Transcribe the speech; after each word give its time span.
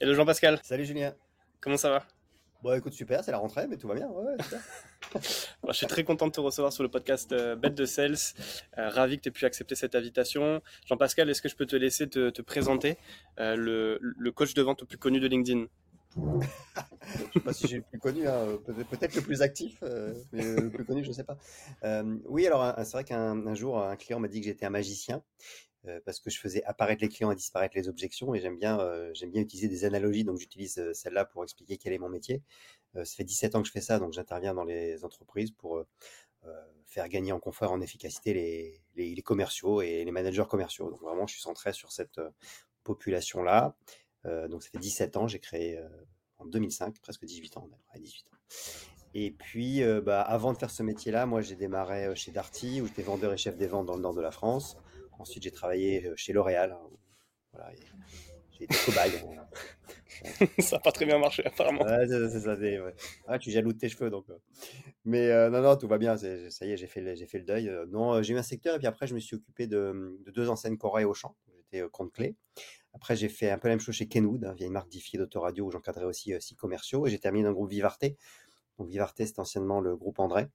Hello 0.00 0.14
Jean-Pascal, 0.14 0.60
Salut 0.62 0.84
Julien. 0.84 1.14
comment 1.60 1.76
ça 1.76 1.90
va? 1.90 2.04
Bon, 2.62 2.74
écoute, 2.74 2.92
super, 2.94 3.22
c'est 3.22 3.30
la 3.30 3.38
rentrée, 3.38 3.66
mais 3.66 3.76
tout 3.76 3.86
va 3.86 3.94
bien. 3.94 4.08
Ouais, 4.08 4.24
ouais, 4.24 4.42
super. 4.42 4.60
Bon, 5.62 5.72
Je 5.72 5.76
suis 5.76 5.86
très 5.86 6.04
content 6.04 6.26
de 6.26 6.32
te 6.32 6.40
recevoir 6.40 6.72
sur 6.72 6.82
le 6.82 6.88
podcast 6.90 7.32
euh, 7.32 7.54
Bête 7.54 7.74
de 7.74 7.84
Sales. 7.84 8.16
Euh, 8.78 8.88
ravi 8.88 9.16
que 9.18 9.22
tu 9.22 9.28
aies 9.28 9.32
pu 9.32 9.44
accepter 9.44 9.74
cette 9.74 9.94
invitation. 9.94 10.60
Jean-Pascal, 10.86 11.30
est-ce 11.30 11.40
que 11.42 11.48
je 11.48 11.56
peux 11.56 11.66
te 11.66 11.76
laisser 11.76 12.08
te, 12.08 12.30
te 12.30 12.42
présenter 12.42 12.98
euh, 13.38 13.56
le, 13.56 13.98
le 14.02 14.32
coach 14.32 14.54
de 14.54 14.62
vente 14.62 14.80
le 14.80 14.86
plus 14.86 14.98
connu 14.98 15.20
de 15.20 15.28
LinkedIn? 15.28 15.66
Je 16.16 17.32
sais 17.34 17.40
pas 17.40 17.52
si 17.52 17.68
j'ai 17.68 17.76
le 17.76 17.82
plus 17.82 17.98
connu, 17.98 18.26
hein, 18.26 18.58
peut- 18.64 18.72
peut-être 18.90 19.14
le 19.14 19.20
plus 19.22 19.42
actif, 19.42 19.82
mais 20.32 20.42
le 20.56 20.70
plus 20.70 20.84
connu, 20.84 21.04
je 21.04 21.12
sais 21.12 21.24
pas. 21.24 21.36
Oui, 22.24 22.46
alors 22.46 22.74
c'est 22.78 22.92
vrai 22.92 23.04
qu'un 23.04 23.46
un 23.46 23.54
jour, 23.54 23.80
un 23.82 23.96
client 23.96 24.18
m'a 24.18 24.26
dit 24.28 24.40
que 24.40 24.46
j'étais 24.46 24.64
un 24.66 24.70
magicien 24.70 25.22
parce 26.04 26.20
que 26.20 26.30
je 26.30 26.38
faisais 26.38 26.62
apparaître 26.64 27.02
les 27.02 27.08
clients 27.08 27.30
et 27.30 27.36
disparaître 27.36 27.76
les 27.76 27.88
objections, 27.88 28.34
et 28.34 28.40
j'aime 28.40 28.56
bien, 28.56 28.80
euh, 28.80 29.10
j'aime 29.14 29.30
bien 29.30 29.42
utiliser 29.42 29.68
des 29.68 29.84
analogies, 29.84 30.24
donc 30.24 30.38
j'utilise 30.38 30.78
euh, 30.78 30.92
celle-là 30.94 31.24
pour 31.24 31.44
expliquer 31.44 31.76
quel 31.76 31.92
est 31.92 31.98
mon 31.98 32.08
métier. 32.08 32.42
Euh, 32.96 33.04
ça 33.04 33.16
fait 33.16 33.24
17 33.24 33.54
ans 33.54 33.62
que 33.62 33.68
je 33.68 33.72
fais 33.72 33.80
ça, 33.80 33.98
donc 33.98 34.12
j'interviens 34.12 34.54
dans 34.54 34.64
les 34.64 35.04
entreprises 35.04 35.50
pour 35.50 35.78
euh, 35.78 35.86
euh, 36.46 36.62
faire 36.86 37.08
gagner 37.08 37.32
en 37.32 37.40
confort, 37.40 37.72
en 37.72 37.80
efficacité 37.80 38.32
les, 38.32 38.80
les, 38.94 39.22
commerciaux 39.22 39.82
et 39.82 40.04
les 40.04 40.12
managers 40.12 40.44
commerciaux. 40.48 40.90
Donc 40.90 41.00
vraiment, 41.00 41.26
je 41.26 41.34
suis 41.34 41.42
centré 41.42 41.72
sur 41.72 41.92
cette 41.92 42.18
euh, 42.18 42.30
population-là. 42.84 43.76
Euh, 44.24 44.48
donc 44.48 44.62
ça 44.62 44.70
fait 44.70 44.78
17 44.78 45.16
ans, 45.16 45.28
j'ai 45.28 45.40
créé 45.40 45.78
euh, 45.78 45.88
en 46.38 46.46
2005, 46.46 47.00
presque 47.00 47.24
18 47.24 47.56
ans, 47.56 47.68
d'ailleurs, 47.68 47.84
ouais, 47.94 48.00
18 48.00 48.26
ans. 48.28 48.36
Et 49.14 49.30
puis, 49.30 49.82
euh, 49.82 50.00
bah, 50.00 50.20
avant 50.20 50.52
de 50.52 50.58
faire 50.58 50.70
ce 50.70 50.82
métier-là, 50.82 51.26
moi 51.26 51.40
j'ai 51.40 51.56
démarré 51.56 52.06
euh, 52.06 52.14
chez 52.14 52.32
Darty, 52.32 52.80
où 52.80 52.86
j'étais 52.86 53.02
vendeur 53.02 53.32
et 53.32 53.36
chef 53.36 53.56
des 53.56 53.66
ventes 53.66 53.86
dans 53.86 53.96
le 53.96 54.02
nord 54.02 54.14
de 54.14 54.20
la 54.20 54.30
France. 54.30 54.76
Ensuite, 55.18 55.42
j'ai 55.42 55.50
travaillé 55.50 56.06
euh, 56.06 56.14
chez 56.16 56.32
L'Oréal. 56.32 56.72
hein, 56.72 56.88
voilà, 57.52 57.72
et 57.74 57.78
j'ai 58.58 58.64
été 58.64 58.76
cobaye. 58.84 59.12
Ça 60.60 60.76
n'a 60.76 60.80
pas 60.80 60.92
très 60.92 61.04
bien 61.06 61.18
marché 61.18 61.44
apparemment. 61.46 61.82
Ouais, 61.82 62.06
c'est 62.08 62.28
c'est 62.30 62.40
ça. 62.40 62.56
c'est- 62.56 62.80
ouais. 62.80 62.94
Ah, 63.26 63.38
tu 63.38 63.50
jaloux 63.50 63.72
de 63.72 63.78
tes 63.78 63.88
cheveux, 63.88 64.10
donc. 64.10 64.28
euh. 64.30 64.38
Mais 65.04 65.30
euh, 65.30 65.50
non, 65.50 65.60
non, 65.62 65.76
tout 65.76 65.88
va 65.88 65.98
bien. 65.98 66.16
c'est- 66.16 66.50
Ça 66.50 66.64
y 66.66 66.72
est, 66.72 66.76
j'ai 66.76 66.86
fait, 66.86 67.00
le- 67.00 67.14
j'ai 67.14 67.26
fait 67.26 67.38
le 67.38 67.44
deuil. 67.44 67.70
Non, 67.88 68.22
j'ai 68.22 68.34
eu 68.34 68.38
un 68.38 68.42
secteur, 68.42 68.76
et 68.76 68.78
puis 68.78 68.86
après, 68.86 69.06
je 69.06 69.14
me 69.14 69.20
suis 69.20 69.36
occupé 69.36 69.66
de, 69.66 70.18
de 70.24 70.30
deux 70.30 70.48
enseignes 70.48 70.76
Corée 70.78 71.04
au 71.04 71.14
champ. 71.14 71.36
J'étais 71.56 71.82
euh, 71.84 71.88
compte 71.88 72.12
clé. 72.12 72.34
Après, 72.94 73.14
j'ai 73.16 73.28
fait 73.28 73.50
un 73.50 73.58
peu 73.58 73.68
la 73.68 73.72
même 73.74 73.80
chose 73.80 73.94
chez 73.94 74.08
Kenwood, 74.08 74.44
hein, 74.44 74.54
vieille 74.54 74.70
marque 74.70 74.88
diffiée 74.88 75.18
d'autoradio 75.18 75.66
où 75.66 75.70
j'encadrais 75.70 76.04
aussi 76.06 76.32
euh, 76.32 76.40
six 76.40 76.56
commerciaux. 76.56 77.06
Et 77.06 77.10
j'ai 77.10 77.18
terminé 77.18 77.44
dans 77.44 77.50
le 77.50 77.54
groupe 77.54 77.70
Vivarté. 77.70 78.16
Donc, 78.78 78.88
Vivarté, 78.88 79.26
c'était 79.26 79.40
anciennement 79.40 79.80
le 79.80 79.96
groupe 79.96 80.18
André, 80.18 80.46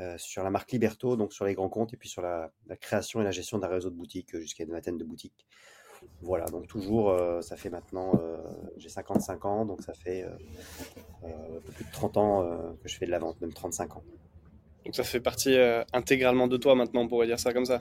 euh, 0.00 0.16
sur 0.18 0.42
la 0.42 0.50
marque 0.50 0.72
Liberto, 0.72 1.16
donc 1.16 1.32
sur 1.32 1.44
les 1.44 1.54
grands 1.54 1.68
comptes, 1.68 1.94
et 1.94 1.96
puis 1.96 2.08
sur 2.08 2.20
la, 2.20 2.50
création 2.80 3.20
et 3.20 3.24
la 3.24 3.30
gestion 3.30 3.58
d'un 3.58 3.68
réseau 3.68 3.90
de 3.90 3.94
boutiques 3.94 4.34
euh, 4.34 4.40
jusqu'à 4.40 4.64
une 4.64 4.72
vingtaine 4.72 4.98
de 4.98 5.04
boutiques. 5.04 5.46
Voilà, 6.20 6.46
donc 6.46 6.66
toujours, 6.66 7.10
euh, 7.10 7.40
ça 7.40 7.56
fait 7.56 7.70
maintenant, 7.70 8.12
j'ai 8.76 8.88
55 8.88 9.44
ans, 9.44 9.64
donc 9.64 9.82
ça 9.82 9.94
fait 9.94 10.24
un 10.24 11.60
peu 11.64 11.72
plus 11.72 11.84
de 11.84 11.90
30 11.92 12.16
ans 12.18 12.76
que 12.82 12.88
je 12.88 12.96
fais 12.96 13.06
de 13.06 13.10
la 13.10 13.18
vente, 13.18 13.40
même 13.40 13.52
35 13.52 13.96
ans. 13.96 14.04
Donc 14.84 14.94
ça 14.96 15.04
fait 15.04 15.20
partie 15.20 15.56
intégralement 15.92 16.46
de 16.46 16.56
toi 16.56 16.74
maintenant, 16.74 17.02
on 17.02 17.08
pourrait 17.08 17.26
dire 17.26 17.38
ça 17.38 17.54
comme 17.54 17.64
ça. 17.64 17.80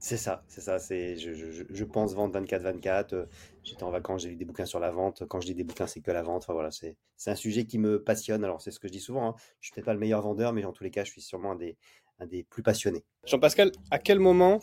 C'est 0.00 0.16
ça, 0.16 0.44
c'est 0.46 0.60
ça, 0.60 0.78
c'est, 0.78 1.16
je, 1.16 1.32
je, 1.32 1.84
pense 1.84 2.14
vendre 2.14 2.32
24-24, 2.32 3.14
euh, 3.14 3.26
j'étais 3.64 3.82
en 3.82 3.90
vacances, 3.90 4.22
j'ai 4.22 4.28
lu 4.28 4.36
des 4.36 4.44
bouquins 4.44 4.64
sur 4.64 4.78
la 4.78 4.92
vente, 4.92 5.26
quand 5.26 5.40
je 5.40 5.48
lis 5.48 5.56
des 5.56 5.64
bouquins, 5.64 5.88
c'est 5.88 6.00
que 6.00 6.12
la 6.12 6.22
vente, 6.22 6.44
enfin 6.44 6.52
voilà, 6.52 6.70
c'est, 6.70 6.96
c'est 7.16 7.32
un 7.32 7.34
sujet 7.34 7.64
qui 7.64 7.78
me 7.78 8.00
passionne, 8.00 8.44
alors 8.44 8.62
c'est 8.62 8.70
ce 8.70 8.78
que 8.78 8.86
je 8.86 8.92
dis 8.92 9.00
souvent, 9.00 9.30
hein. 9.30 9.34
je 9.60 9.66
suis 9.66 9.74
peut-être 9.74 9.86
pas 9.86 9.94
le 9.94 9.98
meilleur 9.98 10.22
vendeur, 10.22 10.52
mais 10.52 10.64
en 10.64 10.72
tous 10.72 10.84
les 10.84 10.92
cas, 10.92 11.02
je 11.02 11.10
suis 11.10 11.20
sûrement 11.20 11.52
un 11.52 11.56
des, 11.56 11.76
un 12.20 12.26
des 12.26 12.44
plus 12.44 12.62
passionnés. 12.62 13.04
Jean-Pascal, 13.26 13.72
à 13.90 13.98
quel 13.98 14.20
moment 14.20 14.60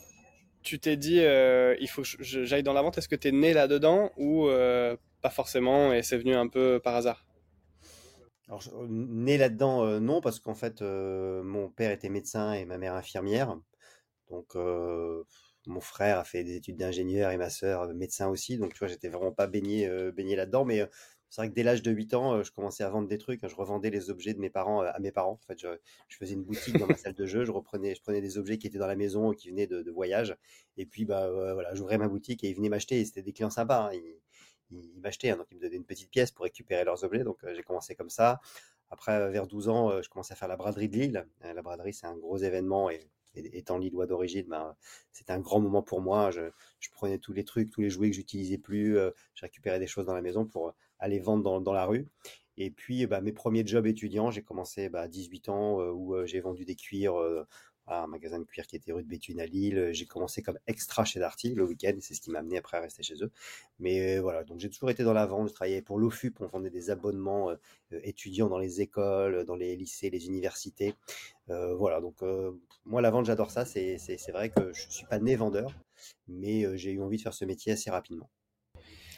tu 0.63 0.79
t'es 0.79 0.95
dit 0.95 1.19
euh, 1.19 1.75
il 1.81 1.89
faut 1.89 2.01
que 2.03 2.07
je- 2.07 2.45
j'aille 2.45 2.63
dans 2.63 2.73
la 2.73 2.81
vente? 2.81 2.97
Est-ce 2.97 3.09
que 3.09 3.15
tu 3.17 3.27
es 3.27 3.31
né 3.33 3.53
là-dedans 3.53 4.11
ou 4.17 4.47
euh, 4.47 4.95
pas 5.21 5.29
forcément 5.29 5.91
et 5.93 6.01
c'est 6.01 6.17
venu 6.17 6.33
un 6.33 6.47
peu 6.47 6.79
par 6.81 6.95
hasard? 6.95 7.25
Alors, 8.47 8.63
né 8.87 9.37
là-dedans, 9.37 9.99
non, 9.99 10.21
parce 10.21 10.39
qu'en 10.39 10.55
fait, 10.55 10.81
mon 10.81 11.69
père 11.69 11.91
était 11.91 12.09
médecin 12.09 12.53
et 12.53 12.65
ma 12.65 12.77
mère 12.77 12.93
infirmière. 12.93 13.57
Donc, 14.29 14.55
mon 15.67 15.81
frère 15.81 16.19
a 16.19 16.23
fait 16.23 16.43
des 16.43 16.55
études 16.55 16.77
d'ingénieur 16.77 17.31
et 17.31 17.37
ma 17.37 17.49
sœur 17.49 17.87
médecin 17.93 18.27
aussi. 18.29 18.57
Donc, 18.57 18.73
tu 18.73 18.79
vois, 18.79 18.87
j'étais 18.87 19.09
vraiment 19.09 19.31
pas 19.31 19.47
baigné, 19.47 19.89
baigné 20.11 20.35
là-dedans. 20.35 20.65
Mais 20.65 20.87
c'est 21.29 21.41
vrai 21.41 21.49
que 21.49 21.55
dès 21.55 21.63
l'âge 21.63 21.81
de 21.81 21.91
8 21.91 22.13
ans, 22.13 22.43
je 22.43 22.51
commençais 22.51 22.83
à 22.83 22.89
vendre 22.89 23.07
des 23.07 23.17
trucs. 23.17 23.43
hein. 23.43 23.47
Je 23.49 23.55
revendais 23.55 23.89
les 23.89 24.09
objets 24.09 24.33
de 24.33 24.39
mes 24.39 24.49
parents 24.49 24.81
à 24.81 24.97
mes 24.99 25.11
parents. 25.11 25.33
En 25.33 25.47
fait, 25.47 25.59
je, 25.59 25.67
je 26.07 26.17
faisais 26.17 26.33
une 26.33 26.43
boutique 26.43 26.77
dans 26.77 26.87
ma 26.87 26.95
salle 26.95 27.13
de 27.13 27.25
jeu. 27.25 27.43
Je 27.45 27.51
reprenais, 27.51 27.93
je 27.95 28.01
prenais 28.01 28.21
des 28.21 28.37
objets 28.37 28.57
qui 28.57 28.67
étaient 28.67 28.77
dans 28.77 28.87
la 28.87 28.95
maison, 28.95 29.31
qui 29.33 29.49
venaient 29.49 29.67
de, 29.67 29.91
voyage. 29.91 30.35
Et 30.77 30.85
puis, 30.85 31.03
bah, 31.05 31.29
voilà, 31.53 31.73
j'ouvrais 31.73 31.97
ma 31.97 32.07
boutique 32.07 32.43
et 32.43 32.49
ils 32.49 32.55
venaient 32.55 32.69
m'acheter. 32.69 32.99
Et 33.01 33.05
c'était 33.05 33.21
des 33.23 33.33
clients 33.33 33.49
sympas. 33.49 33.89
hein. 33.91 33.99
Ils, 34.71 34.99
m'achetaient, 34.99 35.29
hein. 35.29 35.37
donc 35.37 35.47
ils 35.51 35.57
me 35.57 35.61
donnaient 35.61 35.75
une 35.75 35.85
petite 35.85 36.09
pièce 36.09 36.31
pour 36.31 36.43
récupérer 36.43 36.83
leurs 36.85 37.03
objets. 37.03 37.23
Donc, 37.23 37.37
j'ai 37.53 37.63
commencé 37.63 37.95
comme 37.95 38.09
ça. 38.09 38.39
Après, 38.89 39.29
vers 39.31 39.47
12 39.47 39.67
ans, 39.67 40.01
je 40.01 40.09
commençais 40.09 40.33
à 40.33 40.35
faire 40.35 40.47
la 40.47 40.57
braderie 40.57 40.89
de 40.89 40.97
Lille. 40.97 41.27
La 41.41 41.61
braderie, 41.61 41.93
c'est 41.93 42.07
un 42.07 42.15
gros 42.15 42.37
événement 42.37 42.89
et 42.89 43.09
étant 43.35 43.77
lillois 43.77 44.07
d'origine, 44.07 44.45
ben, 44.47 44.75
c'était 45.11 45.33
un 45.33 45.39
grand 45.39 45.59
moment 45.59 45.81
pour 45.81 46.01
moi. 46.01 46.31
Je, 46.31 46.41
prenais 46.91 47.19
tous 47.19 47.33
les 47.33 47.43
trucs, 47.43 47.71
tous 47.71 47.81
les 47.81 47.89
jouets 47.89 48.09
que 48.09 48.15
j'utilisais 48.15 48.57
plus, 48.57 48.97
euh, 48.97 49.11
je 49.33 49.41
récupérais 49.41 49.79
des 49.79 49.87
choses 49.87 50.05
dans 50.05 50.13
la 50.13 50.21
maison 50.21 50.45
pour 50.45 50.69
euh, 50.69 50.71
aller 50.99 51.19
vendre 51.19 51.61
dans, 51.61 51.73
la 51.73 51.85
rue. 51.85 52.07
Et 52.57 52.71
puis, 52.71 53.05
bah, 53.05 53.21
mes 53.21 53.33
premiers 53.33 53.65
jobs 53.65 53.85
étudiants, 53.85 54.31
j'ai 54.31 54.43
commencé 54.43 54.89
bah, 54.89 55.01
à 55.01 55.07
18 55.07 55.49
ans 55.49 55.81
euh, 55.81 55.91
où 55.91 56.15
j'ai 56.25 56.39
vendu 56.39 56.65
des 56.65 56.75
cuirs, 56.75 57.15
un 57.87 58.07
magasin 58.07 58.39
de 58.39 58.45
cuir 58.45 58.65
qui 58.67 58.75
était 58.75 58.91
rue 58.91 59.03
de 59.03 59.07
Béthune 59.07 59.39
à 59.39 59.45
Lille. 59.45 59.89
J'ai 59.91 60.05
commencé 60.05 60.41
comme 60.41 60.59
extra 60.67 61.05
chez 61.05 61.19
Darty 61.19 61.53
le 61.53 61.63
week-end, 61.65 61.95
c'est 61.99 62.13
ce 62.13 62.21
qui 62.21 62.31
m'a 62.31 62.39
amené 62.39 62.57
après 62.57 62.77
à 62.77 62.81
rester 62.81 63.03
chez 63.03 63.15
eux. 63.23 63.31
Mais 63.79 64.17
euh, 64.17 64.21
voilà, 64.21 64.43
donc 64.43 64.59
j'ai 64.59 64.69
toujours 64.69 64.89
été 64.89 65.03
dans 65.03 65.13
la 65.13 65.25
vente. 65.25 65.49
Je 65.49 65.53
travaillais 65.53 65.81
pour 65.81 65.99
l'OFUP, 65.99 66.41
on 66.41 66.47
vendait 66.47 66.69
des 66.69 66.89
abonnements 66.89 67.49
euh, 67.49 67.55
euh, 67.93 67.99
étudiants 68.03 68.49
dans 68.49 68.57
les 68.57 68.81
écoles, 68.81 69.45
dans 69.45 69.55
les 69.55 69.75
lycées, 69.75 70.09
les 70.09 70.27
universités. 70.27 70.95
Euh, 71.49 71.75
voilà, 71.75 72.01
donc 72.01 72.23
euh, 72.23 72.51
moi 72.85 73.01
la 73.01 73.11
vente 73.11 73.25
j'adore 73.25 73.51
ça. 73.51 73.65
C'est 73.65 73.97
vrai 74.31 74.49
que 74.49 74.73
je 74.73 74.89
suis 74.89 75.05
pas 75.05 75.19
né 75.19 75.35
vendeur, 75.35 75.71
mais 76.27 76.65
euh, 76.65 76.75
j'ai 76.75 76.91
eu 76.91 77.01
envie 77.01 77.17
de 77.17 77.21
faire 77.21 77.33
ce 77.33 77.45
métier 77.45 77.73
assez 77.73 77.89
rapidement. 77.89 78.29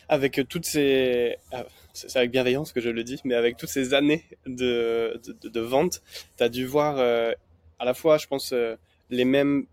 Avec 0.10 0.40
toutes 0.48 0.66
ces... 0.66 1.36
ah, 1.52 1.66
c'est 1.94 2.16
avec 2.16 2.32
bienveillance 2.32 2.72
que 2.72 2.80
je 2.80 2.90
le 2.90 3.04
dis, 3.04 3.20
mais 3.26 3.36
avec 3.36 3.58
toutes 3.58 3.70
ces 3.70 3.94
années 3.94 4.24
de, 4.46 5.20
de, 5.26 5.60
vente, 5.60 6.02
tu 6.38 6.44
as 6.44 6.48
dû 6.48 6.66
voir 6.66 6.98
euh, 6.98 7.34
à 7.80 7.86
la 7.86 7.94
fois, 7.94 8.18
je 8.18 8.28
pense, 8.28 8.54
euh, 8.54 8.76
les 9.10 9.26
mêmes 9.26 9.66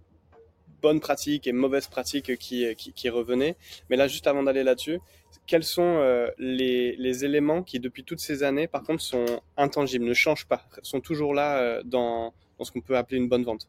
bonnes 0.84 1.00
pratiques 1.00 1.47
et 1.47 1.53
mauvaises 1.53 1.87
pratiques 1.87 2.37
qui, 2.37 2.66
qui, 2.76 3.09
revenaient. 3.09 3.56
Mais 3.88 3.97
là, 3.97 4.06
juste 4.06 4.26
avant 4.26 4.42
d'aller 4.42 4.62
là-dessus, 4.62 5.00
quels 5.47 5.65
sont 5.65 5.97
euh, 5.98 6.31
les, 6.38 7.25
éléments 7.25 7.62
qui, 7.62 7.81
depuis 7.81 8.04
toutes 8.04 8.20
ces 8.20 8.43
années, 8.43 8.69
par 8.69 8.82
contre, 8.82 9.03
sont 9.03 9.41
intangibles, 9.56 10.04
ne 10.04 10.14
changent 10.14 10.47
pas, 10.47 10.66
sont 10.82 11.00
toujours 11.00 11.32
là 11.34 11.59
euh, 11.59 11.82
dans, 11.84 12.34
ce 12.62 12.70
qu'on 12.70 12.82
peut 12.82 12.97
appeler 12.97 13.19
une 13.19 13.28
bonne 13.28 13.44
vente? 13.44 13.69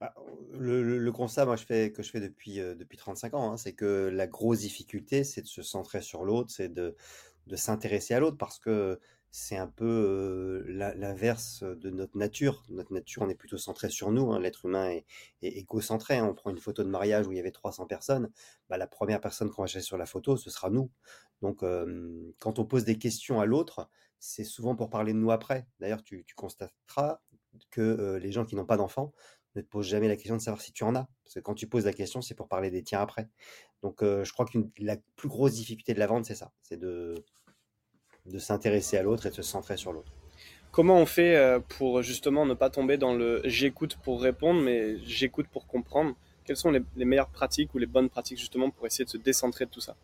Bah, 0.00 0.14
le, 0.52 1.10
constat 1.10 1.44
que 1.44 2.02
je 2.02 2.10
fais 2.10 2.20
depuis, 2.20 2.60
euh, 2.60 2.74
depuis 2.74 2.96
35 2.96 3.34
ans, 3.34 3.52
hein, 3.52 3.56
c'est 3.56 3.72
que 3.72 4.10
la 4.12 4.26
grosse 4.26 4.60
difficulté, 4.60 5.24
c'est 5.24 5.42
de 5.42 5.48
se 5.48 5.62
centrer 5.62 6.02
sur 6.02 6.24
l'autre, 6.24 6.50
c'est 6.50 6.72
de, 6.72 6.94
de 7.48 7.56
s'intéresser 7.56 8.14
à 8.14 8.20
l'autre 8.20 8.38
parce 8.38 8.58
que 8.58 8.98
c'est 9.32 9.56
un 9.56 9.68
peu 9.68 10.64
l'inverse 10.66 11.62
de 11.62 11.90
notre 11.90 12.18
nature. 12.18 12.64
Notre 12.68 12.92
nature, 12.92 13.22
on 13.22 13.28
est 13.28 13.36
plutôt 13.36 13.58
centré 13.58 13.88
sur 13.88 14.10
nous. 14.10 14.32
hein. 14.32 14.40
L'être 14.40 14.64
humain 14.66 14.90
est, 14.90 15.04
égocentré. 15.42 16.18
hein. 16.18 16.26
On 16.28 16.34
prend 16.34 16.50
une 16.50 16.58
photo 16.58 16.82
de 16.82 16.88
mariage 16.88 17.26
où 17.26 17.32
il 17.32 17.36
y 17.36 17.40
avait 17.40 17.52
300 17.52 17.86
personnes. 17.86 18.30
Bah, 18.68 18.76
la 18.76 18.88
première 18.88 19.20
personne 19.20 19.50
qu'on 19.50 19.62
va 19.62 19.68
chercher 19.68 19.86
sur 19.86 19.98
la 19.98 20.06
photo, 20.06 20.36
ce 20.36 20.50
sera 20.50 20.68
nous. 20.70 20.90
Donc, 21.42 21.64
quand 22.38 22.58
on 22.58 22.64
pose 22.64 22.84
des 22.84 22.98
questions 22.98 23.40
à 23.40 23.46
l'autre, 23.46 23.88
c'est 24.18 24.44
souvent 24.44 24.74
pour 24.74 24.90
parler 24.90 25.12
de 25.12 25.18
nous 25.18 25.30
après. 25.30 25.66
D'ailleurs, 25.78 26.02
tu, 26.02 26.24
constateras 26.36 27.20
que 27.70 28.18
les 28.20 28.32
gens 28.32 28.44
qui 28.44 28.56
n'ont 28.56 28.66
pas 28.66 28.76
d'enfants, 28.76 29.12
ne 29.56 29.62
te 29.62 29.66
pose 29.66 29.86
jamais 29.86 30.06
la 30.06 30.16
question 30.16 30.36
de 30.36 30.42
savoir 30.42 30.60
si 30.60 30.72
tu 30.72 30.84
en 30.84 30.94
as. 30.94 31.08
Parce 31.24 31.34
que 31.34 31.40
quand 31.40 31.54
tu 31.54 31.66
poses 31.66 31.84
la 31.84 31.92
question, 31.92 32.20
c'est 32.20 32.34
pour 32.34 32.48
parler 32.48 32.70
des 32.70 32.82
tiens 32.82 33.00
après. 33.00 33.28
Donc, 33.82 34.00
je 34.02 34.32
crois 34.32 34.44
que 34.44 34.58
la 34.78 34.96
plus 35.16 35.28
grosse 35.28 35.54
difficulté 35.54 35.94
de 35.94 36.00
la 36.00 36.06
vente, 36.08 36.24
c'est 36.26 36.34
ça. 36.34 36.52
C'est 36.62 36.78
de, 36.78 37.24
de 38.26 38.38
s'intéresser 38.38 38.96
à 38.98 39.02
l'autre 39.02 39.26
et 39.26 39.30
de 39.30 39.34
se 39.34 39.42
centrer 39.42 39.76
sur 39.76 39.92
l'autre. 39.92 40.12
Comment 40.72 40.98
on 40.98 41.06
fait 41.06 41.36
euh, 41.36 41.58
pour 41.58 42.02
justement 42.02 42.46
ne 42.46 42.54
pas 42.54 42.70
tomber 42.70 42.96
dans 42.96 43.14
le 43.14 43.40
j'écoute 43.44 43.96
pour 43.96 44.22
répondre, 44.22 44.60
mais 44.62 44.98
j'écoute 45.04 45.48
pour 45.48 45.66
comprendre? 45.66 46.14
Quelles 46.44 46.56
sont 46.56 46.70
les, 46.70 46.80
les 46.96 47.04
meilleures 47.04 47.28
pratiques 47.30 47.74
ou 47.74 47.78
les 47.78 47.86
bonnes 47.86 48.08
pratiques 48.08 48.38
justement 48.38 48.70
pour 48.70 48.86
essayer 48.86 49.04
de 49.04 49.10
se 49.10 49.16
décentrer 49.18 49.64
de 49.66 49.70
tout 49.70 49.80
ça? 49.80 49.96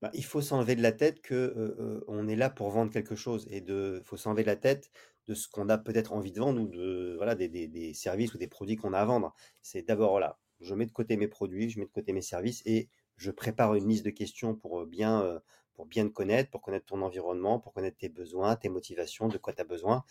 Bah, 0.00 0.10
il 0.14 0.24
faut 0.24 0.40
s'enlever 0.40 0.74
de 0.74 0.82
la 0.82 0.90
tête 0.92 1.22
que 1.22 1.34
euh, 1.34 1.76
euh, 1.78 2.04
on 2.08 2.26
est 2.28 2.34
là 2.36 2.50
pour 2.50 2.70
vendre 2.70 2.90
quelque 2.92 3.14
chose 3.14 3.46
et 3.50 3.60
de 3.60 4.00
faut 4.04 4.16
s'enlever 4.16 4.42
de 4.42 4.48
la 4.48 4.56
tête 4.56 4.90
de 5.28 5.34
ce 5.34 5.48
qu'on 5.48 5.68
a 5.68 5.78
peut-être 5.78 6.12
envie 6.12 6.32
de 6.32 6.40
vendre 6.40 6.60
ou 6.60 6.66
de 6.66 7.14
voilà 7.16 7.36
des, 7.36 7.48
des- 7.48 7.68
des 7.68 7.94
services 7.94 8.34
ou 8.34 8.38
des 8.38 8.48
produits 8.48 8.74
qu'on 8.76 8.92
a 8.92 8.98
à 8.98 9.04
vendre. 9.04 9.32
C'est 9.60 9.82
d'abord 9.86 10.10
voilà, 10.10 10.40
je 10.60 10.74
mets 10.74 10.86
de 10.86 10.92
côté 10.92 11.16
mes 11.16 11.28
produits, 11.28 11.70
je 11.70 11.78
mets 11.78 11.86
de 11.86 11.90
côté 11.92 12.12
mes 12.12 12.22
services 12.22 12.62
et 12.66 12.88
je 13.16 13.30
prépare 13.30 13.74
une 13.76 13.88
liste 13.88 14.04
de 14.04 14.10
questions 14.10 14.56
pour 14.56 14.84
bien 14.86 15.22
euh, 15.22 15.38
pour 15.74 15.86
bien 15.86 16.06
te 16.08 16.12
connaître, 16.12 16.50
pour 16.50 16.60
connaître 16.62 16.86
ton 16.86 17.02
environnement, 17.02 17.58
pour 17.60 17.72
connaître 17.72 17.98
tes 17.98 18.08
besoins, 18.08 18.56
tes 18.56 18.68
motivations, 18.68 19.28
de 19.28 19.38
quoi 19.38 19.52
tu 19.52 19.60
as 19.62 19.64
besoin. 19.64 20.04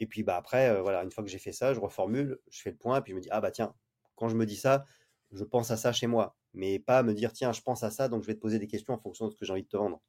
Et 0.00 0.06
puis 0.06 0.22
bah 0.22 0.36
après 0.36 0.70
euh, 0.70 0.82
voilà, 0.82 1.02
une 1.04 1.10
fois 1.12 1.24
que 1.24 1.30
j'ai 1.30 1.38
fait 1.38 1.52
ça, 1.52 1.74
je 1.74 1.80
reformule, 1.80 2.40
je 2.50 2.62
fais 2.62 2.70
le 2.70 2.76
point 2.76 2.98
et 2.98 3.02
puis 3.02 3.12
je 3.12 3.16
me 3.16 3.20
dis 3.22 3.28
ah 3.30 3.40
bah 3.40 3.50
tiens, 3.50 3.74
quand 4.16 4.28
je 4.28 4.36
me 4.36 4.46
dis 4.46 4.56
ça, 4.56 4.84
je 5.32 5.44
pense 5.44 5.70
à 5.70 5.76
ça 5.76 5.92
chez 5.92 6.06
moi. 6.06 6.36
mais 6.54 6.78
pas 6.78 7.02
me 7.02 7.14
dire 7.14 7.32
tiens, 7.32 7.52
je 7.52 7.62
pense 7.62 7.82
à 7.84 7.90
ça, 7.90 8.08
donc 8.08 8.22
je 8.22 8.26
vais 8.28 8.34
te 8.34 8.40
poser 8.40 8.58
des 8.58 8.66
questions 8.68 8.94
en 8.94 8.98
fonction 8.98 9.26
de 9.26 9.32
ce 9.32 9.36
que 9.36 9.44
j'ai 9.46 9.52
envie 9.52 9.62
de 9.64 9.68
te 9.68 9.76
vendre. 9.76 10.02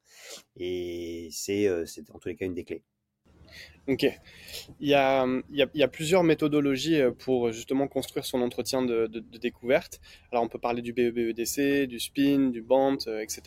Et 0.58 1.30
c'est 1.32 1.70
en 2.12 2.20
tous 2.20 2.30
les 2.30 2.36
cas 2.36 2.46
une 2.46 2.54
des 2.56 2.66
clés. 2.66 2.84
Ok. 3.88 4.06
Il 4.80 4.88
y, 4.88 4.94
a, 4.94 5.88
plusieurs 5.92 6.24
méthodologies 6.24 7.02
euh, 7.02 7.12
pour 7.12 7.52
justement 7.52 7.90
construire 7.90 8.24
son 8.24 8.42
entretien 8.42 8.82
de, 8.82 9.08
découverte. 9.42 10.00
Alors 10.32 10.44
on 10.44 10.48
peut 10.48 10.60
parler 10.60 10.82
du 10.82 10.94
BEBEDC, 10.94 11.86
du 11.88 12.00
SPIN, 12.00 12.50
du 12.50 12.62
BANT, 12.62 13.00
euh, 13.08 13.20
etc. 13.20 13.42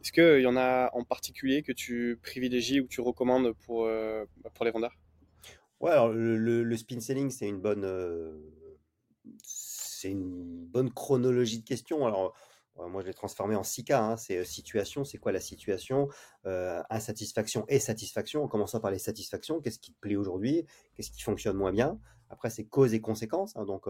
Est-ce 0.00 0.12
qu'il 0.12 0.40
y 0.40 0.46
en 0.46 0.56
a 0.56 0.90
en 0.94 1.02
particulier 1.02 1.62
que 1.62 1.72
tu 1.72 2.18
privilégies 2.22 2.80
ou 2.80 2.84
que 2.84 2.90
tu 2.90 3.00
recommandes 3.00 3.52
pour, 3.66 3.86
euh, 3.86 4.24
les 4.60 4.70
vendeurs? 4.70 4.96
Ouais, 5.80 5.90
alors 5.90 6.10
le, 6.10 6.76
spin 6.76 7.00
selling, 7.00 7.30
c'est 7.30 7.48
une 7.48 7.60
bonne, 7.60 7.84
une 10.04 10.66
bonne 10.66 10.92
chronologie 10.92 11.58
de 11.58 11.64
questions. 11.64 12.06
Alors 12.06 12.34
moi, 12.76 13.02
je 13.02 13.06
l'ai 13.06 13.14
transformé 13.14 13.54
en 13.54 13.62
six 13.62 13.84
cas. 13.84 14.02
Hein. 14.02 14.16
C'est 14.16 14.44
situation, 14.44 15.04
c'est 15.04 15.18
quoi 15.18 15.32
la 15.32 15.40
situation? 15.40 16.08
Insatisfaction 16.44 17.64
et 17.68 17.78
satisfaction. 17.78 18.42
En 18.42 18.48
commençant 18.48 18.80
par 18.80 18.90
les 18.90 18.98
satisfactions, 18.98 19.60
qu'est-ce 19.60 19.78
qui 19.78 19.92
te 19.92 19.98
plaît 20.00 20.16
aujourd'hui? 20.16 20.66
Qu'est-ce 20.94 21.10
qui 21.10 21.22
fonctionne 21.22 21.56
moins 21.56 21.72
bien? 21.72 21.98
Après, 22.30 22.50
c'est 22.50 22.64
cause 22.64 22.94
et 22.94 23.00
conséquences. 23.00 23.56
Hein. 23.56 23.64
Donc, 23.64 23.86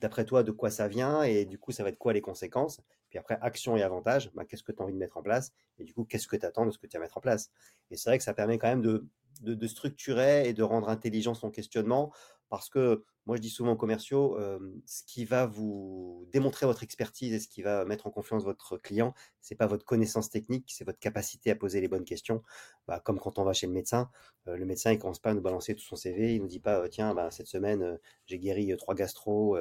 d'après 0.00 0.24
toi, 0.24 0.42
de 0.42 0.50
quoi 0.50 0.70
ça 0.70 0.88
vient 0.88 1.22
Et 1.22 1.44
du 1.44 1.58
coup, 1.58 1.72
ça 1.72 1.82
va 1.82 1.88
être 1.88 1.98
quoi 1.98 2.12
les 2.12 2.20
conséquences? 2.20 2.80
Puis 3.08 3.18
après, 3.18 3.38
action 3.40 3.76
et 3.76 3.82
avantage. 3.82 4.30
Bah, 4.34 4.44
qu'est-ce 4.44 4.62
que 4.62 4.72
tu 4.72 4.80
as 4.80 4.84
envie 4.84 4.94
de 4.94 4.98
mettre 4.98 5.16
en 5.16 5.22
place? 5.22 5.52
Et 5.78 5.84
du 5.84 5.92
coup, 5.94 6.04
qu'est-ce 6.04 6.26
que 6.26 6.36
tu 6.36 6.46
attends 6.46 6.66
de 6.66 6.70
ce 6.70 6.78
que 6.78 6.86
tu 6.86 6.96
vas 6.96 7.02
mettre 7.02 7.18
en 7.18 7.20
place? 7.20 7.50
Et 7.90 7.96
c'est 7.96 8.08
vrai 8.08 8.18
que 8.18 8.24
ça 8.24 8.34
permet 8.34 8.56
quand 8.56 8.68
même 8.68 8.80
de, 8.80 9.06
de, 9.42 9.66
structurer 9.66 10.48
et 10.48 10.54
de 10.54 10.62
rendre 10.62 10.88
intelligent 10.88 11.34
son 11.34 11.50
questionnement 11.50 12.12
parce 12.52 12.68
que 12.68 13.02
moi, 13.24 13.36
je 13.36 13.40
dis 13.40 13.48
souvent 13.48 13.72
aux 13.72 13.76
commerciaux, 13.76 14.36
ce 14.84 15.02
qui 15.04 15.24
va 15.24 15.46
vous 15.46 16.28
démontrer 16.32 16.66
votre 16.66 16.82
expertise 16.82 17.32
et 17.32 17.38
ce 17.38 17.48
qui 17.48 17.62
va 17.62 17.86
mettre 17.86 18.06
en 18.06 18.10
confiance 18.10 18.44
votre 18.44 18.76
client, 18.76 19.14
c'est 19.40 19.54
pas 19.54 19.66
votre 19.66 19.86
connaissance 19.86 20.28
technique, 20.28 20.70
c'est 20.70 20.84
votre 20.84 20.98
capacité 20.98 21.50
à 21.50 21.56
poser 21.56 21.80
les 21.80 21.88
bonnes 21.88 22.04
questions. 22.04 22.42
Bah, 22.86 23.00
comme 23.00 23.18
quand 23.18 23.38
on 23.38 23.44
va 23.44 23.54
chez 23.54 23.66
le 23.66 23.72
médecin, 23.72 24.10
le 24.44 24.66
médecin 24.66 24.92
il 24.92 24.98
commence 24.98 25.18
pas 25.18 25.30
à 25.30 25.34
nous 25.34 25.40
balancer 25.40 25.74
tout 25.74 25.82
son 25.82 25.96
CV, 25.96 26.34
il 26.34 26.42
nous 26.42 26.46
dit 26.46 26.60
pas 26.60 26.86
tiens 26.90 27.14
bah, 27.14 27.30
cette 27.30 27.46
semaine 27.46 27.98
j'ai 28.26 28.38
guéri 28.38 28.76
trois 28.76 28.94
gastro 28.94 29.56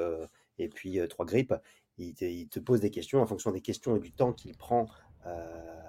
et 0.59 0.67
puis 0.67 0.99
trois 1.07 1.25
grippes. 1.25 1.55
Il 1.97 2.13
te, 2.13 2.25
il 2.25 2.49
te, 2.49 2.59
pose 2.59 2.81
des 2.81 2.91
questions 2.91 3.21
en 3.21 3.25
fonction 3.25 3.51
des 3.51 3.61
questions 3.61 3.95
et 3.95 4.01
du 4.01 4.11
temps 4.11 4.33
qu'il 4.33 4.57
prend 4.57 4.87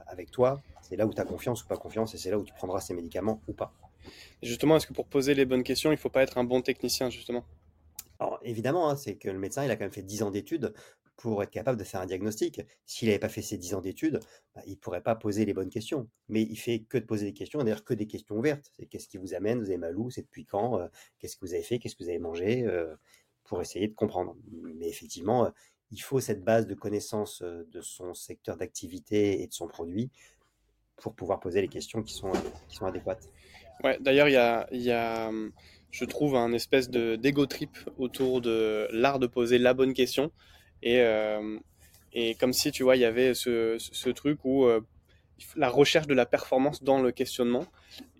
avec 0.06 0.30
toi. 0.30 0.62
C'est 0.82 0.94
là 0.94 1.04
où 1.04 1.12
tu 1.12 1.20
as 1.20 1.24
confiance 1.24 1.64
ou 1.64 1.66
pas 1.66 1.76
confiance 1.76 2.14
et 2.14 2.18
c'est 2.18 2.30
là 2.30 2.38
où 2.38 2.44
tu 2.44 2.54
prendras 2.54 2.80
ces 2.80 2.94
médicaments 2.94 3.42
ou 3.48 3.54
pas. 3.54 3.74
Justement, 4.42 4.76
est-ce 4.76 4.86
que 4.86 4.92
pour 4.92 5.06
poser 5.06 5.34
les 5.34 5.44
bonnes 5.44 5.62
questions, 5.62 5.90
il 5.90 5.94
ne 5.94 6.00
faut 6.00 6.10
pas 6.10 6.22
être 6.22 6.38
un 6.38 6.44
bon 6.44 6.62
technicien 6.62 7.10
justement? 7.10 7.44
Alors 8.18 8.38
évidemment, 8.42 8.88
hein, 8.88 8.96
c'est 8.96 9.16
que 9.16 9.28
le 9.28 9.38
médecin, 9.38 9.68
a 9.68 9.76
quand 9.76 9.84
même 9.84 9.90
fait 9.90 10.02
10 10.02 10.22
ans 10.22 10.30
d'études 10.30 10.72
pour 11.16 11.42
être 11.42 11.50
capable 11.50 11.78
de 11.78 11.84
faire 11.84 12.00
un 12.00 12.06
diagnostic. 12.06 12.60
S'il 12.86 13.08
n'avait 13.08 13.18
pas 13.18 13.28
fait 13.28 13.42
ces 13.42 13.58
10 13.58 13.74
ans 13.74 13.80
d'études, 13.80 14.20
bah, 14.54 14.62
il 14.66 14.72
ne 14.72 14.76
pourrait 14.76 15.02
pas 15.02 15.14
poser 15.14 15.44
les 15.44 15.54
bonnes 15.54 15.70
questions. 15.70 16.08
Mais 16.28 16.42
il 16.42 16.56
fait 16.56 16.80
que 16.80 16.98
de 16.98 17.04
poser 17.04 17.26
des 17.26 17.32
questions, 17.32 17.60
d'ailleurs 17.60 17.84
que 17.84 17.94
des 17.94 18.06
questions 18.06 18.36
ouvertes. 18.36 18.70
C'est 18.76 18.86
qu'est-ce 18.86 19.08
qui 19.08 19.18
vous 19.18 19.34
amène, 19.34 19.60
vous 19.60 19.66
avez 19.66 19.76
mal 19.76 19.96
où, 19.96 20.10
c'est 20.10 20.22
depuis 20.22 20.44
quand, 20.44 20.80
euh, 20.80 20.88
qu'est-ce 21.18 21.36
que 21.36 21.44
vous 21.44 21.54
avez 21.54 21.62
fait, 21.62 21.78
qu'est-ce 21.78 21.96
que 21.96 22.02
vous 22.02 22.10
avez 22.10 22.18
mangé, 22.18 22.64
euh, 22.66 22.94
pour 23.44 23.60
essayer 23.60 23.88
de 23.88 23.94
comprendre. 23.94 24.36
Mais 24.50 24.88
effectivement, 24.88 25.46
euh, 25.46 25.50
il 25.90 26.00
faut 26.00 26.20
cette 26.20 26.42
base 26.42 26.66
de 26.66 26.74
connaissance 26.74 27.42
de 27.42 27.80
son 27.82 28.14
secteur 28.14 28.56
d'activité 28.56 29.42
et 29.42 29.46
de 29.46 29.52
son 29.52 29.68
produit 29.68 30.10
pour 30.96 31.14
pouvoir 31.14 31.38
poser 31.38 31.60
les 31.60 31.68
questions 31.68 32.02
qui 32.02 32.14
sont 32.14 32.32
adéquates. 32.80 33.28
Ouais, 33.84 33.98
d'ailleurs, 34.00 34.28
il 34.28 34.32
y 34.32 34.36
a, 34.36 34.66
y 34.72 34.90
a 34.90 35.30
je 35.90 36.04
trouve, 36.06 36.36
un 36.36 36.52
espèce 36.52 36.90
de 36.90 37.16
d'ego 37.16 37.46
trip 37.46 37.76
autour 37.98 38.40
de 38.40 38.88
l'art 38.92 39.18
de 39.18 39.26
poser 39.26 39.58
la 39.58 39.74
bonne 39.74 39.92
question. 39.94 40.32
Et, 40.82 41.00
euh, 41.00 41.58
et 42.12 42.34
comme 42.36 42.52
si, 42.52 42.72
tu 42.72 42.82
vois, 42.82 42.96
il 42.96 43.00
y 43.00 43.04
avait 43.04 43.34
ce, 43.34 43.76
ce 43.78 44.10
truc 44.10 44.38
où 44.44 44.64
euh, 44.64 44.80
la 45.56 45.68
recherche 45.68 46.06
de 46.06 46.14
la 46.14 46.26
performance 46.26 46.82
dans 46.82 47.00
le 47.00 47.12
questionnement. 47.12 47.64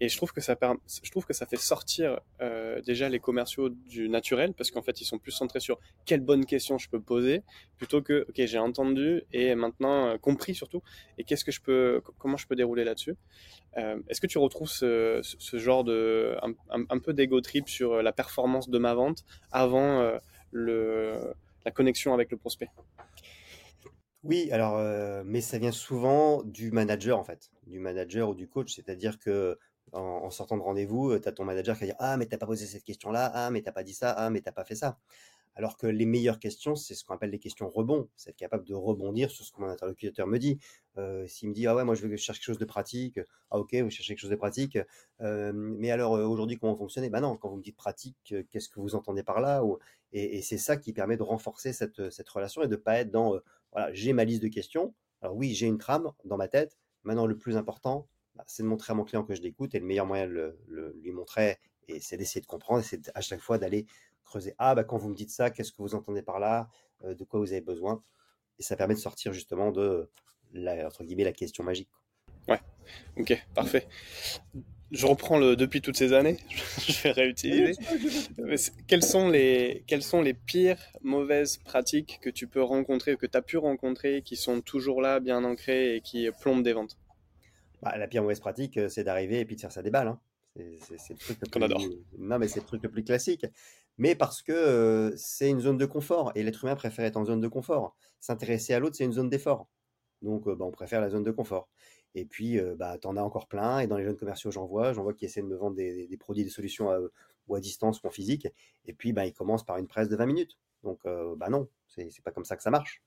Et 0.00 0.09
je 0.09 0.17
trouve 0.17 0.32
que 0.32 0.41
ça, 0.41 0.56
je 1.03 1.11
trouve 1.11 1.25
que 1.25 1.32
ça 1.32 1.47
fait 1.47 1.56
sortir 1.56 2.20
euh, 2.41 2.81
déjà 2.82 3.09
les 3.09 3.20
commerciaux 3.20 3.69
du 3.69 4.09
naturel, 4.09 4.53
parce 4.55 4.70
qu'en 4.70 4.82
fait, 4.82 5.00
ils 5.00 5.05
sont 5.05 5.19
plus 5.19 5.32
centrés 5.32 5.61
sur 5.61 5.79
quelle 6.05 6.20
bonne 6.20 6.44
question 6.44 6.79
je 6.79 6.88
peux 6.88 7.00
poser, 7.00 7.43
plutôt 7.79 8.03
que, 8.03 8.26
ok, 8.29 8.44
j'ai 8.44 8.59
entendu 8.59 9.23
et 9.32 9.55
maintenant 9.55 10.06
euh, 10.06 10.19
compris 10.19 10.55
surtout, 10.55 10.82
et 11.19 11.25
qu'est-ce 11.25 11.44
que 11.44 11.53
je 11.53 11.61
peux, 11.61 12.03
comment 12.19 12.37
je 12.37 12.47
peux 12.47 12.56
dérouler 12.56 12.85
là-dessus. 12.85 13.17
Euh, 13.79 13.99
est-ce 14.08 14.20
que 14.20 14.26
tu 14.26 14.38
retrouves 14.38 14.69
ce, 14.69 15.23
genre 15.55 15.85
de, 15.85 16.37
un, 16.43 16.85
un 16.88 16.99
peu 16.99 17.12
d'ego 17.12 17.41
trip 17.41 17.69
sur 17.69 18.03
la 18.03 18.12
performance 18.12 18.69
de 18.69 18.79
ma 18.79 18.94
vente 18.94 19.25
avant 19.50 20.19
le, 20.50 21.35
la 21.65 21.70
connexion 21.70 22.12
avec 22.12 22.31
le 22.31 22.37
prospect? 22.37 22.69
Oui, 24.24 24.50
alors, 24.52 25.24
mais 25.24 25.40
ça 25.40 25.58
vient 25.58 25.72
souvent 25.72 26.42
du 26.42 26.70
manager, 26.70 27.19
en 27.19 27.24
fait, 27.24 27.50
du 27.66 27.78
manager 27.78 28.30
ou 28.30 28.34
du 28.34 28.48
coach. 28.48 28.74
C'est-à-dire 28.74 29.19
que 29.19 29.58
en, 29.92 30.30
sortant 30.30 30.56
de 30.56 30.62
rendez-vous, 30.62 31.19
tu 31.19 31.28
as 31.28 31.32
ton 31.32 31.44
manager 31.44 31.76
qui 31.76 31.82
va 31.82 31.86
dire 31.86 31.96
Ah, 31.98 32.16
mais 32.16 32.26
t'as 32.26 32.38
pas 32.38 32.46
posé 32.46 32.66
cette 32.66 32.84
question-là, 32.84 33.30
ah, 33.34 33.50
mais 33.50 33.62
t'as 33.62 33.72
pas 33.72 33.82
dit 33.82 33.94
ça, 33.94 34.10
ah, 34.12 34.30
mais 34.30 34.40
t'as 34.40 34.52
pas 34.52 34.64
fait 34.64 34.74
ça. 34.74 34.98
Alors 35.54 35.76
que 35.76 35.86
les 35.86 36.06
meilleures 36.06 36.38
questions, 36.38 36.76
c'est 36.76 36.94
ce 36.94 37.04
qu'on 37.04 37.14
appelle 37.14 37.28
les 37.28 37.38
questions 37.38 37.69
rebond. 37.69 38.08
C'est 38.16 38.30
être 38.30 38.36
capable 38.36 38.64
de 38.64 38.72
rebondir 38.72 39.30
sur 39.30 39.44
ce 39.44 39.52
que 39.52 39.60
mon 39.60 39.69
interlocuteur 39.69 40.26
me 40.26 40.38
dit. 40.38 40.58
S'il 41.26 41.50
me 41.50 41.54
dit 41.54 41.66
Ah 41.66 41.74
ouais, 41.74 41.84
moi 41.84 41.94
je 41.94 42.06
veux 42.06 42.16
chercher 42.16 42.40
quelque 42.40 42.46
chose 42.46 42.58
de 42.58 42.64
pratique, 42.64 43.20
ah 43.50 43.58
ok, 43.58 43.74
vous 43.74 43.90
cherchez 43.90 44.14
quelque 44.14 44.20
chose 44.20 44.30
de 44.30 44.36
pratique, 44.36 44.78
mais 45.20 45.90
alors 45.90 46.12
aujourd'hui, 46.12 46.58
comment 46.58 46.76
fonctionnez 46.76 47.10
Ben 47.10 47.20
non, 47.20 47.36
quand 47.36 47.50
vous 47.50 47.56
me 47.56 47.62
dites 47.62 47.76
pratique, 47.76 48.34
qu'est-ce 48.50 48.70
que 48.70 48.80
vous 48.80 48.94
entendez 48.94 49.22
par 49.22 49.40
là 49.40 49.62
Et, 50.12 50.38
et 50.38 50.42
c'est 50.42 50.58
ça 50.58 50.78
qui 50.78 50.94
permet 50.94 51.19
de 51.19 51.22
renforcer 51.22 51.74
cette, 51.74 52.10
cette 52.10 52.28
relation 52.30 52.62
et 52.62 52.69
de 52.69 52.76
pas 52.76 53.00
être 53.00 53.10
dans 53.10 53.38
voilà, 53.72 53.92
j'ai 53.92 54.12
ma 54.12 54.24
liste 54.24 54.42
de 54.42 54.48
questions. 54.48 54.94
Alors 55.20 55.36
oui, 55.36 55.54
j'ai 55.54 55.66
une 55.66 55.78
trame 55.78 56.10
dans 56.24 56.36
ma 56.36 56.48
tête. 56.48 56.78
Maintenant, 57.04 57.26
le 57.26 57.36
plus 57.36 57.56
important, 57.56 58.08
bah, 58.34 58.44
c'est 58.46 58.62
de 58.62 58.69
montrer 58.69 58.92
à 58.92 58.94
mon 58.94 59.04
client 59.04 59.24
que 59.24 59.34
je 59.34 59.42
l'écoute 59.42 59.74
et 59.74 59.80
le 59.80 59.86
meilleur 59.86 60.06
moyen 60.06 60.26
de 60.26 60.56
le, 60.66 60.96
lui 61.02 61.12
montrer, 61.12 61.58
et 61.88 62.00
c'est 62.00 62.16
d'essayer 62.16 62.40
de 62.40 62.46
comprendre, 62.46 62.82
c'est 62.82 63.10
à 63.14 63.20
chaque 63.20 63.40
fois 63.40 63.58
d'aller 63.58 63.86
creuser. 64.24 64.54
Ah, 64.58 64.74
bah, 64.74 64.84
quand 64.84 64.96
vous 64.96 65.08
me 65.08 65.14
dites 65.14 65.30
ça, 65.30 65.50
qu'est-ce 65.50 65.72
que 65.72 65.82
vous 65.82 65.94
entendez 65.94 66.22
par 66.22 66.38
là? 66.38 66.69
Euh, 67.04 67.14
De 67.14 67.24
quoi 67.24 67.40
vous 67.40 67.52
avez 67.52 67.60
besoin? 67.60 68.02
Et 68.58 68.62
ça 68.62 68.76
permet 68.76 68.94
de 68.94 69.00
sortir 69.00 69.32
justement 69.32 69.72
de, 69.72 70.08
la, 70.52 70.86
entre 70.86 71.04
guillemets, 71.04 71.24
la 71.24 71.32
question 71.32 71.64
magique. 71.64 71.90
Ouais, 72.48 72.60
ok, 73.16 73.46
parfait 73.54 73.88
je 74.93 75.06
reprends 75.06 75.39
le 75.39 75.56
depuis 75.56 75.81
toutes 75.81 75.97
ces 75.97 76.12
années, 76.12 76.37
je 76.87 77.03
vais 77.03 77.12
réutiliser. 77.12 77.73
quelles, 78.87 79.03
sont 79.03 79.29
les, 79.29 79.85
quelles 79.87 80.03
sont 80.03 80.21
les 80.21 80.35
pires 80.35 80.79
mauvaises 81.03 81.56
pratiques 81.56 82.21
que 82.23 82.31
tu 82.31 82.47
peux 82.47 82.62
rencontrer, 82.62 83.17
que 83.17 83.27
tu 83.27 83.37
as 83.37 83.43
pu 83.43 83.56
rencontrer, 83.56 84.23
qui 84.23 84.37
sont 84.37 84.61
toujours 84.61 85.00
là, 85.00 85.19
bien 85.19 85.43
ancrées 85.44 85.97
et 85.97 86.00
qui 86.03 86.29
plombent 86.41 86.62
des 86.62 86.75
ventes? 86.75 86.99
Bah, 87.83 87.97
La 87.97 88.06
pire 88.06 88.23
mauvaise 88.23 88.41
pratique, 88.41 88.77
euh, 88.77 88.89
c'est 88.89 89.05
d'arriver 89.05 89.41
et 89.41 89.44
puis 89.44 89.56
de 89.56 89.61
faire 89.61 89.72
ça 89.72 89.82
des 89.82 89.91
balles. 89.91 90.08
Hein. 90.08 90.20
C'est 90.55 91.11
le 91.11 91.17
truc 91.17 91.39
le 91.41 91.49
plus... 91.49 91.65
adore. 91.65 91.82
Non, 92.19 92.39
mais 92.39 92.46
c'est 92.46 92.61
le 92.61 92.67
truc 92.67 92.82
le 92.82 92.91
plus 92.91 93.03
classique. 93.03 93.46
Mais 93.99 94.15
parce 94.15 94.43
que 94.43 94.53
euh, 94.53 95.17
c'est 95.17 95.49
une 95.49 95.61
zone 95.61 95.79
de 95.79 95.87
confort 95.87 96.32
et 96.34 96.43
l'être 96.43 96.65
humain 96.65 96.77
préfère 96.77 97.05
être 97.05 97.17
en 97.17 97.25
zone 97.25 97.41
de 97.41 97.49
confort. 97.49 97.96
S'intéresser 98.20 98.75
à 98.75 98.79
l'autre, 98.79 98.96
c'est 98.96 99.05
une 99.05 99.13
zone 99.13 99.31
d'effort. 99.31 99.69
Donc, 100.22 100.46
euh, 100.46 100.55
bah, 100.55 100.65
on 100.65 100.70
préfère 100.70 101.01
la 101.01 101.11
zone 101.11 101.25
de 101.25 101.31
confort. 101.31 101.69
Et 102.14 102.24
puis, 102.24 102.60
bah, 102.76 102.98
tu 102.98 103.06
en 103.06 103.16
as 103.16 103.22
encore 103.22 103.48
plein. 103.48 103.81
Et 103.81 103.86
dans 103.86 103.96
les 103.96 104.04
jeunes 104.04 104.16
commerciaux, 104.16 104.50
j'en 104.50 104.66
vois. 104.66 104.92
J'en 104.92 105.02
vois 105.02 105.14
qui 105.14 105.24
essaient 105.24 105.42
de 105.42 105.46
me 105.46 105.56
vendre 105.56 105.76
des, 105.76 106.16
produits, 106.19 106.44
des 106.44 106.50
solutions 106.50 106.90
à, 106.90 106.98
ou 107.48 107.54
à 107.54 107.60
distance 107.60 108.02
ou 108.02 108.06
en 108.06 108.10
physique. 108.10 108.48
Et 108.84 108.92
puis, 108.92 109.12
bah, 109.12 109.26
ils 109.26 109.32
commencent 109.32 109.64
par 109.64 109.78
une 109.78 109.86
presse 109.86 110.08
de 110.08 110.16
20 110.16 110.26
minutes. 110.26 110.58
Donc, 110.82 111.00
bah 111.36 111.48
non, 111.48 111.69
c'est 111.86 112.22
pas 112.24 112.32
comme 112.32 112.44
ça 112.44 112.56
que 112.56 112.62
ça 112.62 112.70
marche. 112.70 113.02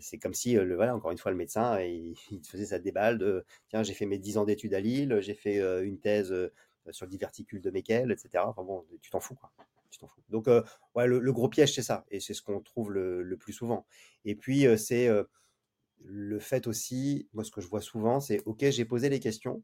c'est 0.00 0.18
comme 0.18 0.34
si, 0.34 0.54
le, 0.54 0.74
voilà, 0.74 0.94
encore 0.94 1.10
une 1.10 1.18
fois, 1.18 1.30
le 1.30 1.36
médecin, 1.36 1.80
il, 1.80 2.14
il 2.30 2.44
faisait 2.44 2.66
sa 2.66 2.78
déballe 2.78 3.18
de 3.18 3.44
tiens, 3.68 3.82
j'ai 3.82 3.94
fait 3.94 4.06
mes 4.06 4.18
10 4.18 4.38
ans 4.38 4.44
d'études 4.44 4.74
à 4.74 4.80
Lille, 4.80 5.18
j'ai 5.20 5.34
fait 5.34 5.58
une 5.84 5.98
thèse 5.98 6.34
sur 6.90 7.06
le 7.06 7.10
diverticule 7.10 7.60
de 7.60 7.70
Meckel, 7.70 8.10
etc. 8.10 8.44
Enfin 8.46 8.62
bon, 8.62 8.84
tu 9.00 9.10
t'en 9.10 9.20
fous. 9.20 9.38
Tu 9.90 9.98
t'en 9.98 10.08
fous. 10.08 10.22
Donc, 10.28 10.46
ouais, 10.94 11.06
le, 11.06 11.32
gros 11.32 11.48
piège, 11.48 11.74
c'est 11.74 11.82
ça. 11.82 12.04
Et 12.10 12.20
c'est 12.20 12.34
ce 12.34 12.42
qu'on 12.42 12.60
trouve 12.60 12.92
le, 12.92 13.36
plus 13.36 13.52
souvent. 13.52 13.86
Et 14.24 14.34
puis, 14.34 14.66
c'est 14.78 15.08
le 16.04 16.38
fait 16.38 16.66
aussi, 16.66 17.28
moi 17.32 17.44
ce 17.44 17.50
que 17.50 17.60
je 17.60 17.68
vois 17.68 17.80
souvent, 17.80 18.20
c'est 18.20 18.42
OK, 18.46 18.64
j'ai 18.70 18.84
posé 18.84 19.08
les 19.08 19.20
questions. 19.20 19.62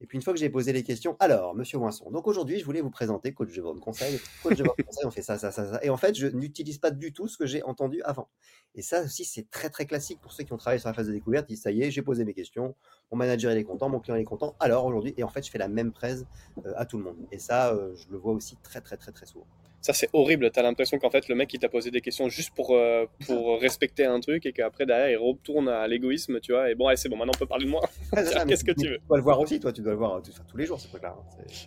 Et 0.00 0.06
puis 0.06 0.16
une 0.16 0.22
fois 0.22 0.34
que 0.34 0.38
j'ai 0.38 0.50
posé 0.50 0.74
les 0.74 0.82
questions, 0.82 1.16
alors, 1.20 1.54
monsieur 1.54 1.78
Moisson, 1.78 2.10
donc 2.10 2.26
aujourd'hui, 2.26 2.58
je 2.58 2.64
voulais 2.66 2.82
vous 2.82 2.90
présenter 2.90 3.32
coach 3.32 3.54
de 3.54 3.62
vente 3.62 3.80
conseil. 3.80 4.20
Coach 4.42 4.58
de 4.58 4.62
vente 4.62 4.76
conseil, 4.76 5.06
on 5.06 5.10
fait 5.10 5.22
ça, 5.22 5.38
ça, 5.38 5.50
ça, 5.50 5.72
ça. 5.72 5.80
Et 5.82 5.88
en 5.88 5.96
fait, 5.96 6.14
je 6.14 6.26
n'utilise 6.26 6.76
pas 6.76 6.90
du 6.90 7.14
tout 7.14 7.28
ce 7.28 7.38
que 7.38 7.46
j'ai 7.46 7.62
entendu 7.62 8.02
avant. 8.02 8.28
Et 8.74 8.82
ça 8.82 9.04
aussi, 9.04 9.24
c'est 9.24 9.48
très, 9.50 9.70
très 9.70 9.86
classique 9.86 10.20
pour 10.20 10.32
ceux 10.32 10.44
qui 10.44 10.52
ont 10.52 10.58
travaillé 10.58 10.80
sur 10.80 10.90
la 10.90 10.94
phase 10.94 11.06
de 11.06 11.12
découverte. 11.12 11.46
Ils 11.48 11.54
disent, 11.54 11.62
ça 11.62 11.70
y 11.70 11.82
est, 11.82 11.90
j'ai 11.90 12.02
posé 12.02 12.26
mes 12.26 12.34
questions, 12.34 12.74
mon 13.10 13.16
manager 13.16 13.52
il 13.52 13.58
est 13.58 13.64
content, 13.64 13.88
mon 13.88 14.00
client 14.00 14.16
il 14.16 14.20
est 14.20 14.24
content. 14.24 14.54
Alors 14.60 14.84
aujourd'hui, 14.84 15.14
et 15.16 15.24
en 15.24 15.28
fait, 15.28 15.42
je 15.42 15.50
fais 15.50 15.58
la 15.58 15.68
même 15.68 15.92
presse 15.92 16.26
euh, 16.66 16.74
à 16.76 16.84
tout 16.84 16.98
le 16.98 17.04
monde. 17.04 17.16
Et 17.32 17.38
ça, 17.38 17.72
euh, 17.72 17.94
je 17.94 18.10
le 18.10 18.18
vois 18.18 18.34
aussi 18.34 18.56
très, 18.62 18.82
très, 18.82 18.98
très, 18.98 19.12
très 19.12 19.24
souvent. 19.24 19.46
Ça, 19.86 19.92
c'est 19.92 20.10
horrible. 20.12 20.50
Tu 20.50 20.58
as 20.58 20.64
l'impression 20.64 20.98
qu'en 20.98 21.10
fait, 21.10 21.28
le 21.28 21.36
mec, 21.36 21.54
il 21.54 21.60
t'a 21.60 21.68
posé 21.68 21.92
des 21.92 22.00
questions 22.00 22.28
juste 22.28 22.52
pour, 22.56 22.74
euh, 22.74 23.06
pour 23.24 23.60
respecter 23.60 24.04
un 24.04 24.18
truc 24.18 24.44
et 24.44 24.52
qu'après, 24.52 24.84
derrière, 24.84 25.10
il 25.10 25.16
retourne 25.16 25.68
à 25.68 25.86
l'égoïsme, 25.86 26.40
tu 26.40 26.50
vois. 26.50 26.72
Et 26.72 26.74
bon, 26.74 26.88
allez, 26.88 26.96
c'est 26.96 27.08
bon, 27.08 27.16
maintenant, 27.16 27.34
on 27.36 27.38
peut 27.38 27.46
parler 27.46 27.66
de 27.66 27.70
moi. 27.70 27.88
Qu'est-ce 28.48 28.64
que 28.64 28.72
tu 28.72 28.88
veux? 28.88 28.98
Tu 28.98 29.06
dois 29.06 29.18
le 29.18 29.22
voir 29.22 29.38
aussi, 29.38 29.60
toi, 29.60 29.72
tu 29.72 29.82
dois 29.82 29.92
le 29.92 29.98
voir 29.98 30.20
tous 30.48 30.56
les 30.56 30.66
jours, 30.66 30.80
c'est 30.80 30.90
pas 30.90 30.98
clair. 30.98 31.14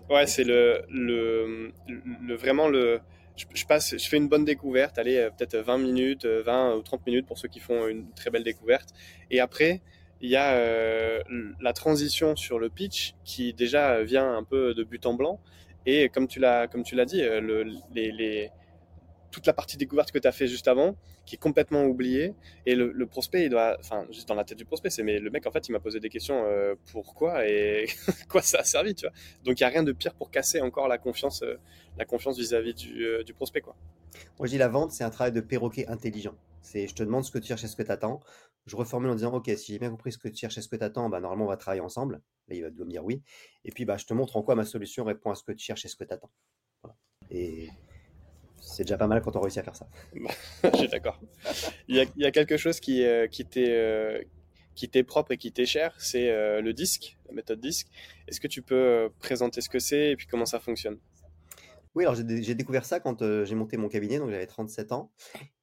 Ouais, 0.09 0.27
c'est 0.27 0.43
le, 0.43 0.81
le, 0.89 1.71
le, 1.87 2.35
vraiment 2.35 2.67
le. 2.67 2.99
je, 3.37 3.65
passe, 3.65 3.95
je 3.97 4.09
fais 4.09 4.17
une 4.17 4.27
bonne 4.27 4.43
découverte, 4.43 4.97
allez, 4.97 5.15
euh, 5.15 5.29
peut-être 5.29 5.55
20 5.55 5.77
minutes, 5.77 6.25
20 6.25 6.75
ou 6.75 6.81
30 6.81 7.05
minutes 7.07 7.25
pour 7.25 7.37
ceux 7.37 7.47
qui 7.47 7.61
font 7.61 7.87
une 7.87 8.11
très 8.15 8.31
belle 8.31 8.43
découverte. 8.43 8.89
Et 9.31 9.39
après, 9.39 9.81
il 10.19 10.29
y 10.29 10.35
a 10.35 11.23
la 11.61 11.71
transition 11.71 12.35
sur 12.35 12.59
le 12.59 12.67
pitch 12.67 13.15
qui 13.23 13.53
déjà 13.53 14.03
vient 14.03 14.35
un 14.35 14.43
peu 14.43 14.73
de 14.73 14.83
but 14.83 15.05
en 15.05 15.13
blanc. 15.13 15.39
Et 15.85 16.09
comme 16.09 16.27
tu 16.27 16.39
l'as, 16.39 16.67
comme 16.67 16.83
tu 16.83 16.95
l'as 16.95 17.05
dit, 17.05 17.21
les, 17.93 18.51
toute 19.31 19.45
la 19.45 19.53
partie 19.53 19.77
découverte 19.77 20.11
que 20.11 20.19
tu 20.19 20.27
as 20.27 20.31
fait 20.31 20.47
juste 20.47 20.67
avant, 20.67 20.95
qui 21.25 21.35
est 21.35 21.39
complètement 21.39 21.83
oubliée. 21.85 22.33
Et 22.65 22.75
le, 22.75 23.05
prospect, 23.05 23.45
il 23.45 23.49
doit, 23.49 23.77
enfin, 23.79 24.05
juste 24.11 24.27
dans 24.27 24.35
la 24.35 24.43
tête 24.43 24.57
du 24.57 24.65
prospect, 24.65 24.89
c'est 24.89 25.03
mais 25.03 25.19
le 25.19 25.29
mec, 25.29 25.45
en 25.45 25.51
fait, 25.51 25.67
il 25.67 25.71
m'a 25.71 25.79
posé 25.79 25.99
des 25.99 26.09
questions 26.09 26.43
euh, 26.45 26.75
pourquoi 26.91 27.47
et 27.47 27.87
quoi 28.29 28.41
ça 28.41 28.59
a 28.59 28.63
servi, 28.63 28.95
tu 28.95 29.05
vois. 29.05 29.13
Donc, 29.43 29.59
il 29.59 29.63
n'y 29.63 29.67
a 29.67 29.69
rien 29.69 29.83
de 29.83 29.91
pire 29.91 30.13
pour 30.15 30.31
casser 30.31 30.61
encore 30.61 30.87
la 30.87 30.97
confiance, 30.97 31.43
euh, 31.43 31.59
la 31.97 32.05
confiance 32.05 32.37
vis-à-vis 32.37 32.73
du, 32.73 33.05
euh, 33.05 33.23
du, 33.23 33.33
prospect, 33.33 33.61
quoi. 33.61 33.75
Moi, 34.39 34.47
je 34.47 34.51
dis 34.53 34.57
la 34.57 34.67
vente, 34.67 34.91
c'est 34.91 35.03
un 35.03 35.09
travail 35.09 35.31
de 35.31 35.41
perroquet 35.41 35.87
intelligent. 35.87 36.35
C'est, 36.61 36.87
je 36.87 36.95
te 36.95 37.03
demande 37.03 37.23
ce 37.23 37.31
que 37.31 37.39
tu 37.39 37.47
cherches 37.47 37.63
et 37.63 37.67
ce 37.67 37.75
que 37.75 37.83
tu 37.83 37.91
attends. 37.91 38.19
Je 38.65 38.75
reformule 38.75 39.09
en 39.09 39.15
disant, 39.15 39.33
OK, 39.33 39.49
si 39.57 39.73
j'ai 39.73 39.79
bien 39.79 39.89
compris 39.89 40.11
ce 40.11 40.17
que 40.17 40.27
tu 40.27 40.37
cherches 40.37 40.57
et 40.57 40.61
ce 40.61 40.67
que 40.67 40.75
tu 40.75 40.83
attends, 40.83 41.09
bah, 41.09 41.19
normalement, 41.19 41.45
on 41.45 41.49
va 41.49 41.57
travailler 41.57 41.81
ensemble. 41.81 42.21
Là, 42.47 42.55
il 42.55 42.61
va 42.61 42.69
me 42.69 42.89
dire 42.89 43.03
oui. 43.03 43.23
Et 43.63 43.71
puis, 43.71 43.85
bah, 43.85 43.97
je 43.97 44.05
te 44.05 44.13
montre 44.13 44.37
en 44.37 44.43
quoi 44.43 44.55
ma 44.55 44.65
solution 44.65 45.03
répond 45.05 45.31
à 45.31 45.35
ce 45.35 45.43
que 45.43 45.51
tu 45.51 45.65
cherches 45.65 45.85
et 45.85 45.87
ce 45.87 45.95
que 45.95 46.03
tu 46.03 46.13
attends. 46.13 46.31
Et 47.31 47.69
c'est 48.61 48.83
déjà 48.83 48.97
pas 48.97 49.07
mal 49.07 49.21
quand 49.21 49.35
on 49.35 49.41
réussit 49.41 49.59
à 49.59 49.63
faire 49.63 49.75
ça. 49.75 49.87
Je 50.73 50.77
suis 50.77 50.87
d'accord. 50.87 51.19
Il, 51.87 51.95
y 51.95 52.25
a, 52.25 52.31
quelque 52.31 52.57
chose 52.57 52.79
qui, 52.79 53.03
euh, 53.03 53.27
euh, 53.57 54.21
qui 54.75 54.89
t'est 54.89 55.03
propre 55.03 55.31
et 55.31 55.37
qui 55.37 55.51
t'est 55.51 55.65
cher, 55.65 55.95
c'est 55.99 56.29
euh, 56.29 56.61
le 56.61 56.73
disque, 56.73 57.17
la 57.27 57.33
méthode 57.33 57.59
disque. 57.59 57.87
Est-ce 58.27 58.39
que 58.39 58.47
tu 58.47 58.61
peux 58.61 59.09
présenter 59.19 59.61
ce 59.61 59.69
que 59.69 59.79
c'est 59.79 60.11
et 60.11 60.15
puis 60.15 60.27
comment 60.27 60.45
ça 60.45 60.59
fonctionne? 60.59 60.99
Oui, 61.99 62.05
alors 62.05 62.15
j'ai 62.15 62.55
découvert 62.55 62.85
ça 62.85 63.01
quand 63.01 63.43
j'ai 63.43 63.55
monté 63.55 63.75
mon 63.75 63.89
cabinet, 63.89 64.19
donc 64.19 64.29
j'avais 64.29 64.47
37 64.47 64.93
ans. 64.93 65.11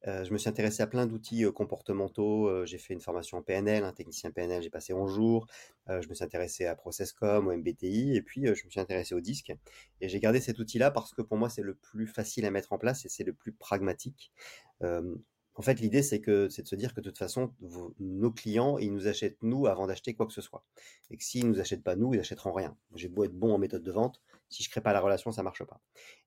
Je 0.05 0.31
me 0.31 0.37
suis 0.37 0.47
intéressé 0.47 0.83
à 0.83 0.87
plein 0.87 1.07
d'outils 1.07 1.43
comportementaux. 1.51 2.63
j'ai 2.63 2.77
fait 2.77 2.93
une 2.93 3.01
formation 3.01 3.39
en 3.39 3.41
PNL, 3.41 3.83
un 3.83 3.91
technicien 3.91 4.29
PNL, 4.29 4.61
j'ai 4.61 4.69
passé 4.69 4.93
11 4.93 5.11
jours. 5.11 5.47
je 5.87 6.07
me 6.07 6.13
suis 6.13 6.23
intéressé 6.23 6.67
à 6.67 6.75
Processcom, 6.75 7.47
au 7.47 7.57
MBTI, 7.57 8.15
et 8.15 8.21
puis 8.21 8.45
je 8.45 8.65
me 8.65 8.69
suis 8.69 8.79
intéressé 8.79 9.15
au 9.15 9.19
disque. 9.19 9.51
Et 9.99 10.09
j'ai 10.09 10.19
gardé 10.19 10.39
cet 10.39 10.59
outil-là 10.59 10.91
parce 10.91 11.15
que 11.15 11.23
pour 11.23 11.37
moi, 11.37 11.49
c'est 11.49 11.63
le 11.63 11.73
plus 11.73 12.05
facile 12.05 12.45
à 12.45 12.51
mettre 12.51 12.71
en 12.71 12.77
place 12.77 13.03
et 13.03 13.09
c'est 13.09 13.23
le 13.23 13.33
plus 13.33 13.51
pragmatique. 13.51 14.31
En 14.79 15.63
fait, 15.63 15.79
l'idée, 15.79 16.03
c'est 16.03 16.21
que 16.21 16.49
c'est 16.49 16.61
de 16.61 16.67
se 16.67 16.75
dire 16.75 16.93
que 16.93 17.01
de 17.01 17.09
toute 17.09 17.17
façon, 17.17 17.51
nos 17.99 18.31
clients, 18.31 18.77
ils 18.77 18.93
nous 18.93 19.07
achètent 19.07 19.41
nous 19.41 19.65
avant 19.65 19.87
d'acheter 19.87 20.13
quoi 20.13 20.27
que 20.27 20.33
ce 20.33 20.41
soit. 20.41 20.63
Et 21.09 21.17
que 21.17 21.23
s'ils 21.23 21.49
nous 21.49 21.59
achètent 21.59 21.83
pas 21.83 21.95
nous, 21.95 22.13
ils 22.13 22.17
n'achèteront 22.17 22.53
rien. 22.53 22.77
J'ai 22.93 23.07
beau 23.07 23.23
être 23.23 23.33
bon 23.33 23.55
en 23.55 23.57
méthode 23.57 23.81
de 23.81 23.91
vente, 23.91 24.21
si 24.49 24.63
je 24.63 24.69
crée 24.69 24.81
pas 24.81 24.93
la 24.93 25.01
relation, 25.01 25.31
ça 25.31 25.43
marche 25.43 25.63
pas. 25.63 25.81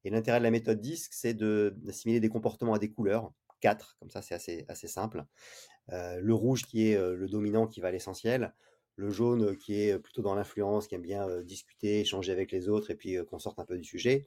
Et 0.04 0.10
l'intérêt 0.10 0.38
de 0.38 0.44
la 0.44 0.50
méthode 0.50 0.80
disque, 0.80 1.12
c'est 1.14 1.34
d'assimiler 1.34 2.20
des 2.20 2.28
comportements 2.28 2.74
à 2.74 2.78
des 2.78 2.90
couleurs, 2.90 3.32
quatre, 3.60 3.96
comme 4.00 4.10
ça, 4.10 4.22
c'est 4.22 4.34
assez, 4.34 4.64
assez 4.68 4.88
simple. 4.88 5.24
Euh, 5.92 6.18
le 6.20 6.34
rouge 6.34 6.64
qui 6.64 6.88
est 6.88 6.96
euh, 6.96 7.14
le 7.14 7.28
dominant, 7.28 7.66
qui 7.66 7.80
va 7.80 7.88
à 7.88 7.90
l'essentiel. 7.90 8.54
Le 8.96 9.10
jaune 9.10 9.56
qui 9.56 9.80
est 9.80 9.98
plutôt 9.98 10.22
dans 10.22 10.34
l'influence, 10.34 10.86
qui 10.86 10.94
aime 10.94 11.02
bien 11.02 11.26
euh, 11.28 11.42
discuter, 11.42 12.00
échanger 12.00 12.32
avec 12.32 12.52
les 12.52 12.68
autres 12.68 12.90
et 12.90 12.96
puis 12.96 13.16
qu'on 13.26 13.38
sorte 13.38 13.58
un 13.58 13.64
peu 13.64 13.78
du 13.78 13.84
sujet. 13.84 14.26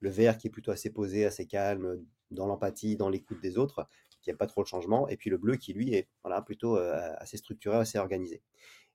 Le 0.00 0.10
vert 0.10 0.36
qui 0.36 0.48
est 0.48 0.50
plutôt 0.50 0.72
assez 0.72 0.90
posé, 0.90 1.24
assez 1.24 1.46
calme, 1.46 2.04
dans 2.30 2.46
l'empathie, 2.46 2.96
dans 2.96 3.08
l'écoute 3.08 3.40
des 3.40 3.58
autres 3.58 3.86
qui 4.22 4.30
a 4.30 4.36
pas 4.36 4.46
trop 4.46 4.62
de 4.62 4.66
changement, 4.66 5.08
et 5.08 5.16
puis 5.16 5.30
le 5.30 5.38
bleu 5.38 5.56
qui 5.56 5.72
lui 5.72 5.94
est 5.94 6.06
voilà, 6.22 6.42
plutôt 6.42 6.76
assez 6.76 7.38
structuré, 7.38 7.78
assez 7.78 7.96
organisé. 7.96 8.42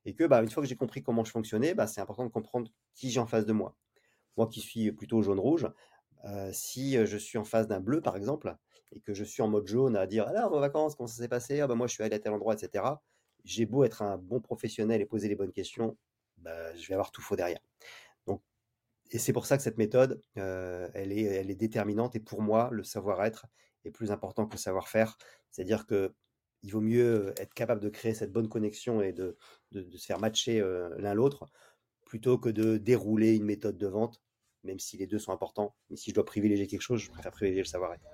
Et 0.04 0.14
que 0.14 0.22
bah, 0.22 0.40
une 0.40 0.48
fois 0.48 0.62
que 0.62 0.68
j'ai 0.68 0.76
compris 0.76 1.02
comment 1.02 1.24
je 1.24 1.32
fonctionnais, 1.32 1.74
bah, 1.74 1.88
c'est 1.88 2.00
important 2.00 2.24
de 2.24 2.30
comprendre 2.30 2.70
qui 2.94 3.10
j'ai 3.10 3.18
en 3.18 3.26
face 3.26 3.44
de 3.44 3.52
moi. 3.52 3.76
Moi 4.36 4.48
qui 4.48 4.60
suis 4.60 4.92
plutôt 4.92 5.22
jaune-rouge, 5.22 5.68
euh, 6.24 6.50
si 6.52 6.94
je 7.06 7.16
suis 7.16 7.38
en 7.38 7.44
face 7.44 7.68
d'un 7.68 7.80
bleu 7.80 8.00
par 8.00 8.16
exemple, 8.16 8.56
et 8.92 9.00
que 9.00 9.14
je 9.14 9.24
suis 9.24 9.42
en 9.42 9.48
mode 9.48 9.66
jaune 9.66 9.96
à 9.96 10.06
dire 10.06 10.26
alors 10.28 10.50
vos 10.50 10.60
vacances, 10.60 10.94
comment 10.94 11.06
ça 11.06 11.16
s'est 11.16 11.28
passé? 11.28 11.60
Ah, 11.60 11.66
bah, 11.66 11.74
Moi 11.74 11.86
je 11.86 11.94
suis 11.94 12.02
allé 12.02 12.16
à 12.16 12.18
tel 12.18 12.32
endroit, 12.32 12.54
etc. 12.54 12.84
J'ai 13.44 13.66
beau 13.66 13.84
être 13.84 14.02
un 14.02 14.18
bon 14.18 14.40
professionnel 14.40 15.00
et 15.00 15.06
poser 15.06 15.28
les 15.28 15.36
bonnes 15.36 15.52
questions, 15.52 15.96
bah, 16.38 16.74
je 16.76 16.86
vais 16.88 16.94
avoir 16.94 17.12
tout 17.12 17.22
faux 17.22 17.36
derrière. 17.36 17.60
Donc, 18.26 18.42
et 19.12 19.18
c'est 19.18 19.32
pour 19.32 19.46
ça 19.46 19.56
que 19.56 19.62
cette 19.62 19.78
méthode, 19.78 20.22
elle, 20.34 21.12
est, 21.12 21.22
elle 21.22 21.50
est 21.50 21.56
déterminante. 21.56 22.16
Et 22.16 22.20
pour 22.20 22.42
moi, 22.42 22.70
le 22.72 22.82
savoir-être, 22.84 23.46
est 23.84 23.90
plus 23.92 24.10
important 24.10 24.46
que 24.46 24.54
le 24.54 24.58
savoir-faire. 24.58 25.16
C'est-à-dire 25.50 25.86
que 25.86 26.12
il 26.62 26.72
vaut 26.72 26.80
mieux 26.80 27.32
être 27.36 27.54
capable 27.54 27.80
de 27.80 27.88
créer 27.88 28.14
cette 28.14 28.32
bonne 28.32 28.48
connexion 28.48 29.00
et 29.00 29.12
de, 29.12 29.36
de, 29.72 29.96
se 29.96 30.04
faire 30.06 30.18
matcher 30.18 30.60
l'un 30.98 31.14
l'autre 31.14 31.46
plutôt 32.04 32.38
que 32.38 32.48
de 32.48 32.78
dérouler 32.78 33.36
une 33.36 33.44
méthode 33.44 33.76
de 33.76 33.86
vente, 33.86 34.22
même 34.66 34.78
si 34.78 34.96
les 34.96 35.06
deux 35.06 35.18
sont 35.18 35.32
importants. 35.32 35.74
Mais 35.90 35.96
si 35.96 36.10
je 36.10 36.14
dois 36.14 36.24
privilégier 36.24 36.66
quelque 36.66 36.82
chose, 36.82 37.00
je 37.00 37.10
préfère 37.10 37.32
privilégier 37.32 37.62
le 37.62 37.68
savoir-être. 37.68 38.04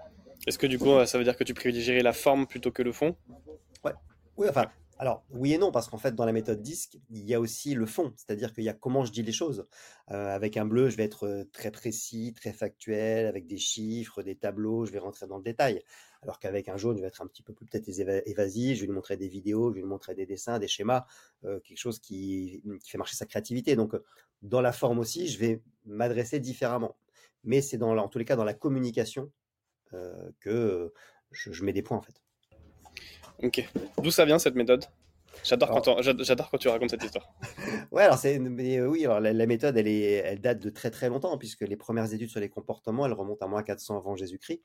Est-ce 0.46 0.58
que 0.58 0.66
du 0.66 0.78
coup, 0.78 1.04
ça 1.06 1.18
veut 1.18 1.24
dire 1.24 1.36
que 1.36 1.44
tu 1.44 1.54
privilégierais 1.54 2.02
la 2.02 2.12
forme 2.12 2.46
plutôt 2.46 2.70
que 2.70 2.82
le 2.82 2.92
fond? 2.92 3.16
Ouais. 3.84 3.92
Oui, 4.36 4.48
enfin, 4.48 4.66
alors, 5.02 5.24
oui 5.30 5.52
et 5.52 5.58
non, 5.58 5.72
parce 5.72 5.88
qu'en 5.88 5.98
fait, 5.98 6.14
dans 6.14 6.24
la 6.24 6.32
méthode 6.32 6.62
disque, 6.62 6.96
il 7.10 7.24
y 7.24 7.34
a 7.34 7.40
aussi 7.40 7.74
le 7.74 7.86
fond, 7.86 8.12
c'est-à-dire 8.16 8.52
qu'il 8.52 8.62
y 8.62 8.68
a 8.68 8.72
comment 8.72 9.04
je 9.04 9.10
dis 9.10 9.24
les 9.24 9.32
choses. 9.32 9.66
Euh, 10.12 10.28
avec 10.28 10.56
un 10.56 10.64
bleu, 10.64 10.90
je 10.90 10.96
vais 10.96 11.02
être 11.02 11.26
euh, 11.26 11.44
très 11.52 11.72
précis, 11.72 12.32
très 12.34 12.52
factuel, 12.52 13.26
avec 13.26 13.48
des 13.48 13.58
chiffres, 13.58 14.22
des 14.22 14.36
tableaux, 14.36 14.84
je 14.86 14.92
vais 14.92 15.00
rentrer 15.00 15.26
dans 15.26 15.38
le 15.38 15.42
détail. 15.42 15.82
Alors 16.22 16.38
qu'avec 16.38 16.68
un 16.68 16.76
jaune, 16.76 16.96
je 16.96 17.02
vais 17.02 17.08
être 17.08 17.20
un 17.20 17.26
petit 17.26 17.42
peu 17.42 17.52
plus 17.52 17.66
peut-être 17.66 17.88
évasif, 18.26 18.76
je 18.76 18.82
vais 18.82 18.86
lui 18.86 18.94
montrer 18.94 19.16
des 19.16 19.28
vidéos, 19.28 19.70
je 19.70 19.74
vais 19.74 19.80
lui 19.80 19.88
montrer 19.88 20.14
des 20.14 20.24
dessins, 20.24 20.58
des 20.58 20.68
schémas, 20.68 21.04
euh, 21.44 21.58
quelque 21.60 21.78
chose 21.78 21.98
qui, 21.98 22.62
fait 22.86 22.98
marcher 22.98 23.16
sa 23.16 23.26
créativité. 23.26 23.74
Donc, 23.74 23.94
dans 24.42 24.60
la 24.60 24.72
forme 24.72 25.00
aussi, 25.00 25.26
je 25.28 25.38
vais 25.38 25.60
m'adresser 25.84 26.38
différemment. 26.38 26.96
Mais 27.44 27.60
c'est 27.60 27.76
dans, 27.76 27.96
en 27.96 28.08
tous 28.08 28.18
les 28.18 28.24
cas 28.24 28.36
dans 28.36 28.44
la 28.44 28.54
communication 28.54 29.30
que 30.40 30.92
je 31.32 31.64
mets 31.64 31.74
des 31.74 31.82
points 31.82 31.98
en 31.98 32.02
fait. 32.02 32.22
Ok. 33.42 33.68
D'où 34.02 34.10
ça 34.10 34.24
vient 34.24 34.38
cette 34.38 34.54
méthode? 34.54 34.86
J'adore 35.44 35.70
quand, 35.70 36.02
j'adore 36.02 36.50
quand 36.50 36.58
tu 36.58 36.68
racontes 36.68 36.90
cette 36.90 37.02
histoire. 37.02 37.28
ouais, 37.90 38.04
alors 38.04 38.18
c'est, 38.18 38.38
euh, 38.38 38.86
oui, 38.86 39.04
alors 39.04 39.20
la, 39.20 39.46
méthode, 39.46 39.76
elle, 39.76 39.88
est, 39.88 40.12
elle 40.12 40.40
date 40.40 40.60
de 40.60 40.70
très 40.70 40.90
très 40.90 41.08
longtemps, 41.08 41.36
puisque 41.36 41.62
les 41.62 41.76
premières 41.76 42.12
études 42.14 42.28
sur 42.28 42.40
les 42.40 42.48
comportements, 42.48 43.06
elles 43.06 43.12
remontent 43.12 43.44
à 43.44 43.48
moins 43.48 43.62
400 43.62 43.98
avant 43.98 44.14
Jésus-Christ. 44.14 44.62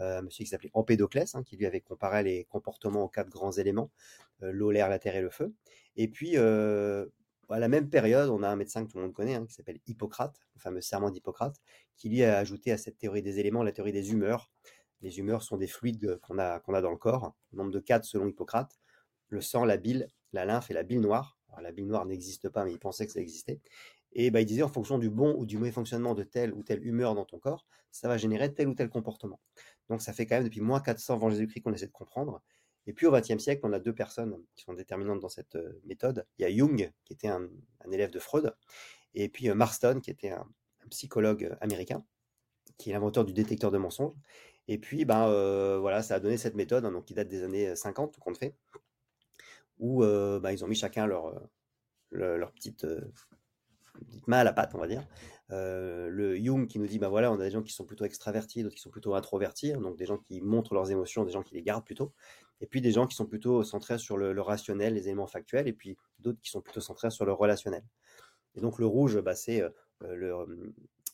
Euh, 0.00 0.22
monsieur 0.22 0.44
qui 0.44 0.50
s'appelait 0.50 0.70
Empédoclès, 0.74 1.34
hein, 1.34 1.42
qui 1.44 1.56
lui 1.56 1.66
avait 1.66 1.80
comparé 1.80 2.24
les 2.24 2.44
comportements 2.44 3.04
aux 3.04 3.08
quatre 3.08 3.30
grands 3.30 3.52
éléments, 3.52 3.90
euh, 4.42 4.50
l'eau, 4.52 4.72
l'air, 4.72 4.88
la 4.88 4.98
terre 4.98 5.14
et 5.14 5.22
le 5.22 5.30
feu. 5.30 5.54
Et 5.96 6.08
puis, 6.08 6.36
à 6.36 7.60
la 7.60 7.68
même 7.68 7.88
période, 7.88 8.28
on 8.28 8.42
a 8.42 8.48
un 8.48 8.56
médecin 8.56 8.84
que 8.84 8.90
tout 8.90 8.98
le 8.98 9.04
monde 9.04 9.14
connaît, 9.14 9.34
hein, 9.34 9.46
qui 9.46 9.54
s'appelle 9.54 9.78
Hippocrate, 9.86 10.40
le 10.54 10.60
fameux 10.60 10.80
serment 10.80 11.10
d'Hippocrate, 11.10 11.56
qui 11.96 12.08
lui 12.08 12.24
a 12.24 12.38
ajouté 12.38 12.72
à 12.72 12.78
cette 12.78 12.98
théorie 12.98 13.22
des 13.22 13.38
éléments 13.38 13.62
la 13.62 13.72
théorie 13.72 13.92
des 13.92 14.10
humeurs. 14.10 14.50
Les 15.02 15.18
humeurs 15.18 15.42
sont 15.42 15.56
des 15.56 15.68
fluides 15.68 16.18
qu'on 16.22 16.38
a, 16.38 16.58
qu'on 16.58 16.74
a 16.74 16.80
dans 16.80 16.90
le 16.90 16.96
corps, 16.96 17.34
nombre 17.52 17.70
de 17.70 17.80
quatre 17.80 18.04
selon 18.04 18.26
Hippocrate. 18.26 18.78
Le 19.28 19.40
sang, 19.40 19.64
la 19.64 19.76
bile, 19.76 20.08
la 20.36 20.44
lymphe 20.44 20.70
et 20.70 20.74
la 20.74 20.84
bile 20.84 21.00
noire. 21.00 21.38
la 21.60 21.72
bile 21.72 21.86
noire 21.86 22.06
n'existe 22.06 22.48
pas, 22.48 22.64
mais 22.64 22.72
il 22.72 22.78
pensait 22.78 23.06
que 23.06 23.12
ça 23.12 23.20
existait. 23.20 23.60
Et 24.12 24.30
bah, 24.30 24.40
il 24.40 24.46
disait 24.46 24.62
en 24.62 24.68
fonction 24.68 24.98
du 24.98 25.10
bon 25.10 25.34
ou 25.36 25.44
du 25.44 25.58
mauvais 25.58 25.72
fonctionnement 25.72 26.14
de 26.14 26.22
telle 26.22 26.52
ou 26.54 26.62
telle 26.62 26.86
humeur 26.86 27.14
dans 27.14 27.24
ton 27.24 27.38
corps, 27.38 27.66
ça 27.90 28.08
va 28.08 28.16
générer 28.16 28.52
tel 28.54 28.68
ou 28.68 28.74
tel 28.74 28.88
comportement. 28.88 29.40
Donc 29.88 30.00
ça 30.00 30.12
fait 30.12 30.26
quand 30.26 30.36
même 30.36 30.44
depuis 30.44 30.60
moins 30.60 30.80
400 30.80 31.14
avant 31.14 31.30
Jésus-Christ 31.30 31.62
qu'on 31.62 31.72
essaie 31.72 31.86
de 31.86 31.92
comprendre. 31.92 32.42
Et 32.86 32.92
puis 32.92 33.06
au 33.06 33.12
XXe 33.12 33.38
siècle, 33.38 33.62
on 33.64 33.72
a 33.72 33.80
deux 33.80 33.94
personnes 33.94 34.38
qui 34.54 34.64
sont 34.64 34.74
déterminantes 34.74 35.20
dans 35.20 35.28
cette 35.28 35.56
euh, 35.56 35.80
méthode. 35.84 36.26
Il 36.38 36.42
y 36.42 36.44
a 36.44 36.56
Jung, 36.56 36.90
qui 37.04 37.12
était 37.12 37.28
un, 37.28 37.48
élève 37.90 38.10
de 38.10 38.18
Freud, 38.18 38.54
et 39.14 39.28
puis 39.28 39.50
euh, 39.50 39.54
Marston, 39.54 40.00
qui 40.02 40.10
était 40.10 40.30
un, 40.30 40.48
psychologue 40.90 41.44
euh, 41.44 41.56
américain, 41.60 42.04
qui 42.78 42.90
est 42.90 42.92
l'inventeur 42.92 43.24
du 43.24 43.32
détecteur 43.32 43.72
de 43.72 43.78
mensonges. 43.78 44.14
Et 44.68 44.78
puis, 44.78 45.04
ben, 45.04 45.78
voilà, 45.78 46.02
ça 46.02 46.16
a 46.16 46.20
donné 46.20 46.36
cette 46.36 46.56
méthode, 46.56 46.84
hein, 46.84 46.90
donc 46.90 47.04
qui 47.04 47.14
date 47.14 47.28
des 47.28 47.44
années 47.44 47.76
50, 47.76 48.12
tout 48.12 48.20
compte 48.20 48.36
fait, 48.36 48.56
où 49.78 50.02
euh, 50.02 50.40
ben, 50.40 50.52
ils 50.52 50.64
ont 50.64 50.68
mis 50.68 50.76
chacun 50.76 51.06
leur, 51.06 51.26
euh, 52.14 52.46
petite, 52.54 52.86
main 54.26 54.38
à 54.38 54.44
la 54.44 54.52
pâte, 54.52 54.74
on 54.74 54.78
va 54.78 54.86
dire. 54.86 55.06
le 55.50 56.36
Jung 56.36 56.66
qui 56.66 56.78
nous 56.78 56.86
dit, 56.86 56.98
ben 56.98 57.08
voilà, 57.08 57.30
on 57.32 57.40
a 57.40 57.44
des 57.44 57.50
gens 57.50 57.62
qui 57.62 57.72
sont 57.72 57.84
plutôt 57.84 58.04
extravertis, 58.04 58.62
d'autres 58.62 58.74
qui 58.74 58.82
sont 58.82 58.90
plutôt 58.90 59.14
introvertis, 59.14 59.72
donc 59.72 59.96
des 59.96 60.06
gens 60.06 60.18
qui 60.18 60.40
montrent 60.40 60.74
leurs 60.74 60.90
émotions, 60.90 61.24
des 61.24 61.32
gens 61.32 61.42
qui 61.42 61.54
les 61.54 61.62
gardent 61.62 61.84
plutôt, 61.84 62.12
et 62.60 62.66
puis 62.66 62.80
des 62.80 62.92
gens 62.92 63.06
qui 63.06 63.16
sont 63.16 63.26
plutôt 63.26 63.62
centrés 63.64 63.98
sur 63.98 64.16
le, 64.16 64.40
rationnel, 64.40 64.94
les 64.94 65.08
éléments 65.08 65.26
factuels, 65.26 65.68
et 65.68 65.72
puis 65.72 65.96
d'autres 66.18 66.40
qui 66.40 66.50
sont 66.50 66.60
plutôt 66.60 66.80
centrés 66.80 67.10
sur 67.10 67.24
le 67.24 67.32
relationnel. 67.32 67.84
Et 68.54 68.60
donc 68.60 68.78
le 68.78 68.86
rouge, 68.86 69.20
bah, 69.20 69.34
c'est 69.34 69.62
le, 70.00 70.46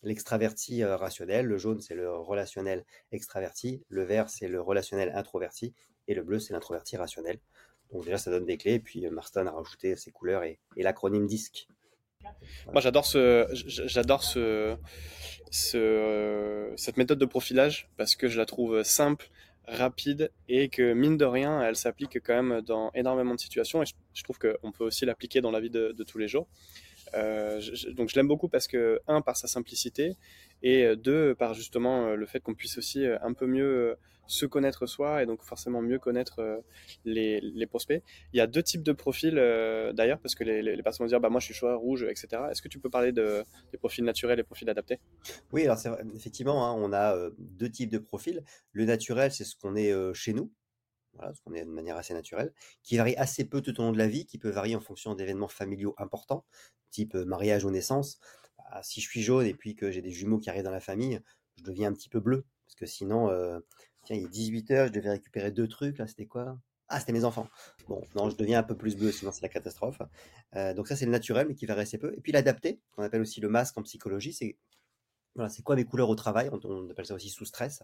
l'extraverti 0.02 0.82
euh, 0.82 0.96
rationnel, 0.96 1.46
le 1.46 1.58
jaune 1.58 1.80
c'est 1.80 1.94
le 1.94 2.14
relationnel 2.16 2.84
extraverti, 3.10 3.82
le 3.88 4.02
vert 4.02 4.28
c'est 4.28 4.48
le 4.48 4.60
relationnel 4.60 5.12
introverti 5.14 5.74
et 6.08 6.14
le 6.14 6.22
bleu 6.22 6.38
c'est 6.38 6.52
l'introverti 6.52 6.96
rationnel. 6.96 7.38
Donc 7.92 8.04
déjà 8.04 8.18
ça 8.18 8.30
donne 8.30 8.46
des 8.46 8.56
clés, 8.56 8.74
et 8.74 8.80
puis 8.80 9.06
euh, 9.06 9.10
Marston 9.10 9.46
a 9.46 9.50
rajouté 9.50 9.96
ses 9.96 10.10
couleurs 10.10 10.42
et, 10.44 10.58
l'acronyme 10.76 11.26
DISC. 11.26 11.68
Moi 12.72 12.80
j'adore 12.80 13.04
ce, 13.04 13.48
j'adore 13.52 14.22
ce, 14.22 14.76
ce, 15.50 16.72
cette 16.76 16.96
méthode 16.96 17.18
de 17.18 17.26
profilage 17.26 17.90
parce 17.96 18.14
que 18.14 18.28
je 18.28 18.38
la 18.38 18.46
trouve 18.46 18.82
simple, 18.84 19.28
rapide 19.66 20.30
et 20.48 20.68
que 20.68 20.92
mine 20.92 21.16
de 21.16 21.24
rien 21.24 21.62
elle 21.62 21.76
s'applique 21.76 22.20
quand 22.22 22.42
même 22.42 22.62
dans 22.62 22.90
énormément 22.94 23.34
de 23.34 23.40
situations 23.40 23.82
et 23.82 23.86
je, 23.86 24.22
trouve 24.22 24.38
qu'on 24.38 24.72
peut 24.72 24.84
aussi 24.84 25.04
l'appliquer 25.04 25.40
dans 25.40 25.50
la 25.50 25.60
vie 25.60 25.70
de, 25.70 25.92
de 25.92 26.04
tous 26.04 26.18
les 26.18 26.28
jours. 26.28 26.48
donc 27.12 28.08
je 28.08 28.14
l'aime 28.14 28.28
beaucoup 28.28 28.48
parce 28.48 28.68
que, 28.68 29.00
un, 29.08 29.20
par 29.20 29.36
sa 29.36 29.48
simplicité, 29.48 30.16
et 30.62 30.96
deux, 30.96 31.34
par 31.34 31.54
justement 31.54 32.14
le 32.14 32.26
fait 32.26 32.40
qu'on 32.40 32.54
puisse 32.54 32.78
aussi 32.78 33.04
un 33.04 33.32
peu 33.32 33.46
mieux 33.46 33.96
se 34.32 34.46
connaître 34.46 34.86
soi 34.86 35.22
et 35.22 35.26
donc 35.26 35.42
forcément 35.42 35.82
mieux 35.82 35.98
connaître 35.98 36.62
les, 37.04 37.40
les, 37.40 37.66
prospects. 37.66 38.02
Il 38.32 38.38
y 38.38 38.40
a 38.40 38.46
deux 38.46 38.62
types 38.62 38.82
de 38.82 38.92
profils 38.92 39.34
d'ailleurs, 39.94 40.18
parce 40.20 40.34
que 40.34 40.44
les, 40.44 40.82
personnes 40.82 41.06
vont 41.06 41.08
dire 41.08 41.20
bah, 41.20 41.28
moi 41.28 41.40
je 41.40 41.46
suis 41.46 41.54
choix 41.54 41.74
rouge, 41.76 42.04
etc. 42.04 42.42
Est-ce 42.50 42.62
que 42.62 42.68
tu 42.68 42.78
peux 42.78 42.90
parler 42.90 43.12
de, 43.12 43.44
des 43.70 43.78
profils 43.78 44.04
naturels 44.04 44.40
et 44.40 44.42
profils 44.42 44.68
adaptés? 44.70 44.98
Oui, 45.52 45.64
alors 45.64 45.78
effectivement, 46.14 46.66
hein, 46.66 46.74
on 46.78 46.92
a 46.92 47.14
deux 47.38 47.70
types 47.70 47.90
de 47.90 47.98
profils. 47.98 48.42
Le 48.72 48.84
naturel, 48.86 49.30
c'est 49.32 49.44
ce 49.44 49.54
qu'on 49.54 49.76
est 49.76 49.92
chez 50.14 50.32
nous, 50.32 50.50
voilà, 51.14 51.34
ce 51.34 51.40
qu'on 51.42 51.52
est 51.52 51.64
de 51.64 51.70
manière 51.70 51.96
assez 51.96 52.14
naturelle, 52.14 52.52
qui 52.82 52.96
varie 52.96 53.16
assez 53.16 53.44
peu 53.44 53.60
tout 53.60 53.78
au 53.80 53.82
long 53.84 53.92
de 53.92 53.98
la 53.98 54.08
vie, 54.08 54.26
qui 54.26 54.38
peut 54.38 54.50
varier 54.50 54.76
en 54.76 54.80
fonction 54.80 55.14
d'événements 55.14 55.48
familiaux 55.48 55.94
importants, 55.98 56.44
type 56.90 57.14
mariage 57.14 57.64
ou 57.64 57.70
naissance. 57.70 58.18
Bah, 58.56 58.80
si 58.82 59.00
je 59.00 59.08
suis 59.08 59.22
jaune 59.22 59.46
et 59.46 59.54
puis 59.54 59.74
que 59.74 59.90
j'ai 59.90 60.02
des 60.02 60.10
jumeaux 60.10 60.38
qui 60.38 60.48
arrivent 60.48 60.64
dans 60.64 60.70
la 60.70 60.80
famille, 60.80 61.20
je 61.56 61.64
deviens 61.64 61.90
un 61.90 61.92
petit 61.92 62.08
peu 62.08 62.20
bleu, 62.20 62.46
parce 62.66 62.76
que 62.76 62.86
sinon, 62.86 63.30
tiens, 64.04 64.16
il 64.16 64.24
est 64.24 64.28
18h, 64.28 64.88
je 64.88 64.92
devais 64.92 65.10
récupérer 65.10 65.50
deux 65.50 65.68
trucs, 65.68 65.98
là, 65.98 66.06
c'était 66.06 66.26
quoi? 66.26 66.58
Ah, 66.88 67.00
c'était 67.00 67.12
mes 67.12 67.24
enfants. 67.24 67.48
Bon, 67.88 68.02
non, 68.14 68.28
je 68.28 68.36
deviens 68.36 68.58
un 68.58 68.62
peu 68.62 68.76
plus 68.76 68.96
bleu, 68.96 69.10
sinon 69.12 69.32
c'est 69.32 69.40
la 69.42 69.48
catastrophe. 69.48 70.02
donc 70.76 70.88
ça, 70.88 70.94
c'est 70.94 71.06
le 71.06 71.10
naturel, 71.10 71.48
mais 71.48 71.54
qui 71.54 71.64
varie 71.64 71.80
assez 71.82 71.96
peu. 71.98 72.12
Et 72.16 72.20
puis 72.20 72.32
l'adapté, 72.32 72.80
qu'on 72.92 73.02
appelle 73.02 73.22
aussi 73.22 73.40
le 73.40 73.48
masque 73.48 73.78
en 73.78 73.82
psychologie, 73.82 74.32
c'est 74.32 74.56
voilà, 75.34 75.48
c'est 75.48 75.62
quoi 75.62 75.76
mes 75.76 75.84
couleurs 75.84 76.10
au 76.10 76.14
travail? 76.14 76.50
On, 76.52 76.90
appelle 76.90 77.06
ça 77.06 77.14
aussi 77.14 77.30
sous 77.30 77.46
stress. 77.46 77.82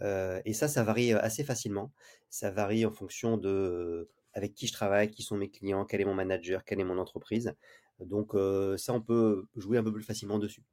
et 0.00 0.52
ça, 0.52 0.66
ça 0.66 0.82
varie 0.82 1.12
assez 1.12 1.44
facilement. 1.44 1.92
Ça 2.28 2.50
varie 2.50 2.84
en 2.84 2.90
fonction 2.90 3.36
de 3.36 4.08
avec 4.32 4.54
qui 4.54 4.66
je 4.66 4.72
travaille, 4.72 5.10
qui 5.10 5.22
sont 5.22 5.36
mes 5.36 5.50
clients, 5.50 5.84
quel 5.84 6.00
est 6.00 6.04
mon 6.04 6.14
manager, 6.14 6.64
quelle 6.64 6.80
est 6.80 6.84
mon 6.84 6.98
entreprise. 6.98 7.54
Donc 8.00 8.32
ça, 8.78 8.92
on 8.92 9.00
peut 9.00 9.46
jouer 9.56 9.78
un 9.78 9.84
peu 9.84 9.92
plus 9.92 10.02
facilement 10.02 10.38
dessus. 10.40 10.64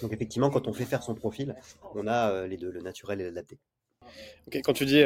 Donc 0.00 0.12
effectivement, 0.12 0.48
quand 0.48 0.66
on 0.68 0.72
fait 0.72 0.86
faire 0.86 1.02
son 1.02 1.14
profil, 1.14 1.54
on 1.94 2.06
a 2.06 2.46
les 2.46 2.56
deux, 2.56 2.70
le 2.70 2.80
naturel 2.80 3.20
et 3.20 3.24
l'adapté. 3.24 3.58
Quand 4.64 4.72
tu 4.72 4.84
dis 4.84 5.02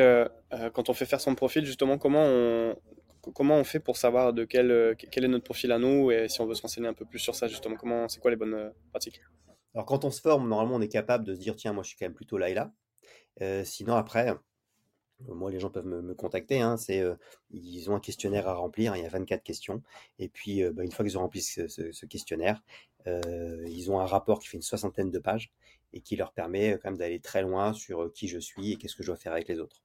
quand 0.75 0.89
on 0.89 0.95
fait 0.95 1.07
faire 1.07 1.21
son 1.21 1.35
profil, 1.35 1.65
justement, 1.65 1.99
comment 1.99 2.25
on, 2.25 2.77
comment 3.35 3.57
on 3.57 3.65
fait 3.65 3.81
pour 3.81 3.97
savoir 3.97 4.33
de 4.33 4.45
quel, 4.45 4.97
quel 4.97 5.25
est 5.25 5.29
notre 5.29 5.45
profil 5.45 5.73
à 5.73 5.79
nous 5.79 6.11
et 6.11 6.29
si 6.29 6.41
on 6.41 6.47
veut 6.47 6.55
se 6.55 6.63
renseigner 6.63 6.89
un 6.89 6.95
peu 6.95 7.05
plus 7.05 7.19
sur 7.19 7.35
ça, 7.35 7.49
justement, 7.49 7.77
comment, 7.77 8.09
c'est 8.09 8.21
quoi 8.21 8.31
les 8.31 8.37
bonnes 8.37 8.73
pratiques? 8.91 9.21
Alors 9.75 9.87
quand 9.87 10.05
on 10.05 10.11
se 10.11 10.21
forme, 10.21 10.49
normalement, 10.49 10.77
on 10.77 10.81
est 10.81 10.89
capable 10.89 11.25
de 11.25 11.35
se 11.35 11.41
dire, 11.41 11.57
tiens, 11.57 11.73
moi, 11.73 11.83
je 11.83 11.89
suis 11.89 11.97
quand 11.97 12.05
même 12.05 12.15
plutôt 12.15 12.39
là 12.39 12.51
et 12.51 12.55
là. 12.55 12.73
Euh, 13.41 13.65
sinon, 13.65 13.95
après, 13.95 14.31
euh, 14.31 15.35
moi, 15.35 15.51
les 15.51 15.61
gens 15.61 15.71
peuvent 15.71 15.87
me, 15.87 16.15
contacter. 16.15 16.61
Hein, 16.61 16.77
c'est, 16.77 17.01
euh, 17.01 17.15
ils 17.51 17.91
ont 17.91 17.95
un 17.95 18.01
questionnaire 18.01 18.49
à 18.49 18.55
remplir. 18.55 18.95
Il 18.97 19.03
y 19.03 19.07
a 19.07 19.09
24 19.09 19.43
questions. 19.43 19.83
Et 20.19 20.29
puis, 20.29 20.63
bah, 20.73 20.85
une 20.85 20.93
fois 20.93 21.05
qu'ils 21.05 21.17
ont 21.17 21.23
rempli 21.23 21.41
ce, 21.41 22.07
questionnaire, 22.07 22.63
ils 23.07 23.91
ont 23.91 23.99
un 24.01 24.07
rapport 24.07 24.41
qui 24.41 24.49
fait 24.49 24.57
une 24.57 24.63
soixantaine 24.63 25.11
de 25.11 25.19
pages 25.19 25.53
et 25.93 26.01
qui 26.01 26.17
leur 26.17 26.33
permet 26.33 26.79
quand 26.83 26.91
même 26.91 26.99
d'aller 26.99 27.21
très 27.21 27.43
loin 27.43 27.73
sur 27.73 28.13
qui 28.13 28.29
je 28.29 28.39
suis 28.39 28.73
et 28.73 28.77
qu'est-ce 28.77 28.97
que 28.97 29.03
je 29.03 29.09
dois 29.09 29.17
faire 29.17 29.33
avec 29.33 29.49
les 29.49 29.59
autres. 29.59 29.83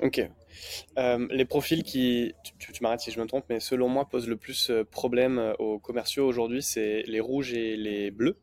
Ok. 0.00 0.20
les 0.96 1.44
profils 1.44 1.82
qui, 1.82 2.34
tu, 2.58 2.72
m'arrêtes 2.82 3.00
si 3.00 3.10
je 3.10 3.20
me 3.20 3.26
trompe, 3.26 3.44
mais 3.48 3.60
selon 3.60 3.88
moi 3.88 4.08
posent 4.08 4.28
le 4.28 4.36
plus 4.36 4.72
problème 4.90 5.54
aux 5.58 5.78
commerciaux 5.78 6.26
aujourd'hui, 6.26 6.62
c'est 6.62 7.02
les 7.06 7.20
rouges 7.20 7.52
et 7.52 7.76
les 7.76 8.10
bleus. 8.10 8.38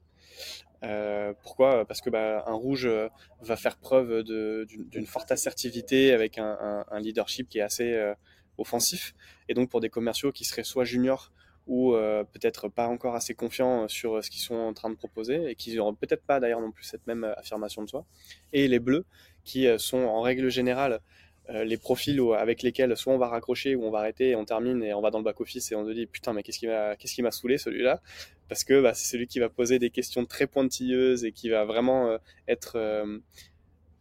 Euh, 0.83 1.33
pourquoi? 1.43 1.85
Parce 1.85 2.01
que 2.01 2.09
bah, 2.09 2.43
un 2.47 2.53
rouge 2.53 2.85
euh, 2.85 3.07
va 3.41 3.55
faire 3.55 3.77
preuve 3.77 4.23
d'une 4.23 5.05
forte 5.05 5.31
assertivité 5.31 6.11
avec 6.13 6.37
un, 6.37 6.85
leadership 6.99 7.49
qui 7.49 7.59
est 7.59 7.63
assez 7.63 7.93
euh, 7.93 8.13
offensif. 8.57 9.13
Et 9.47 9.53
donc 9.53 9.69
pour 9.69 9.79
des 9.79 9.89
commerciaux 9.89 10.31
qui 10.31 10.45
seraient 10.45 10.63
soit 10.63 10.85
juniors 10.85 11.31
ou 11.67 11.93
peut-être 11.93 12.67
pas 12.67 12.87
encore 12.87 13.15
assez 13.15 13.33
confiants 13.33 13.87
sur 13.87 14.23
ce 14.23 14.29
qu'ils 14.29 14.41
sont 14.41 14.55
en 14.55 14.73
train 14.73 14.89
de 14.89 14.95
proposer 14.95 15.51
et 15.51 15.55
qui 15.55 15.75
n'auront 15.75 15.93
peut-être 15.93 16.23
pas 16.23 16.39
d'ailleurs 16.39 16.59
non 16.59 16.71
plus 16.71 16.83
cette 16.83 17.05
même 17.07 17.23
affirmation 17.37 17.83
de 17.83 17.89
soi. 17.89 18.05
Et 18.51 18.67
les 18.67 18.79
bleus 18.79 19.05
qui 19.43 19.67
sont 19.77 19.99
en 19.99 20.21
règle 20.21 20.49
générale 20.49 21.01
les 21.49 21.77
profils 21.77 22.19
avec 22.37 22.61
lesquels 22.61 22.95
soit 22.95 23.13
on 23.13 23.17
va 23.17 23.27
raccrocher 23.27 23.75
ou 23.75 23.83
on 23.83 23.91
va 23.91 23.99
arrêter 23.99 24.29
et 24.29 24.35
on 24.35 24.45
termine 24.45 24.83
et 24.83 24.93
on 24.93 25.01
va 25.01 25.11
dans 25.11 25.17
le 25.17 25.23
back 25.23 25.41
office 25.41 25.71
et 25.71 25.75
on 25.75 25.85
se 25.85 25.91
dit 25.91 26.05
putain 26.05 26.33
mais 26.33 26.43
qu'est-ce 26.43 26.59
qui 26.59 26.67
m'a 26.67 26.95
qu'est-ce 26.95 27.13
qui 27.13 27.21
m'a 27.21 27.31
saoulé 27.31 27.57
celui-là? 27.57 28.01
Parce 28.47 28.63
que 28.63 28.81
bah, 28.81 28.93
c'est 28.93 29.09
celui 29.09 29.27
qui 29.27 29.39
va 29.39 29.49
poser 29.49 29.79
des 29.79 29.89
questions 29.89 30.25
très 30.25 30.47
pointilleuses 30.47 31.25
et 31.25 31.31
qui 31.31 31.49
va 31.49 31.65
vraiment 31.65 32.09
euh, 32.09 32.17
être 32.47 32.75
euh, 32.75 33.19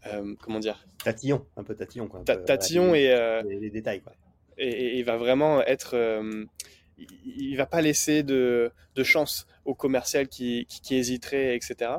euh, 0.07 0.35
comment 0.41 0.59
dire? 0.59 0.87
Tatillon 1.03 1.47
un 1.57 1.65
peu 1.65 1.75
tatillon 1.75 2.09
quoi. 2.09 2.23
Tatillon 2.25 2.95
et 2.95 3.09
les, 3.45 3.71
détails 3.71 4.01
quoi. 4.01 4.13
et, 4.59 4.99
il 4.99 5.05
va 5.05 5.17
vraiment 5.17 5.63
être 5.63 5.97
il, 7.25 7.57
va 7.57 7.67
pas 7.67 7.81
laisser 7.81 8.23
de, 8.23 8.73
de 8.95 9.05
chance 9.05 9.47
au 9.65 9.75
commercial 9.75 10.29
qui, 10.29 10.67
qui, 10.67 10.97
hésiterait 10.97 11.57
etc 11.57 11.93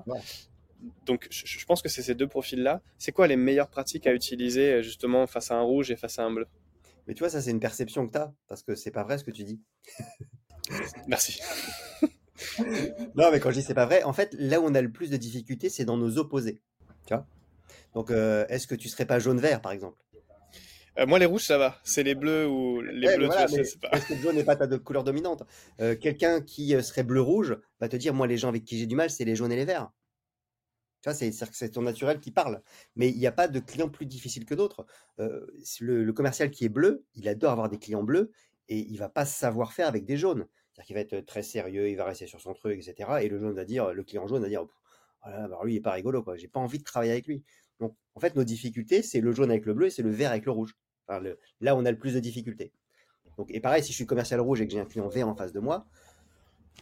donc 1.05 1.27
je, 1.29 1.65
pense 1.65 1.81
que 1.81 1.89
c'est 1.89 2.01
ces 2.01 2.15
deux 2.15 2.27
profils 2.27 2.61
là 2.61 2.81
c'est 2.97 3.11
quoi 3.11 3.27
les 3.27 3.35
meilleures 3.35 3.69
pratiques 3.69 4.07
à 4.07 4.13
utiliser 4.13 4.81
justement 4.83 5.27
face 5.27 5.51
à 5.51 5.55
un 5.55 5.61
rouge 5.61 5.91
et 5.91 5.95
face 5.95 6.17
à 6.19 6.23
un 6.23 6.31
bleu? 6.31 6.47
Mais 7.07 7.13
tu 7.13 7.19
vois 7.19 7.29
ça 7.29 7.41
c'est 7.41 7.51
une 7.51 7.59
perception 7.59 8.07
que 8.07 8.13
tu 8.13 8.17
as 8.17 8.33
parce 8.47 8.63
que 8.63 8.75
c'est 8.75 8.91
pas 8.91 9.03
vrai 9.03 9.17
ce 9.17 9.23
que 9.23 9.31
tu 9.31 9.43
dis. 9.43 9.61
Merci. 11.07 11.41
Non, 13.15 13.29
mais 13.31 13.39
quand 13.39 13.51
je 13.51 13.59
dis 13.59 13.61
c'est 13.61 13.73
pas 13.73 13.85
vrai, 13.85 14.03
en 14.03 14.13
fait, 14.13 14.35
là 14.37 14.59
où 14.59 14.65
on 14.65 14.73
a 14.73 14.81
le 14.81 14.91
plus 14.91 15.09
de 15.09 15.17
difficultés, 15.17 15.69
c'est 15.69 15.85
dans 15.85 15.97
nos 15.97 16.17
opposés. 16.17 16.61
Tu 17.05 17.13
vois? 17.13 17.27
Donc, 17.93 18.11
euh, 18.11 18.45
est-ce 18.49 18.67
que 18.67 18.75
tu 18.75 18.89
serais 18.89 19.05
pas 19.05 19.19
jaune-vert, 19.19 19.61
par 19.61 19.71
exemple? 19.71 19.97
Euh, 20.99 21.05
moi, 21.05 21.19
les 21.19 21.25
rouges, 21.25 21.45
ça 21.45 21.57
va. 21.57 21.79
C'est 21.83 22.03
les 22.03 22.15
bleus 22.15 22.47
ou 22.47 22.81
les 22.81 23.15
bleus, 23.15 23.29
tu 23.29 23.63
sais, 23.63 23.77
pas. 23.79 23.89
Est-ce 23.91 24.07
que 24.07 24.13
le 24.13 24.19
jaune 24.19 24.35
n'est 24.35 24.43
pas 24.43 24.55
ta 24.55 24.67
couleur 24.77 25.03
dominante 25.03 25.43
euh, 25.79 25.95
Quelqu'un 25.95 26.41
qui 26.41 26.71
serait 26.83 27.03
bleu-rouge 27.03 27.57
va 27.79 27.87
te 27.87 27.95
dire, 27.95 28.13
moi, 28.13 28.27
les 28.27 28.37
gens 28.37 28.49
avec 28.49 28.65
qui 28.65 28.77
j'ai 28.77 28.87
du 28.87 28.95
mal, 28.95 29.09
c'est 29.09 29.25
les 29.25 29.35
jaunes 29.35 29.51
et 29.51 29.55
les 29.55 29.65
verts. 29.65 29.91
Tu 31.01 31.09
vois, 31.09 31.13
c'est 31.15 31.69
ton 31.69 31.81
naturel 31.81 32.19
qui 32.19 32.31
parle. 32.31 32.61
Mais 32.95 33.09
il 33.09 33.17
n'y 33.17 33.25
a 33.25 33.31
pas 33.31 33.47
de 33.47 33.59
client 33.59 33.89
plus 33.89 34.05
difficile 34.05 34.45
que 34.45 34.53
d'autres. 34.53 34.85
le, 35.17 36.03
le, 36.03 36.13
commercial 36.13 36.51
qui 36.51 36.65
est 36.65 36.69
bleu, 36.69 37.05
il 37.15 37.27
adore 37.27 37.51
avoir 37.51 37.69
des 37.69 37.79
clients 37.79 38.03
bleus 38.03 38.31
et 38.69 38.77
il 38.77 38.97
va 38.97 39.09
pas 39.09 39.25
savoir 39.25 39.73
faire 39.73 39.87
avec 39.87 40.05
des 40.05 40.17
jaunes. 40.17 40.45
C'est-à-dire 40.71 40.85
qu'il 40.85 40.95
va 40.95 41.01
être 41.01 41.25
très 41.25 41.43
sérieux, 41.43 41.89
il 41.89 41.95
va 41.95 42.05
rester 42.05 42.27
sur 42.27 42.39
son 42.39 42.53
truc, 42.53 42.79
etc. 42.79 43.09
Et 43.21 43.29
le 43.29 43.39
jaune 43.39 43.53
va 43.53 43.65
dire, 43.65 43.93
le 43.93 44.03
client 44.03 44.27
jaune 44.27 44.43
va 44.43 44.49
dire, 44.49 44.65
voilà, 45.23 45.47
bah, 45.47 45.59
lui 45.63 45.73
il 45.73 45.77
est 45.77 45.81
pas 45.81 45.91
rigolo, 45.91 46.23
quoi. 46.23 46.37
J'ai 46.37 46.47
pas 46.47 46.59
envie 46.59 46.79
de 46.79 46.83
travailler 46.83 47.11
avec 47.11 47.27
lui. 47.27 47.43
Donc, 47.79 47.95
en 48.15 48.19
fait, 48.19 48.35
nos 48.35 48.43
difficultés, 48.43 49.01
c'est 49.01 49.21
le 49.21 49.31
jaune 49.31 49.49
avec 49.49 49.65
le 49.65 49.73
bleu 49.73 49.87
et 49.87 49.89
c'est 49.89 50.03
le 50.03 50.11
vert 50.11 50.31
avec 50.31 50.45
le 50.45 50.51
rouge. 50.51 50.75
Là, 51.59 51.75
on 51.75 51.85
a 51.85 51.91
le 51.91 51.97
plus 51.97 52.13
de 52.13 52.19
difficultés. 52.19 52.71
Donc, 53.37 53.49
et 53.51 53.59
pareil, 53.59 53.83
si 53.83 53.91
je 53.91 53.95
suis 53.95 54.05
commercial 54.05 54.39
rouge 54.39 54.61
et 54.61 54.67
que 54.67 54.73
j'ai 54.73 54.79
un 54.79 54.85
client 54.85 55.07
vert 55.09 55.27
en 55.27 55.35
face 55.35 55.51
de 55.51 55.59
moi, 55.59 55.85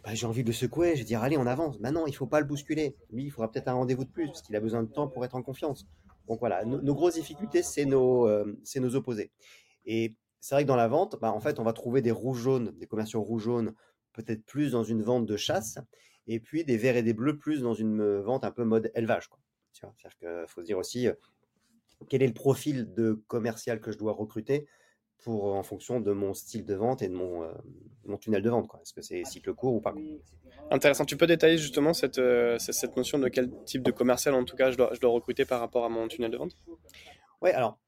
bah, 0.03 0.13
j'ai 0.13 0.25
envie 0.25 0.43
de 0.43 0.47
le 0.47 0.53
secouer, 0.53 0.95
je 0.95 0.99
vais 0.99 1.05
dire 1.05 1.21
allez, 1.21 1.37
on 1.37 1.47
avance. 1.47 1.79
Maintenant, 1.79 2.05
il 2.05 2.15
faut 2.15 2.27
pas 2.27 2.39
le 2.39 2.45
bousculer. 2.45 2.95
Lui, 3.11 3.25
il 3.25 3.31
faudra 3.31 3.51
peut-être 3.51 3.67
un 3.67 3.73
rendez-vous 3.73 4.05
de 4.05 4.09
plus 4.09 4.27
parce 4.27 4.41
qu'il 4.41 4.55
a 4.55 4.59
besoin 4.59 4.83
de 4.83 4.89
temps 4.89 5.07
pour 5.07 5.25
être 5.25 5.35
en 5.35 5.41
confiance. 5.41 5.87
Donc 6.27 6.39
voilà, 6.39 6.63
nos, 6.63 6.93
grosses 6.93 7.15
difficultés, 7.15 7.63
c'est 7.63 7.85
nos, 7.85 8.27
euh, 8.27 8.55
nos 8.75 8.95
opposés. 8.95 9.31
Et 9.85 10.15
c'est 10.39 10.55
vrai 10.55 10.63
que 10.63 10.67
dans 10.67 10.75
la 10.75 10.87
vente, 10.87 11.17
bah, 11.19 11.31
en 11.31 11.39
fait, 11.39 11.59
on 11.59 11.63
va 11.63 11.73
trouver 11.73 12.01
des 12.01 12.11
rouges-jaunes, 12.11 12.71
des 12.77 12.85
commerciaux 12.85 13.21
rouges-jaunes, 13.21 13.73
peut-être 14.13 14.45
plus 14.45 14.71
dans 14.71 14.83
une 14.83 15.01
vente 15.01 15.25
de 15.25 15.37
chasse, 15.37 15.79
et 16.27 16.39
puis 16.39 16.63
des 16.63 16.77
verts 16.77 16.95
et 16.95 17.03
des 17.03 17.13
bleus 17.13 17.37
plus 17.37 17.61
dans 17.61 17.73
une 17.73 18.01
euh, 18.01 18.21
vente 18.21 18.43
un 18.45 18.51
peu 18.51 18.63
mode 18.63 18.91
élevage. 18.93 19.29
C'est-à-dire 19.73 20.17
qu'il 20.17 20.47
faut 20.47 20.61
se 20.61 20.65
dire 20.65 20.77
aussi 20.77 21.07
euh, 21.07 21.13
quel 22.07 22.23
est 22.23 22.27
le 22.27 22.33
profil 22.33 22.93
de 22.93 23.13
commercial 23.27 23.81
que 23.81 23.91
je 23.91 23.97
dois 23.97 24.13
recruter 24.13 24.67
pour 25.17 25.53
en 25.55 25.63
fonction 25.63 25.99
de 25.99 26.13
mon 26.13 26.33
style 26.33 26.65
de 26.65 26.75
vente 26.75 27.01
et 27.01 27.09
de 27.09 27.13
mon, 27.13 27.43
euh, 27.43 27.51
mon 28.05 28.17
tunnel 28.17 28.41
de 28.41 28.49
vente. 28.49 28.69
Est-ce 28.81 28.93
que 28.93 29.01
c'est 29.01 29.25
cycle 29.25 29.53
court 29.53 29.73
ou 29.73 29.81
pas? 29.81 29.93
Intéressant. 30.71 31.03
Tu 31.03 31.17
peux 31.17 31.27
détailler 31.27 31.57
justement 31.57 31.93
cette, 31.93 32.21
cette 32.59 32.95
notion 32.95 33.19
de 33.19 33.27
quel 33.27 33.51
type 33.65 33.83
de 33.83 33.91
commercial, 33.91 34.33
en 34.33 34.45
tout 34.45 34.55
cas, 34.55 34.71
je 34.71 34.77
dois, 34.77 34.91
je 34.93 34.99
dois 35.01 35.11
recruter 35.11 35.43
par 35.43 35.59
rapport 35.59 35.83
à 35.83 35.89
mon 35.89 36.07
tunnel 36.07 36.31
de 36.31 36.37
vente? 36.37 36.55
Oui, 37.41 37.51
alors, 37.51 37.79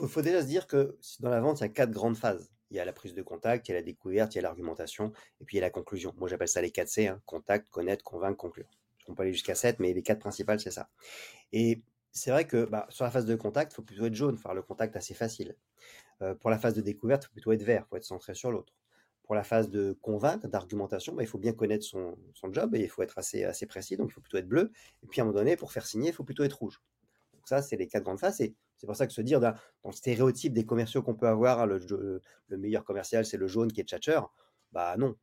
il 0.00 0.08
faut, 0.08 0.22
déjà 0.22 0.40
se 0.40 0.46
dire 0.46 0.66
que 0.66 0.96
dans 1.20 1.30
la 1.30 1.40
vente, 1.40 1.60
il 1.60 1.62
y 1.62 1.66
a 1.66 1.68
quatre 1.68 1.90
grandes 1.90 2.16
phases. 2.16 2.50
Il 2.70 2.76
y 2.76 2.80
a 2.80 2.84
la 2.84 2.92
prise 2.92 3.14
de 3.14 3.22
contact, 3.22 3.68
il 3.68 3.72
y 3.72 3.74
a 3.74 3.78
la 3.78 3.82
découverte, 3.82 4.34
il 4.34 4.36
y 4.36 4.38
a 4.38 4.42
l'argumentation, 4.42 5.12
et 5.40 5.44
puis 5.44 5.56
il 5.56 5.60
y 5.60 5.62
a 5.62 5.66
la 5.66 5.70
conclusion. 5.70 6.14
Moi, 6.16 6.28
j'appelle 6.28 6.48
ça 6.48 6.62
les 6.62 6.70
4 6.70 6.88
C, 6.88 7.06
hein. 7.06 7.20
contact, 7.26 7.68
connaître, 7.68 8.02
convaincre, 8.02 8.38
conclure. 8.38 8.66
On 9.08 9.14
peut 9.14 9.24
aller 9.24 9.32
jusqu'à 9.32 9.54
7, 9.54 9.78
mais 9.78 9.92
les 9.92 10.02
quatre 10.02 10.20
principales, 10.20 10.60
c'est 10.60 10.70
ça. 10.70 10.88
Et 11.52 11.82
c'est 12.12 12.30
vrai 12.30 12.46
que 12.46 12.66
bah, 12.66 12.86
sur 12.90 13.04
la 13.04 13.10
phase 13.10 13.24
de 13.24 13.34
contact, 13.34 13.72
il 13.72 13.76
faut 13.76 13.82
plutôt 13.82 14.04
être 14.04 14.14
jaune, 14.14 14.36
faire 14.36 14.54
le 14.54 14.62
contact 14.62 14.96
assez 14.96 15.14
facile. 15.14 15.56
Euh, 16.20 16.34
pour 16.34 16.50
la 16.50 16.58
phase 16.58 16.74
de 16.74 16.82
découverte, 16.82 17.24
il 17.24 17.26
faut 17.26 17.32
plutôt 17.32 17.52
être 17.52 17.62
vert, 17.62 17.84
il 17.86 17.88
faut 17.88 17.96
être 17.96 18.04
centré 18.04 18.34
sur 18.34 18.52
l'autre. 18.52 18.74
Pour 19.24 19.34
la 19.34 19.44
phase 19.44 19.70
de 19.70 19.96
convaincre, 20.02 20.46
d'argumentation, 20.46 21.14
bah, 21.14 21.22
il 21.22 21.26
faut 21.26 21.38
bien 21.38 21.52
connaître 21.52 21.84
son, 21.84 22.16
job 22.50 22.74
et 22.74 22.80
il 22.80 22.88
faut 22.88 23.02
être 23.02 23.18
assez, 23.18 23.44
assez 23.44 23.66
précis, 23.66 23.96
donc 23.96 24.10
il 24.10 24.12
faut 24.12 24.20
plutôt 24.20 24.36
être 24.36 24.48
bleu. 24.48 24.70
Et 25.02 25.06
puis 25.06 25.20
à 25.20 25.24
un 25.24 25.26
moment 25.26 25.38
donné, 25.38 25.56
pour 25.56 25.72
faire 25.72 25.86
signer, 25.86 26.10
il 26.10 26.14
faut 26.14 26.24
plutôt 26.24 26.44
être 26.44 26.58
rouge. 26.58 26.82
Donc 27.32 27.48
ça, 27.48 27.62
c'est 27.62 27.76
les 27.76 27.88
quatre 27.88 28.04
grandes 28.04 28.20
phases. 28.20 28.40
Et 28.42 28.54
c'est 28.76 28.86
pour 28.86 28.96
ça 28.96 29.06
que 29.06 29.12
se 29.12 29.22
dire 29.22 29.40
dans, 29.40 29.54
le 29.84 29.92
stéréotype 29.92 30.52
des 30.52 30.66
commerciaux 30.66 31.02
qu'on 31.02 31.14
peut 31.14 31.28
avoir, 31.28 31.66
le, 31.66 32.20
meilleur 32.50 32.84
commercial, 32.84 33.24
c'est 33.24 33.38
le 33.38 33.46
jaune 33.46 33.72
qui 33.72 33.80
est 33.80 33.84
tchatcheur, 33.84 34.30
bah 34.70 34.96
non, 34.98 35.16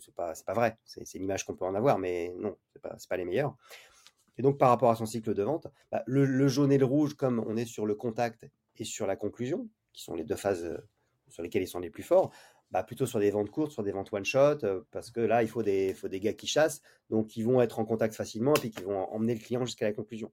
c'est 0.00 0.14
pas, 0.14 0.32
pas 0.46 0.52
vrai. 0.54 0.78
C'est 0.84 1.18
l'image 1.18 1.44
qu'on 1.44 1.56
peut 1.56 1.64
en 1.64 1.74
avoir, 1.74 1.98
mais 1.98 2.34
non, 2.38 2.56
c'est 2.72 2.80
pas, 2.80 2.96
pas 3.08 3.16
les 3.16 3.24
meilleurs. 3.24 3.56
Et 4.38 4.42
donc, 4.42 4.58
par 4.58 4.68
rapport 4.68 4.90
à 4.90 4.96
son 4.96 5.06
cycle 5.06 5.34
de 5.34 5.42
vente, 5.42 5.66
bah, 5.90 6.02
le, 6.06 6.48
jaune 6.48 6.72
et 6.72 6.78
le 6.78 6.84
rouge, 6.84 7.14
comme 7.14 7.44
on 7.46 7.56
est 7.56 7.64
sur 7.64 7.86
le 7.86 7.94
contact 7.94 8.46
et 8.76 8.84
sur 8.84 9.06
la 9.06 9.16
conclusion, 9.16 9.68
qui 9.92 10.02
sont 10.02 10.14
les 10.14 10.24
deux 10.24 10.36
phases 10.36 10.64
euh, 10.64 10.78
sur 11.28 11.42
lesquelles 11.42 11.62
ils 11.62 11.68
sont 11.68 11.80
les 11.80 11.90
plus 11.90 12.02
forts, 12.02 12.32
bah, 12.70 12.82
plutôt 12.82 13.06
sur 13.06 13.18
des 13.18 13.30
ventes 13.30 13.50
courtes, 13.50 13.72
sur 13.72 13.82
des 13.82 13.92
ventes 13.92 14.12
one-shot, 14.12 14.58
parce 14.90 15.10
que 15.10 15.20
là, 15.20 15.42
il 15.42 15.48
faut 15.48 15.62
des, 15.62 15.94
faut 15.94 16.08
des 16.08 16.20
gars 16.20 16.34
qui 16.34 16.46
chassent, 16.46 16.82
donc 17.10 17.36
ils 17.36 17.44
vont 17.44 17.60
être 17.60 17.78
en 17.78 17.84
contact 17.84 18.14
facilement 18.14 18.54
et 18.54 18.60
puis 18.60 18.70
qui 18.70 18.82
vont 18.82 19.04
emmener 19.12 19.34
le 19.34 19.40
client 19.40 19.64
jusqu'à 19.64 19.86
la 19.86 19.92
conclusion. 19.92 20.32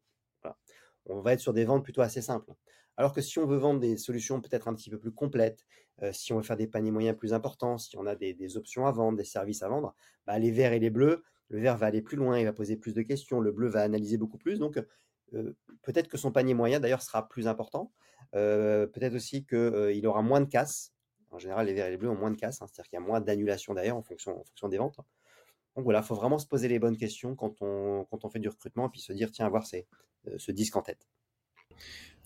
On 1.06 1.22
va 1.22 1.34
être 1.34 1.40
sur 1.40 1.54
des 1.54 1.66
ventes 1.66 1.84
plutôt 1.84 2.02
assez 2.02 2.22
simples. 2.22 2.54
Alors 2.98 3.14
que 3.14 3.22
si 3.22 3.40
on 3.40 3.46
veut 3.46 3.58
vendre 3.58 3.80
des 3.80 3.98
solutions 3.98 4.40
peut-être 4.42 4.68
un 4.68 4.74
petit 4.74 4.90
peu 4.90 4.98
plus 4.98 5.12
complètes, 5.12 5.66
si 6.12 6.34
on 6.34 6.38
veut 6.38 6.44
faire 6.44 6.58
des 6.58 6.68
paniers 6.68 6.92
moyens 6.92 7.18
plus 7.18 7.34
importants, 7.34 7.78
si 7.78 7.98
on 7.98 8.06
a 8.06 8.16
des, 8.16 8.58
options 8.58 8.86
à 8.88 8.92
vendre, 8.92 9.18
des 9.18 9.24
services 9.24 9.64
à 9.64 9.70
vendre, 9.70 9.96
bah, 10.26 10.38
les 10.40 10.52
verts 10.52 10.74
et 10.74 10.80
les 10.80 10.90
bleus, 10.90 11.24
le 11.50 11.60
vert 11.60 11.78
va 11.78 11.88
aller 11.88 12.02
plus 12.02 12.18
loin, 12.18 12.40
il 12.40 12.46
va 12.46 12.54
poser 12.54 12.76
plus 12.78 12.94
de 12.94 13.02
questions, 13.02 13.40
le 13.40 13.52
bleu 13.52 13.68
va 13.68 13.82
analyser 13.82 14.18
beaucoup 14.18 14.38
plus. 14.38 14.60
Donc, 14.60 14.80
peut-être 15.82 16.08
que 16.08 16.18
son 16.18 16.32
panier 16.32 16.54
moyen, 16.54 16.80
d'ailleurs, 16.80 17.02
sera 17.02 17.28
plus 17.28 17.48
important. 17.48 17.92
peut-être 18.32 19.16
aussi 19.16 19.46
qu'il 19.46 20.08
aura 20.08 20.22
moins 20.22 20.42
de 20.42 20.50
casse. 20.50 20.94
En 21.32 21.40
général, 21.40 21.66
les 21.66 21.74
verts 21.74 21.88
et 21.88 21.92
les 21.92 21.98
bleus 21.98 22.10
ont 22.10 22.16
moins 22.16 22.32
de 22.32 22.38
casse, 22.38 22.62
hein, 22.62 22.68
c'est-à-dire 22.68 22.90
qu'il 22.90 23.00
y 23.00 23.02
a 23.02 23.06
moins 23.06 23.20
d'annulation 23.20 23.74
d'ailleurs 23.74 23.98
en 23.98 24.04
fonction, 24.04 24.44
des 24.70 24.78
ventes. 24.78 24.98
Donc 25.76 25.84
voilà, 25.84 26.00
il 26.00 26.06
faut 26.06 26.16
vraiment 26.16 26.38
se 26.38 26.46
poser 26.46 26.68
les 26.68 26.78
bonnes 26.78 26.98
questions 26.98 27.36
quand 27.36 27.62
on, 27.62 28.06
quand 28.06 28.24
on 28.26 28.30
fait 28.30 28.40
du 28.40 28.50
recrutement 28.50 28.88
et 28.88 28.90
puis 28.90 29.02
se 29.02 29.14
dire, 29.14 29.32
tiens, 29.32 29.48
avoir 29.48 29.66
ce 29.66 30.52
disque 30.52 30.76
en 30.76 30.84
tête. 30.84 31.08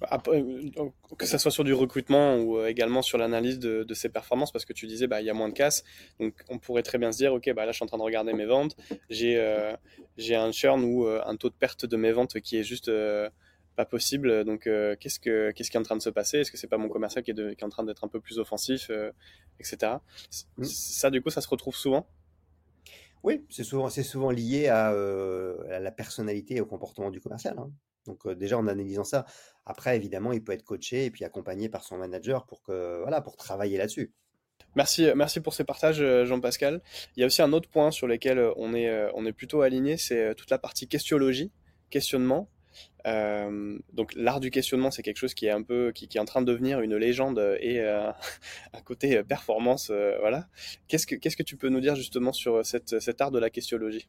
Euh, 0.04 0.70
que 1.18 1.26
ce 1.26 1.38
soit 1.38 1.50
sur 1.50 1.64
du 1.64 1.74
recrutement 1.74 2.38
ou 2.38 2.58
euh, 2.58 2.68
également 2.68 3.02
sur 3.02 3.18
l'analyse 3.18 3.58
de, 3.58 3.94
ses 3.94 4.10
performances, 4.10 4.52
parce 4.52 4.66
que 4.66 4.74
tu 4.74 4.86
disais, 4.86 5.08
bah, 5.08 5.22
il 5.22 5.26
y 5.26 5.30
a 5.30 5.34
moins 5.34 5.50
de 5.50 5.54
casse. 5.54 5.84
Donc, 6.20 6.36
on 6.50 6.60
pourrait 6.60 6.84
très 6.84 6.98
bien 6.98 7.12
se 7.12 7.18
dire, 7.18 7.34
OK, 7.34 7.52
bah, 7.54 7.66
là, 7.66 7.72
je 7.72 7.78
suis 7.78 7.84
en 7.84 7.88
train 7.88 7.98
de 7.98 8.04
regarder 8.04 8.34
mes 8.34 8.46
ventes. 8.46 8.76
J'ai 9.10 9.38
euh, 9.38 9.76
j'ai 10.18 10.36
un 10.36 10.52
churn 10.52 10.84
ou 10.84 11.08
un 11.08 11.36
taux 11.36 11.50
de 11.50 11.56
perte 11.56 11.86
de 11.86 11.98
mes 11.98 12.12
ventes 12.12 12.40
qui 12.42 12.58
est 12.58 12.64
juste 12.64 12.92
pas 13.76 13.86
possible. 13.86 14.44
Donc, 14.46 14.64
qu'est-ce, 14.64 15.20
que, 15.20 15.52
qu'est-ce 15.52 15.72
qui 15.72 15.78
est 15.78 15.80
en 15.80 15.84
train 15.84 15.98
de 15.98 16.02
se 16.02 16.10
passer? 16.10 16.40
Est-ce 16.40 16.52
que 16.52 16.58
c'est 16.58 16.68
pas 16.68 16.78
mon 16.78 16.90
commercial 16.90 17.24
qui 17.24 17.32
est, 17.32 17.56
qui 17.56 17.62
est 17.62 17.64
en 17.64 17.70
train 17.70 17.84
d'être 17.84 18.04
un 18.04 18.08
peu 18.08 18.20
plus 18.20 18.40
offensif, 18.40 18.92
etc. 19.60 19.94
Mmh. 20.58 20.64
Ça, 20.64 21.10
du 21.10 21.22
coup, 21.22 21.30
ça 21.30 21.42
se 21.42 21.48
retrouve 21.48 21.76
souvent? 21.76 22.08
Oui, 23.24 23.46
c'est 23.50 23.64
souvent, 23.64 24.30
lié 24.30 24.68
à, 24.68 24.90
à, 24.90 25.80
la 25.80 25.92
personnalité 25.92 26.56
et 26.56 26.62
au 26.62 26.66
comportement 26.66 27.10
du 27.10 27.20
commercial. 27.20 27.56
Hein. 27.58 27.72
Donc 28.08 28.28
déjà 28.28 28.58
en 28.58 28.68
analysant 28.68 29.04
ça, 29.04 29.26
après 29.68 29.96
évidemment 29.96 30.32
il 30.32 30.44
peut 30.44 30.54
être 30.54 30.64
coaché 30.64 31.06
et 31.06 31.12
puis 31.12 31.26
accompagné 31.26 31.70
par 31.70 31.84
son 31.84 31.98
manager 31.98 32.46
pour 32.46 32.64
que 32.64 33.02
voilà 33.02 33.22
pour 33.22 33.36
travailler 33.36 33.78
là-dessus. 33.78 34.12
Merci, 34.76 35.08
merci 35.16 35.40
pour 35.40 35.54
ces 35.54 35.64
partages, 35.64 36.04
Jean-Pascal. 36.26 36.82
Il 37.16 37.22
y 37.22 37.24
a 37.24 37.26
aussi 37.26 37.42
un 37.42 37.52
autre 37.52 37.70
point 37.70 37.90
sur 37.92 38.06
lequel 38.06 38.40
on 38.58 38.74
est, 38.76 39.10
on 39.16 39.26
est 39.26 39.34
plutôt 39.34 39.62
aligné, 39.62 39.98
c'est 39.98 40.36
toute 40.36 40.52
la 40.52 40.60
partie 40.60 40.88
questionologie, 40.88 41.52
questionnement. 41.90 42.50
donc 43.06 44.14
l'art 44.16 44.40
du 44.40 44.52
questionnement, 44.52 44.92
c'est 44.92 45.02
quelque 45.02 45.18
chose 45.18 45.34
qui 45.34 45.48
est 45.48 45.52
un 45.52 45.64
peu, 45.64 45.92
qui, 45.94 46.06
est 46.06 46.20
en 46.20 46.26
train 46.26 46.42
de 46.42 46.52
devenir 46.52 46.82
une 46.82 46.96
légende 46.96 47.58
et 47.60 47.80
un 48.74 48.82
côté 48.84 49.24
performance, 49.24 49.92
voilà. 50.20 50.48
Qu'est-ce 50.88 51.08
que, 51.08 51.16
qu'est-ce 51.16 51.38
que 51.38 51.44
tu 51.44 51.58
peux 51.58 51.70
nous 51.70 51.82
dire 51.82 51.96
justement 51.96 52.34
sur 52.34 52.64
cette, 52.64 53.00
cet 53.00 53.22
art 53.22 53.32
de 53.32 53.40
la 53.40 53.50
questionologie 53.50 54.08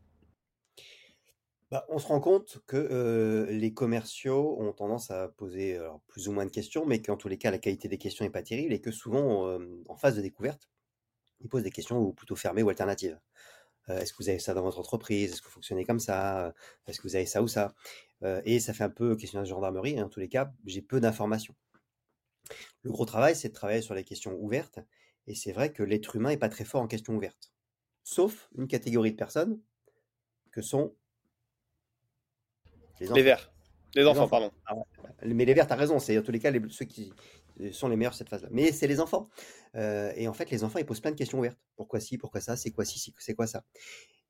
bah, 1.70 1.84
on 1.88 1.98
se 1.98 2.06
rend 2.06 2.20
compte 2.20 2.60
que 2.66 3.46
les 3.50 3.74
commerciaux 3.74 4.60
ont 4.60 4.72
tendance 4.72 5.10
à 5.10 5.28
poser 5.28 5.78
plus 6.06 6.28
ou 6.28 6.32
moins 6.32 6.46
de 6.46 6.50
questions, 6.50 6.86
mais 6.86 7.02
qu'en 7.02 7.16
tous 7.16 7.28
les 7.28 7.38
cas, 7.38 7.50
la 7.50 7.58
qualité 7.58 7.88
des 7.88 7.98
questions 7.98 8.24
n'est 8.24 8.30
pas 8.30 8.42
terrible 8.42 8.72
et 8.72 8.80
que 8.80 8.90
souvent, 8.90 9.58
en 9.88 9.96
phase 9.96 10.16
de 10.16 10.22
découverte, 10.22 10.70
ils 11.40 11.48
posent 11.48 11.62
des 11.62 11.70
questions 11.70 12.12
plutôt 12.12 12.36
fermées 12.36 12.62
ou 12.62 12.68
alternatives. 12.68 13.20
Est-ce 13.88 14.12
que 14.12 14.22
vous 14.22 14.28
avez 14.28 14.38
ça 14.38 14.52
dans 14.54 14.62
votre 14.62 14.78
entreprise? 14.78 15.32
Est-ce 15.32 15.40
que 15.40 15.46
vous 15.46 15.52
fonctionnez 15.52 15.84
comme 15.84 16.00
ça? 16.00 16.52
Est-ce 16.86 16.98
que 16.98 17.08
vous 17.08 17.16
avez 17.16 17.26
ça 17.26 17.42
ou 17.42 17.48
ça? 17.48 17.74
Et 18.44 18.60
ça 18.60 18.74
fait 18.74 18.84
un 18.84 18.90
peu 18.90 19.16
questionnaire 19.16 19.44
de 19.44 19.48
gendarmerie. 19.48 19.98
Hein, 19.98 20.04
en 20.04 20.08
tous 20.08 20.20
les 20.20 20.28
cas, 20.28 20.52
j'ai 20.66 20.82
peu 20.82 21.00
d'informations. 21.00 21.54
Le 22.82 22.90
gros 22.90 23.06
travail, 23.06 23.34
c'est 23.36 23.48
de 23.48 23.54
travailler 23.54 23.80
sur 23.80 23.94
les 23.94 24.04
questions 24.04 24.34
ouvertes. 24.34 24.78
Et 25.26 25.34
c'est 25.34 25.52
vrai 25.52 25.72
que 25.72 25.82
l'être 25.82 26.16
humain 26.16 26.30
n'est 26.30 26.38
pas 26.38 26.48
très 26.48 26.64
fort 26.64 26.82
en 26.82 26.86
questions 26.86 27.14
ouvertes. 27.14 27.52
Sauf 28.04 28.50
une 28.56 28.68
catégorie 28.68 29.12
de 29.12 29.16
personnes 29.16 29.60
que 30.50 30.60
sont 30.60 30.94
les, 33.00 33.22
verts. 33.22 33.50
Les, 33.94 34.04
enfants, 34.04 34.28
pardon. 34.28 34.50
Ah 34.66 34.74
mais 35.24 35.44
les 35.44 35.54
verts, 35.54 35.66
tu 35.66 35.72
as 35.72 35.76
raison, 35.76 35.98
c'est 35.98 36.18
en 36.18 36.22
tous 36.22 36.32
les 36.32 36.38
cas 36.38 36.52
ceux 36.68 36.84
qui 36.84 37.12
sont 37.72 37.88
les 37.88 37.96
meilleurs 37.96 38.14
cette 38.14 38.28
phase-là. 38.28 38.48
Mais 38.50 38.72
c'est 38.72 38.86
les 38.86 39.00
enfants. 39.00 39.28
Euh, 39.74 40.12
et 40.16 40.28
en 40.28 40.32
fait, 40.32 40.50
les 40.50 40.64
enfants, 40.64 40.78
ils 40.78 40.86
posent 40.86 41.00
plein 41.00 41.10
de 41.10 41.16
questions 41.16 41.38
ouvertes. 41.38 41.58
Pourquoi 41.76 42.00
ci, 42.00 42.18
pourquoi 42.18 42.40
ça, 42.40 42.56
c'est 42.56 42.70
quoi 42.70 42.84
ci, 42.84 43.14
c'est 43.18 43.34
quoi 43.34 43.46
ça? 43.46 43.64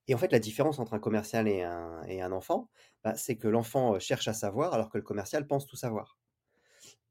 Et 0.07 0.15
en 0.15 0.19
fait, 0.19 0.33
la 0.33 0.39
différence 0.39 0.79
entre 0.79 0.95
un 0.95 0.99
commercial 0.99 1.49
et 1.49 1.63
un, 1.63 2.03
et 2.05 2.23
un 2.23 2.33
enfant, 2.33 2.71
bah, 3.05 3.15
c'est 3.15 3.37
que 3.37 3.47
l'enfant 3.47 3.95
euh, 3.95 3.99
cherche 3.99 4.27
à 4.29 4.33
savoir 4.33 4.73
alors 4.73 4.91
que 4.91 4.97
le 4.97 5.05
commercial 5.05 5.47
pense 5.47 5.67
tout 5.67 5.77
savoir. 5.77 6.19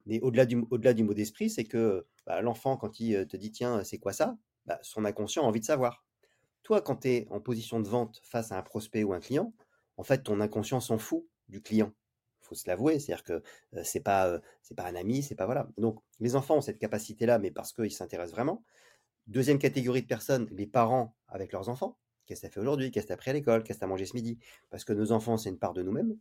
Mais 0.07 0.19
au-delà 0.21 0.45
du, 0.45 0.65
au-delà 0.71 0.93
du 0.93 1.03
mot 1.03 1.13
d'esprit, 1.13 1.49
c'est 1.49 1.65
que 1.65 2.07
bah, 2.25 2.41
l'enfant, 2.41 2.77
quand 2.77 2.99
il 2.99 3.15
euh, 3.15 3.25
te 3.25 3.37
dit 3.37 3.51
tiens, 3.51 3.83
c'est 3.83 3.99
quoi 3.99 4.13
ça? 4.13 4.37
Bah, 4.65 4.79
Son 4.81 5.05
inconscient 5.05 5.43
a 5.43 5.47
envie 5.47 5.59
de 5.59 5.65
savoir. 5.65 6.03
Toi, 6.63 6.81
quand 6.81 6.97
tu 6.97 7.09
es 7.09 7.27
en 7.29 7.39
position 7.39 7.79
de 7.79 7.87
vente 7.87 8.19
face 8.23 8.51
à 8.51 8.57
un 8.57 8.63
prospect 8.63 9.03
ou 9.03 9.13
un 9.13 9.19
client, 9.19 9.53
en 9.97 10.03
fait, 10.03 10.23
ton 10.23 10.41
inconscient 10.41 10.79
s'en 10.79 10.97
fout 10.97 11.25
du 11.49 11.61
client. 11.61 11.93
Il 12.41 12.45
faut 12.47 12.55
se 12.55 12.67
l'avouer, 12.67 12.99
c'est-à-dire 12.99 13.23
que 13.23 13.43
c'est 13.83 13.99
pas 13.99 14.39
c'est 14.61 14.75
pas 14.75 14.85
un 14.85 14.95
ami, 14.95 15.21
c'est 15.21 15.35
pas 15.35 15.45
voilà. 15.45 15.69
Donc 15.77 15.99
les 16.19 16.35
enfants 16.35 16.57
ont 16.57 16.61
cette 16.61 16.79
capacité-là, 16.79 17.39
mais 17.39 17.51
parce 17.51 17.73
qu'ils 17.73 17.91
s'intéressent 17.91 18.33
vraiment. 18.33 18.63
Deuxième 19.27 19.59
catégorie 19.59 20.01
de 20.01 20.07
personnes, 20.07 20.47
les 20.51 20.67
parents 20.67 21.15
avec 21.27 21.51
leurs 21.51 21.67
enfants. 21.69 21.97
Qu'est-ce 22.25 22.41
que 22.41 22.47
tu 22.47 22.53
fait 22.53 22.59
aujourd'hui? 22.59 22.91
Qu'est-ce 22.91 23.05
que 23.05 23.09
tu 23.09 23.13
as 23.13 23.17
pris 23.17 23.29
à 23.31 23.33
l'école? 23.33 23.63
Qu'est-ce 23.63 23.77
que 23.77 23.81
tu 23.81 23.85
as 23.85 23.87
mangé 23.87 24.05
ce 24.05 24.13
midi? 24.13 24.37
Parce 24.69 24.83
que 24.83 24.93
nos 24.93 25.11
enfants, 25.11 25.37
c'est 25.37 25.49
une 25.49 25.57
part 25.57 25.73
de 25.73 25.81
nous-mêmes. 25.81 26.17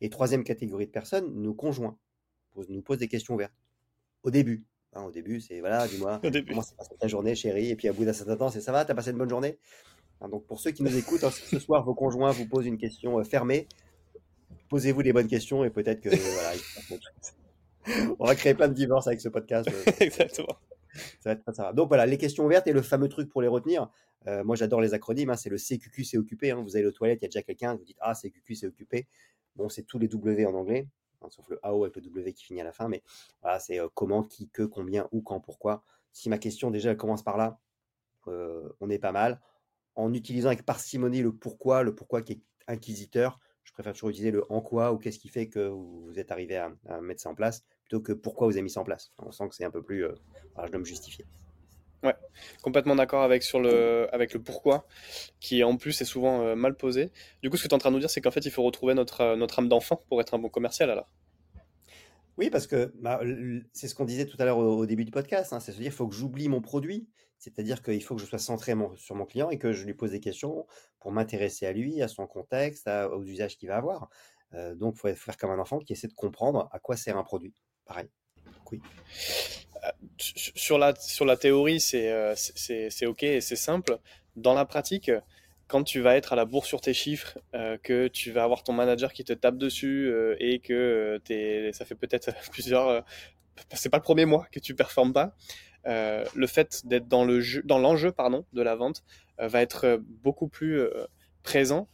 Et 0.00 0.08
troisième 0.08 0.44
catégorie 0.44 0.86
de 0.86 0.92
personnes, 0.92 1.32
nos 1.34 1.54
conjoints 1.54 1.98
nous 2.68 2.82
posent 2.82 2.98
des 2.98 3.08
questions 3.08 3.34
ouvertes. 3.34 3.54
Au 4.22 4.30
début. 4.30 4.64
Hein, 4.94 5.02
au 5.04 5.10
début, 5.10 5.40
c'est 5.40 5.60
voilà, 5.60 5.86
dis-moi, 5.86 6.20
comment 6.48 6.62
s'est 6.62 6.74
passé 6.74 6.96
ta 6.98 7.08
journée, 7.08 7.34
chérie? 7.34 7.70
Et 7.70 7.76
puis 7.76 7.88
à 7.88 7.92
bout 7.92 8.04
d'un 8.04 8.12
certain 8.12 8.36
temps, 8.36 8.50
c'est 8.50 8.60
ça 8.60 8.72
va, 8.72 8.84
t'as 8.84 8.94
passé 8.94 9.10
une 9.10 9.18
bonne 9.18 9.28
journée? 9.28 9.58
Hein, 10.20 10.28
Donc 10.28 10.46
pour 10.46 10.60
ceux 10.60 10.70
qui 10.70 10.82
nous 10.82 10.96
écoutent, 10.96 11.24
hein, 11.24 11.30
ce 11.30 11.58
soir, 11.58 11.84
vos 11.84 11.94
conjoints 11.94 12.30
vous 12.30 12.46
posent 12.46 12.66
une 12.66 12.78
question 12.78 13.22
fermée, 13.24 13.68
posez-vous 14.68 15.00
les 15.00 15.12
bonnes 15.12 15.28
questions 15.28 15.64
et 15.64 15.70
peut-être 15.70 16.00
que 16.00 16.08
voilà, 16.08 16.52
on 18.18 18.26
va 18.26 18.34
créer 18.34 18.54
plein 18.54 18.68
de 18.68 18.74
divorces 18.74 19.06
avec 19.06 19.20
ce 19.20 19.28
podcast. 19.28 19.68
Euh, 19.68 19.92
Exactement. 20.00 20.58
Ça 21.20 21.30
va 21.30 21.32
être 21.32 21.52
très 21.52 21.74
Donc 21.74 21.88
voilà, 21.88 22.06
les 22.06 22.18
questions 22.18 22.44
ouvertes 22.44 22.66
et 22.66 22.72
le 22.72 22.82
fameux 22.82 23.08
truc 23.08 23.28
pour 23.28 23.42
les 23.42 23.48
retenir. 23.48 23.90
Euh, 24.26 24.42
moi, 24.44 24.56
j'adore 24.56 24.80
les 24.80 24.94
acronymes. 24.94 25.30
Hein, 25.30 25.36
c'est 25.36 25.50
le 25.50 25.58
CQQ, 25.58 26.04
c'est 26.04 26.18
occupé. 26.18 26.50
Hein. 26.50 26.62
Vous 26.62 26.76
allez 26.76 26.86
aux 26.86 26.92
toilettes, 26.92 27.20
il 27.20 27.24
y 27.24 27.26
a 27.26 27.28
déjà 27.28 27.42
quelqu'un, 27.42 27.74
vous 27.76 27.84
dites 27.84 27.98
Ah, 28.00 28.14
CQQ, 28.14 28.54
c'est 28.54 28.66
occupé. 28.66 29.06
Bon, 29.56 29.68
c'est 29.68 29.82
tous 29.82 29.98
les 29.98 30.08
W 30.08 30.46
en 30.46 30.54
anglais, 30.54 30.86
hein, 31.22 31.28
sauf 31.30 31.48
le 31.48 31.58
AO 31.62 31.84
avec 31.84 31.96
le 31.96 32.02
W 32.02 32.32
qui 32.32 32.44
finit 32.44 32.60
à 32.60 32.64
la 32.64 32.72
fin. 32.72 32.88
Mais 32.88 33.02
voilà, 33.42 33.58
c'est 33.58 33.80
euh, 33.80 33.88
comment, 33.94 34.22
qui, 34.22 34.48
que, 34.48 34.62
combien, 34.62 35.08
où, 35.12 35.20
quand, 35.20 35.40
pourquoi. 35.40 35.84
Si 36.12 36.28
ma 36.28 36.38
question 36.38 36.70
déjà 36.70 36.90
elle 36.90 36.96
commence 36.96 37.22
par 37.22 37.36
là, 37.36 37.58
on 38.26 38.90
est 38.90 38.98
pas 38.98 39.12
mal. 39.12 39.40
En 39.94 40.12
utilisant 40.12 40.48
avec 40.48 40.64
parcimonie 40.66 41.22
le 41.22 41.32
pourquoi, 41.32 41.82
le 41.82 41.94
pourquoi 41.94 42.20
qui 42.20 42.32
est 42.32 42.40
inquisiteur, 42.66 43.40
préfère 43.78 43.92
toujours 43.92 44.10
utiliser 44.10 44.32
le 44.32 44.44
en 44.50 44.60
quoi 44.60 44.92
ou 44.92 44.98
qu'est-ce 44.98 45.20
qui 45.20 45.28
fait 45.28 45.46
que 45.46 45.68
vous 45.68 46.12
êtes 46.16 46.32
arrivé 46.32 46.56
à, 46.56 47.00
mettre 47.00 47.20
ça 47.20 47.30
en 47.30 47.36
place 47.36 47.64
plutôt 47.84 48.00
que 48.00 48.12
pourquoi 48.12 48.48
vous 48.48 48.54
avez 48.54 48.62
mis 48.62 48.70
ça 48.70 48.80
en 48.80 48.84
place. 48.84 49.12
On 49.18 49.30
sent 49.30 49.48
que 49.48 49.54
c'est 49.54 49.64
un 49.64 49.70
peu 49.70 49.82
plus. 49.82 50.04
Euh, 50.04 50.14
je 50.64 50.70
dois 50.70 50.80
me 50.80 50.84
justifier. 50.84 51.24
Ouais, 52.02 52.14
complètement 52.60 52.96
d'accord 52.96 53.22
avec, 53.22 53.44
sur 53.44 53.60
le, 53.60 54.12
avec 54.12 54.34
le 54.34 54.42
pourquoi, 54.42 54.86
qui 55.38 55.62
en 55.62 55.76
plus 55.76 56.00
est 56.00 56.04
souvent 56.04 56.42
euh, 56.42 56.56
mal 56.56 56.76
posé. 56.76 57.12
Du 57.40 57.50
coup, 57.50 57.56
ce 57.56 57.62
que 57.62 57.68
tu 57.68 57.72
es 57.72 57.74
en 57.74 57.78
train 57.78 57.90
de 57.90 57.94
nous 57.94 58.00
dire, 58.00 58.10
c'est 58.10 58.20
qu'en 58.20 58.32
fait, 58.32 58.44
il 58.44 58.50
faut 58.50 58.64
retrouver 58.64 58.94
notre, 58.94 59.20
euh, 59.20 59.36
notre 59.36 59.60
âme 59.60 59.68
d'enfant 59.68 60.04
pour 60.08 60.20
être 60.20 60.34
un 60.34 60.38
bon 60.40 60.48
commercial 60.48 60.90
alors. 60.90 61.08
Oui, 62.36 62.50
parce 62.50 62.66
que 62.66 62.92
bah, 63.00 63.20
c'est 63.72 63.86
ce 63.86 63.94
qu'on 63.94 64.04
disait 64.04 64.26
tout 64.26 64.36
à 64.40 64.44
l'heure 64.44 64.58
au, 64.58 64.86
début 64.86 65.04
du 65.04 65.10
podcast, 65.12 65.52
hein, 65.52 65.60
c'est 65.60 65.72
se 65.72 65.76
dire 65.76 65.86
qu'il 65.86 65.92
faut 65.92 66.06
que 66.06 66.14
j'oublie 66.14 66.48
mon 66.48 66.60
produit, 66.60 67.08
c'est-à-dire 67.38 67.82
qu'il 67.82 68.02
faut 68.02 68.16
que 68.16 68.20
je 68.20 68.26
sois 68.26 68.38
centré 68.38 68.74
sur 68.96 69.14
mon 69.14 69.24
client 69.24 69.50
et 69.50 69.58
que 69.58 69.72
je 69.72 69.84
lui 69.84 69.94
pose 69.94 70.10
des 70.10 70.20
questions 70.20 70.66
pour 70.98 71.12
m'intéresser 71.12 71.66
à 71.66 71.72
lui, 71.72 72.02
à 72.02 72.08
son 72.08 72.26
contexte, 72.26 72.88
aux 72.88 73.22
usages 73.22 73.56
qu'il 73.56 73.68
va 73.68 73.76
avoir. 73.76 74.10
Euh, 74.54 74.74
donc, 74.74 74.94
il 74.94 74.98
faut 74.98 75.14
faire 75.14 75.36
comme 75.36 75.50
un 75.50 75.58
enfant 75.58 75.78
qui 75.78 75.92
essaie 75.92 76.08
de 76.08 76.14
comprendre 76.14 76.68
à 76.72 76.78
quoi 76.78 76.96
sert 76.96 77.16
un 77.16 77.24
produit. 77.24 77.54
Pareil. 77.84 78.08
Oui. 78.72 78.80
Euh, 79.84 79.90
sur, 80.18 80.78
la, 80.78 80.94
sur 80.96 81.24
la 81.24 81.36
théorie, 81.36 81.82
euh, 81.94 82.34
c'est 82.36 83.06
OK 83.06 83.22
et 83.22 83.40
c'est 83.40 83.56
simple. 83.56 83.98
Dans 84.36 84.54
la 84.54 84.64
pratique, 84.64 85.10
quand 85.66 85.84
tu 85.84 86.00
vas 86.00 86.16
être 86.16 86.32
à 86.32 86.36
la 86.36 86.44
bourre 86.44 86.66
sur 86.66 86.80
tes 86.80 86.94
chiffres, 86.94 87.38
que 87.82 88.08
tu 88.08 88.30
vas 88.30 88.44
avoir 88.44 88.62
ton 88.62 88.72
manager 88.72 89.12
qui 89.12 89.24
te 89.24 89.32
tape 89.32 89.58
dessus 89.58 90.12
et 90.38 90.60
que 90.60 91.20
ça 91.72 91.84
fait 91.84 91.94
peut-être 91.94 92.32
plusieurs. 92.52 93.04
c'est 93.74 93.90
pas 93.90 93.98
le 93.98 94.02
premier 94.02 94.24
mois 94.24 94.46
que 94.52 94.60
tu 94.60 94.74
performes 94.74 95.12
pas. 95.12 95.34
Euh, 95.86 96.24
le 96.34 96.46
fait 96.46 96.86
d'être 96.86 97.08
dans 97.08 97.24
le 97.24 97.40
jeu, 97.40 97.62
dans 97.64 97.78
l'enjeu 97.78 98.10
pardon 98.12 98.44
de 98.52 98.62
la 98.62 98.74
vente 98.74 99.04
euh, 99.40 99.48
va 99.48 99.62
être 99.62 99.84
euh, 99.84 99.98
beaucoup 100.00 100.48
plus 100.48 100.80
présent. 101.42 101.88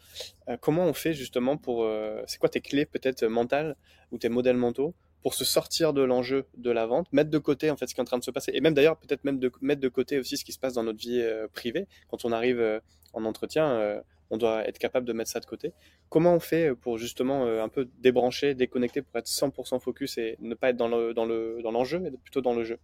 comment 0.61 0.85
on 0.85 0.95
fait 0.95 1.13
justement 1.13 1.57
pour 1.57 1.87
c'est 2.27 2.39
quoi 2.39 2.49
tes 2.49 2.61
clés 2.61 2.87
peut-être 2.87 3.25
mentales 3.25 3.77
ou 4.11 4.19
tes 4.19 4.29
modèles 4.29 4.57
mentaux 4.57 4.95
pour 5.23 5.35
se 5.35 5.45
sortir 5.45 5.93
de 5.93 6.03
l'enjeu 6.03 6.47
de 6.57 6.71
la 6.73 6.87
vente, 6.87 7.07
mettre 7.13 7.31
de 7.31 7.39
côté 7.39 7.71
en 7.71 7.77
fait 7.77 7.87
ce 7.87 7.95
qui 7.95 8.01
est 8.01 8.03
en 8.03 8.07
train 8.07 8.19
de 8.19 8.25
se 8.25 8.33
passer 8.33 8.51
et 8.53 8.61
même 8.61 8.75
d'ailleurs 8.75 8.99
peut-être 8.99 9.23
même 9.23 9.39
mettre 9.61 9.81
de 9.81 9.89
côté 9.89 10.19
aussi 10.19 10.37
ce 10.37 10.45
qui 10.45 10.53
se 10.53 10.59
passe 10.59 10.73
dans 10.73 10.83
notre 10.83 10.99
vie 10.99 11.25
privée 11.53 11.87
quand 12.09 12.25
on 12.25 12.33
arrive 12.33 12.81
en 13.13 13.25
entretien 13.25 14.03
on 14.31 14.39
doit 14.39 14.67
être 14.67 14.79
capable 14.79 15.07
de 15.07 15.13
mettre 15.13 15.31
ça 15.31 15.39
de 15.39 15.47
côté. 15.47 15.73
Comment 16.09 16.35
on 16.35 16.41
fait 16.41 16.75
pour 16.75 16.99
justement 16.99 17.47
un 17.47 17.69
peu 17.69 17.89
débrancher, 17.99 18.55
déconnecter 18.55 19.03
pour 19.03 19.17
être 19.19 19.29
100% 19.29 19.79
focus 19.79 20.19
et 20.19 20.37
ne 20.41 20.55
pas 20.55 20.71
être 20.71 20.77
dans 20.77 20.89
le 20.89 21.13
dans 21.15 21.71
l'enjeu 21.71 22.01
mais 22.01 22.11
plutôt 22.11 22.41
dans 22.41 22.55
le 22.55 22.65
jeu? 22.65 22.81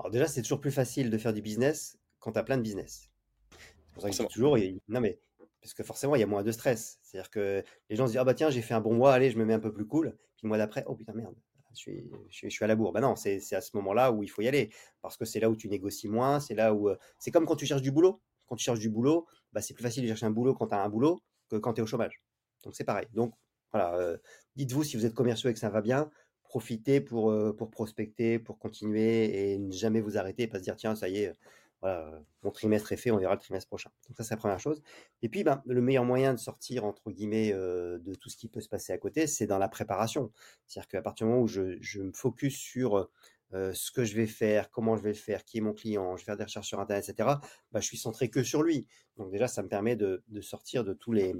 Alors 0.00 0.10
déjà, 0.10 0.26
c'est 0.26 0.40
toujours 0.40 0.60
plus 0.60 0.70
facile 0.70 1.10
de 1.10 1.18
faire 1.18 1.34
du 1.34 1.42
business 1.42 1.98
quand 2.20 2.32
tu 2.32 2.38
as 2.38 2.42
plein 2.42 2.56
de 2.56 2.62
business. 2.62 3.10
C'est 3.50 3.94
pour 3.94 4.02
ça 4.02 4.10
que 4.10 4.16
dis 4.16 4.26
toujours, 4.32 4.56
non 4.88 5.00
mais, 5.00 5.20
parce 5.60 5.74
que 5.74 5.82
forcément, 5.82 6.16
il 6.16 6.20
y 6.20 6.22
a 6.22 6.26
moins 6.26 6.42
de 6.42 6.52
stress. 6.52 6.98
C'est-à-dire 7.02 7.30
que 7.30 7.62
les 7.90 7.96
gens 7.96 8.06
se 8.06 8.12
disent, 8.12 8.18
ah 8.18 8.24
bah 8.24 8.32
tiens, 8.32 8.48
j'ai 8.48 8.62
fait 8.62 8.72
un 8.72 8.80
bon 8.80 8.94
mois, 8.94 9.12
allez, 9.12 9.30
je 9.30 9.36
me 9.36 9.44
mets 9.44 9.52
un 9.52 9.60
peu 9.60 9.72
plus 9.72 9.86
cool. 9.86 10.16
Puis 10.36 10.44
le 10.44 10.48
mois 10.48 10.56
d'après, 10.56 10.84
oh 10.86 10.94
putain, 10.94 11.12
merde, 11.12 11.34
je 11.72 11.76
suis, 11.76 12.10
je 12.30 12.48
suis, 12.48 12.64
à 12.64 12.66
la 12.66 12.76
bourre. 12.76 12.92
Bah 12.92 13.00
non, 13.00 13.14
c'est 13.14 13.52
à 13.52 13.60
ce 13.60 13.76
moment-là 13.76 14.10
où 14.10 14.22
il 14.22 14.28
faut 14.28 14.40
y 14.40 14.48
aller. 14.48 14.70
Parce 15.02 15.18
que 15.18 15.26
c'est 15.26 15.38
là 15.38 15.50
où 15.50 15.56
tu 15.56 15.68
négocies 15.68 16.08
moins, 16.08 16.40
c'est 16.40 16.54
là 16.54 16.72
où... 16.72 16.88
Euh, 16.88 16.96
c'est 17.18 17.30
comme 17.30 17.44
quand 17.44 17.56
tu 17.56 17.66
cherches 17.66 17.82
du 17.82 17.90
boulot. 17.90 18.22
Quand 18.46 18.56
tu 18.56 18.64
cherches 18.64 18.80
du 18.80 18.88
boulot, 18.88 19.26
bah, 19.52 19.60
c'est 19.60 19.74
plus 19.74 19.82
facile 19.82 20.02
de 20.02 20.08
chercher 20.08 20.26
un 20.26 20.30
boulot 20.30 20.54
quand 20.54 20.68
tu 20.68 20.74
as 20.74 20.82
un 20.82 20.88
boulot 20.88 21.20
que 21.50 21.56
quand 21.56 21.74
tu 21.74 21.80
es 21.80 21.82
au 21.82 21.86
chômage. 21.86 22.22
Donc 22.64 22.74
c'est 22.74 22.84
pareil. 22.84 23.06
Donc 23.12 23.34
voilà, 23.70 23.94
euh, 23.96 24.16
dites-vous 24.56 24.82
si 24.82 24.96
vous 24.96 25.04
êtes 25.04 25.14
commerciaux 25.14 25.50
et 25.50 25.52
que 25.52 25.58
ça 25.58 25.68
va 25.68 25.82
bien, 25.82 26.10
profitez 26.50 27.00
pour, 27.00 27.32
pour 27.56 27.70
prospecter, 27.70 28.40
pour 28.40 28.58
continuer 28.58 29.52
et 29.52 29.58
ne 29.58 29.70
jamais 29.70 30.00
vous 30.00 30.18
arrêter 30.18 30.42
et 30.42 30.46
pas 30.48 30.58
se 30.58 30.64
dire 30.64 30.74
tiens, 30.74 30.96
ça 30.96 31.08
y 31.08 31.18
est, 31.18 31.32
voilà, 31.80 32.10
mon 32.42 32.50
trimestre 32.50 32.90
est 32.90 32.96
fait, 32.96 33.12
on 33.12 33.18
verra 33.18 33.34
le 33.34 33.40
trimestre 33.40 33.68
prochain. 33.68 33.88
Donc 34.08 34.16
ça, 34.16 34.24
c'est 34.24 34.34
la 34.34 34.38
première 34.38 34.58
chose. 34.58 34.82
Et 35.22 35.28
puis, 35.28 35.44
ben, 35.44 35.62
le 35.64 35.80
meilleur 35.80 36.04
moyen 36.04 36.34
de 36.34 36.40
sortir, 36.40 36.84
entre 36.84 37.08
guillemets, 37.12 37.52
de 37.52 38.14
tout 38.16 38.28
ce 38.28 38.36
qui 38.36 38.48
peut 38.48 38.60
se 38.60 38.68
passer 38.68 38.92
à 38.92 38.98
côté, 38.98 39.28
c'est 39.28 39.46
dans 39.46 39.58
la 39.58 39.68
préparation. 39.68 40.32
C'est-à-dire 40.66 40.88
qu'à 40.88 41.02
partir 41.02 41.24
du 41.24 41.30
moment 41.30 41.44
où 41.44 41.46
je, 41.46 41.78
je 41.80 42.02
me 42.02 42.10
focus 42.12 42.56
sur 42.56 43.08
ce 43.52 43.92
que 43.92 44.04
je 44.04 44.16
vais 44.16 44.26
faire, 44.26 44.72
comment 44.72 44.96
je 44.96 45.04
vais 45.04 45.10
le 45.10 45.14
faire, 45.14 45.44
qui 45.44 45.58
est 45.58 45.60
mon 45.60 45.72
client, 45.72 46.16
je 46.16 46.22
vais 46.22 46.26
faire 46.26 46.36
des 46.36 46.44
recherches 46.44 46.66
sur 46.66 46.80
Internet, 46.80 47.08
etc., 47.08 47.28
bah, 47.70 47.78
je 47.78 47.86
suis 47.86 47.96
centré 47.96 48.28
que 48.28 48.42
sur 48.42 48.64
lui. 48.64 48.88
Donc 49.18 49.30
déjà, 49.30 49.46
ça 49.46 49.62
me 49.62 49.68
permet 49.68 49.94
de, 49.94 50.24
de 50.26 50.40
sortir 50.40 50.82
de 50.82 50.94
tous 50.94 51.12
les, 51.12 51.32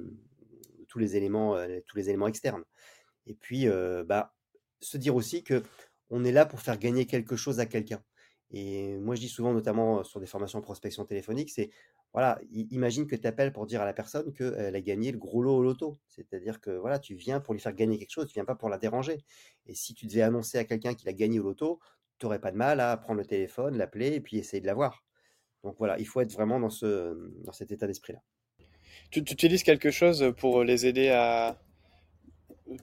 tous 0.87 1.01
les 1.01 1.17
éléments, 1.17 1.57
tous 1.89 1.97
les 1.97 2.09
éléments 2.11 2.29
externes. 2.29 2.63
Et 3.27 3.35
puis, 3.35 3.67
bah, 4.07 4.35
se 4.81 4.99
dire 4.99 5.15
aussi 5.15 5.43
que 5.43 5.63
on 6.11 6.25
est 6.25 6.33
là 6.33 6.47
pour 6.47 6.61
faire 6.61 6.79
gagner 6.79 7.07
quelque 7.07 7.37
chose 7.37 7.61
à 7.61 7.67
quelqu'un. 7.67 8.03
Et 8.53 8.99
moi, 8.99 9.15
je 9.15 9.21
dis 9.21 9.29
souvent, 9.29 9.53
notamment 9.53 10.03
sur 10.03 10.19
des 10.19 10.27
formations 10.27 10.59
en 10.59 10.63
prospection 10.63 11.05
téléphonique, 11.05 11.51
c'est 11.51 11.71
voilà, 12.13 12.41
imagine 12.51 13.07
que 13.07 13.15
tu 13.15 13.27
appelles 13.29 13.53
pour 13.53 13.67
dire 13.67 13.81
à 13.81 13.85
la 13.85 13.93
personne 13.93 14.33
qu'elle 14.33 14.75
a 14.75 14.81
gagné 14.81 15.13
le 15.13 15.19
gros 15.19 15.43
lot 15.43 15.57
au 15.57 15.63
loto. 15.63 16.01
C'est-à-dire 16.09 16.61
que 16.61 16.71
voilà, 16.73 16.99
tu 16.99 17.15
viens 17.15 17.39
pour 17.39 17.55
lui 17.55 17.61
faire 17.61 17.73
gagner 17.73 17.99
quelque 17.99 18.11
chose, 18.11 18.27
tu 18.27 18.35
viens 18.35 18.45
pas 18.45 18.57
pour 18.57 18.69
la 18.69 18.79
déranger. 18.79 19.19
Et 19.67 19.75
si 19.75 19.95
tu 19.95 20.07
devais 20.07 20.23
annoncer 20.23 20.59
à 20.59 20.65
quelqu'un 20.65 20.95
qu'il 20.95 21.09
a 21.09 21.13
gagné 21.13 21.39
au 21.39 21.45
loto, 21.45 21.79
tu 22.19 22.27
n'aurais 22.27 22.41
pas 22.41 22.51
de 22.51 22.57
mal 22.57 22.81
à 22.81 22.97
prendre 22.97 23.21
le 23.21 23.27
téléphone, 23.27 23.79
l'appeler 23.79 24.15
et 24.15 24.21
puis 24.21 24.39
essayer 24.39 24.61
de 24.61 24.67
l'avoir. 24.67 25.05
Donc 25.63 25.77
voilà, 25.79 25.99
il 26.01 26.07
faut 26.07 26.21
être 26.21 26.33
vraiment 26.33 26.59
dans, 26.59 26.71
ce, 26.71 27.33
dans 27.45 27.53
cet 27.53 27.71
état 27.71 27.87
d'esprit-là. 27.87 28.21
Tu, 29.13 29.23
tu, 29.23 29.33
utilises 29.33 29.63
quelque 29.63 29.93
chose 29.93 30.33
pour 30.37 30.65
les 30.65 30.87
aider 30.87 31.11
à 31.11 31.63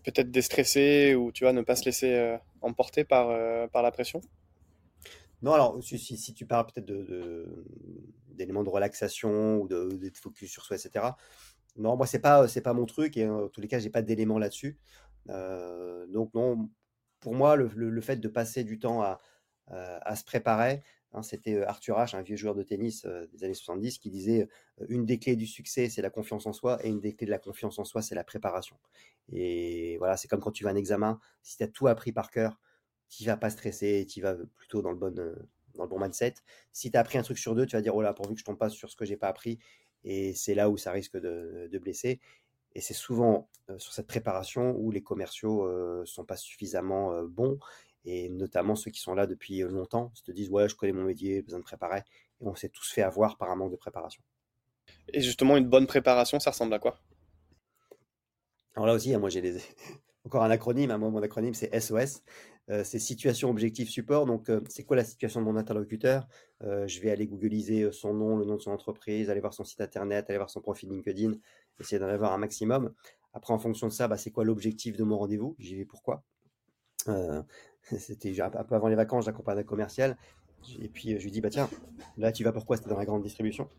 peut-être 0.03 0.31
déstresser 0.31 1.15
ou 1.15 1.31
tu 1.31 1.43
vois, 1.43 1.53
ne 1.53 1.61
pas 1.61 1.75
se 1.75 1.85
laisser 1.85 2.13
euh, 2.13 2.37
emporter 2.61 3.03
par, 3.03 3.29
euh, 3.29 3.67
par 3.67 3.81
la 3.81 3.91
pression? 3.91 4.21
Non, 5.41 5.53
alors 5.53 5.79
si, 5.83 6.33
tu 6.33 6.45
parles 6.45 6.65
peut-être 6.65 6.85
d'éléments 8.35 8.61
de, 8.61 8.65
de, 8.65 8.73
relaxation 8.73 9.57
ou 9.57 9.67
de, 9.67 9.89
de, 9.89 10.11
focus 10.15 10.51
sur 10.51 10.65
soi, 10.65 10.77
etc. 10.77 11.05
Non, 11.77 11.95
moi, 11.95 12.07
c'est 12.07 12.19
pas, 12.19 12.47
pas 12.63 12.73
mon 12.73 12.85
truc 12.85 13.17
et 13.17 13.27
en 13.27 13.47
tous 13.47 13.61
les 13.61 13.67
cas, 13.67 13.79
j'ai 13.79 13.91
pas 13.91 14.01
d'éléments 14.01 14.39
là-dessus. 14.39 14.79
Euh, 15.29 16.07
donc, 16.07 16.33
non, 16.33 16.69
pour 17.19 17.35
moi, 17.35 17.55
le, 17.55 17.67
le, 17.67 18.01
fait 18.01 18.15
de 18.15 18.27
passer 18.27 18.63
du 18.63 18.79
temps 18.79 19.03
à, 19.03 19.19
à 19.67 20.15
se 20.15 20.23
préparer, 20.23 20.81
Hein, 21.17 21.23
c'était 21.23 21.63
Arthur 21.63 21.97
H, 21.97 22.15
un 22.15 22.21
vieux 22.21 22.35
joueur 22.35 22.53
de 22.53 22.61
tennis 22.61 23.07
des 23.33 23.43
années 23.43 23.55
70, 23.55 23.97
qui 23.97 24.11
disait 24.11 24.47
une 24.87 25.05
des 25.05 25.17
clés 25.17 25.35
du 25.35 25.47
succès, 25.47 25.89
c'est 25.89 26.03
la 26.03 26.11
confiance 26.11 26.45
en 26.45 26.53
soi, 26.53 26.77
et 26.85 26.89
une 26.89 26.99
des 26.99 27.13
clés 27.13 27.25
de 27.25 27.31
la 27.31 27.39
confiance 27.39 27.79
en 27.79 27.85
soi, 27.85 28.03
c'est 28.03 28.13
la 28.13 28.23
préparation. 28.23 28.77
Et 29.31 29.97
voilà, 29.97 30.15
c'est 30.15 30.27
comme 30.27 30.41
quand 30.41 30.51
tu 30.51 30.63
vas 30.63 30.69
à 30.69 30.73
un 30.73 30.75
examen, 30.75 31.19
si 31.41 31.57
tu 31.57 31.63
as 31.63 31.67
tout 31.67 31.87
appris 31.87 32.11
par 32.11 32.29
cœur, 32.29 32.59
tu 33.09 33.23
vas 33.23 33.37
pas 33.37 33.49
stresser, 33.49 34.05
tu 34.07 34.21
vas 34.21 34.35
plutôt 34.57 34.83
dans 34.83 34.91
le 34.91 34.97
bon, 34.97 35.13
dans 35.73 35.83
le 35.83 35.89
bon 35.89 35.99
mindset. 35.99 36.35
Si 36.71 36.91
tu 36.91 36.97
as 36.97 37.01
appris 37.01 37.17
un 37.17 37.23
truc 37.23 37.39
sur 37.39 37.55
deux, 37.55 37.65
tu 37.65 37.75
vas 37.75 37.81
dire, 37.81 37.95
oh 37.95 38.01
là, 38.03 38.13
pourvu 38.13 38.35
que 38.35 38.39
je 38.39 38.45
tombe 38.45 38.57
pas 38.57 38.69
sur 38.69 38.89
ce 38.89 38.95
que 38.95 39.05
j'ai 39.05 39.17
pas 39.17 39.27
appris, 39.27 39.57
et 40.03 40.33
c'est 40.33 40.53
là 40.53 40.69
où 40.69 40.77
ça 40.77 40.91
risque 40.91 41.17
de, 41.17 41.67
de 41.71 41.79
blesser. 41.79 42.19
Et 42.75 42.81
c'est 42.81 42.93
souvent 42.93 43.49
sur 43.79 43.91
cette 43.91 44.07
préparation 44.07 44.75
où 44.77 44.91
les 44.91 45.01
commerciaux 45.01 45.65
euh, 45.65 46.05
sont 46.05 46.23
pas 46.23 46.37
suffisamment 46.37 47.23
bons 47.23 47.57
et 48.07 48.29
notamment 48.29 48.75
ceux 48.75 48.89
qui 48.89 49.01
sont 49.01 49.13
là 49.13 49.27
depuis 49.27 49.59
longtemps, 49.59 50.11
se 50.15 50.31
disent 50.31 50.49
ouais, 50.49 50.69
je 50.69 50.75
connais 50.75 50.93
mon 50.93 51.03
métier, 51.03 51.41
besoin 51.43 51.59
de 51.59 51.65
préparer, 51.65 51.99
et 52.41 52.47
on 52.47 52.55
s'est 52.55 52.69
tous 52.69 52.89
fait 52.91 53.01
avoir 53.03 53.37
par 53.37 53.51
un 53.51 53.55
manque 53.55 53.71
de 53.71 53.77
préparation. 53.77 54.23
Et 55.13 55.21
justement, 55.21 55.57
une 55.57 55.67
bonne 55.67 55.87
préparation, 55.87 56.39
ça 56.39 56.51
ressemble 56.51 56.73
à 56.73 56.79
quoi? 56.79 56.99
Alors 58.75 58.87
là 58.87 58.93
aussi, 58.93 59.13
hein, 59.13 59.19
moi 59.19 59.29
j'ai 59.29 59.41
encore 60.25 60.43
un 60.43 60.51
acronyme, 60.51 60.91
hein, 60.91 60.97
moi, 60.97 61.09
mon 61.09 61.21
acronyme 61.21 61.53
c'est 61.53 61.73
SOS, 61.73 62.23
euh, 62.69 62.83
c'est 62.83 62.99
situation, 62.99 63.49
objectif, 63.49 63.89
support. 63.89 64.25
Donc, 64.25 64.49
euh, 64.49 64.61
c'est 64.69 64.83
quoi 64.83 64.95
la 64.97 65.03
situation 65.03 65.39
de 65.41 65.45
mon 65.45 65.55
interlocuteur? 65.55 66.27
Euh, 66.63 66.87
Je 66.87 66.99
vais 67.01 67.11
aller 67.11 67.27
googliser 67.27 67.91
son 67.91 68.13
nom, 68.13 68.37
le 68.37 68.45
nom 68.45 68.55
de 68.55 68.61
son 68.61 68.71
entreprise, 68.71 69.29
aller 69.29 69.39
voir 69.39 69.53
son 69.53 69.63
site 69.63 69.81
internet, 69.81 70.29
aller 70.29 70.37
voir 70.37 70.49
son 70.49 70.61
profil 70.61 70.89
LinkedIn, 70.89 71.33
essayer 71.79 71.99
d'en 71.99 72.07
avoir 72.07 72.33
un 72.33 72.37
maximum. 72.37 72.93
Après, 73.33 73.53
en 73.53 73.59
fonction 73.59 73.87
de 73.87 73.93
ça, 73.93 74.07
bah, 74.07 74.17
c'est 74.17 74.31
quoi 74.31 74.43
l'objectif 74.45 74.97
de 74.97 75.03
mon 75.03 75.17
rendez-vous? 75.17 75.55
J'y 75.59 75.75
vais 75.75 75.85
pourquoi? 75.85 76.23
C'était 77.97 78.39
un 78.41 78.49
peu 78.49 78.75
avant 78.75 78.87
les 78.87 78.95
vacances, 78.95 79.25
j'accompagne 79.25 79.59
un 79.59 79.63
commercial. 79.63 80.17
Et 80.81 80.89
puis 80.89 81.17
je 81.17 81.23
lui 81.23 81.31
dis, 81.31 81.41
bah 81.41 81.49
tiens, 81.49 81.69
là 82.17 82.31
tu 82.31 82.43
vas 82.43 82.51
pourquoi 82.51 82.77
C'était 82.77 82.89
dans 82.89 82.97
la 82.97 83.05
grande 83.05 83.23
distribution. 83.23 83.69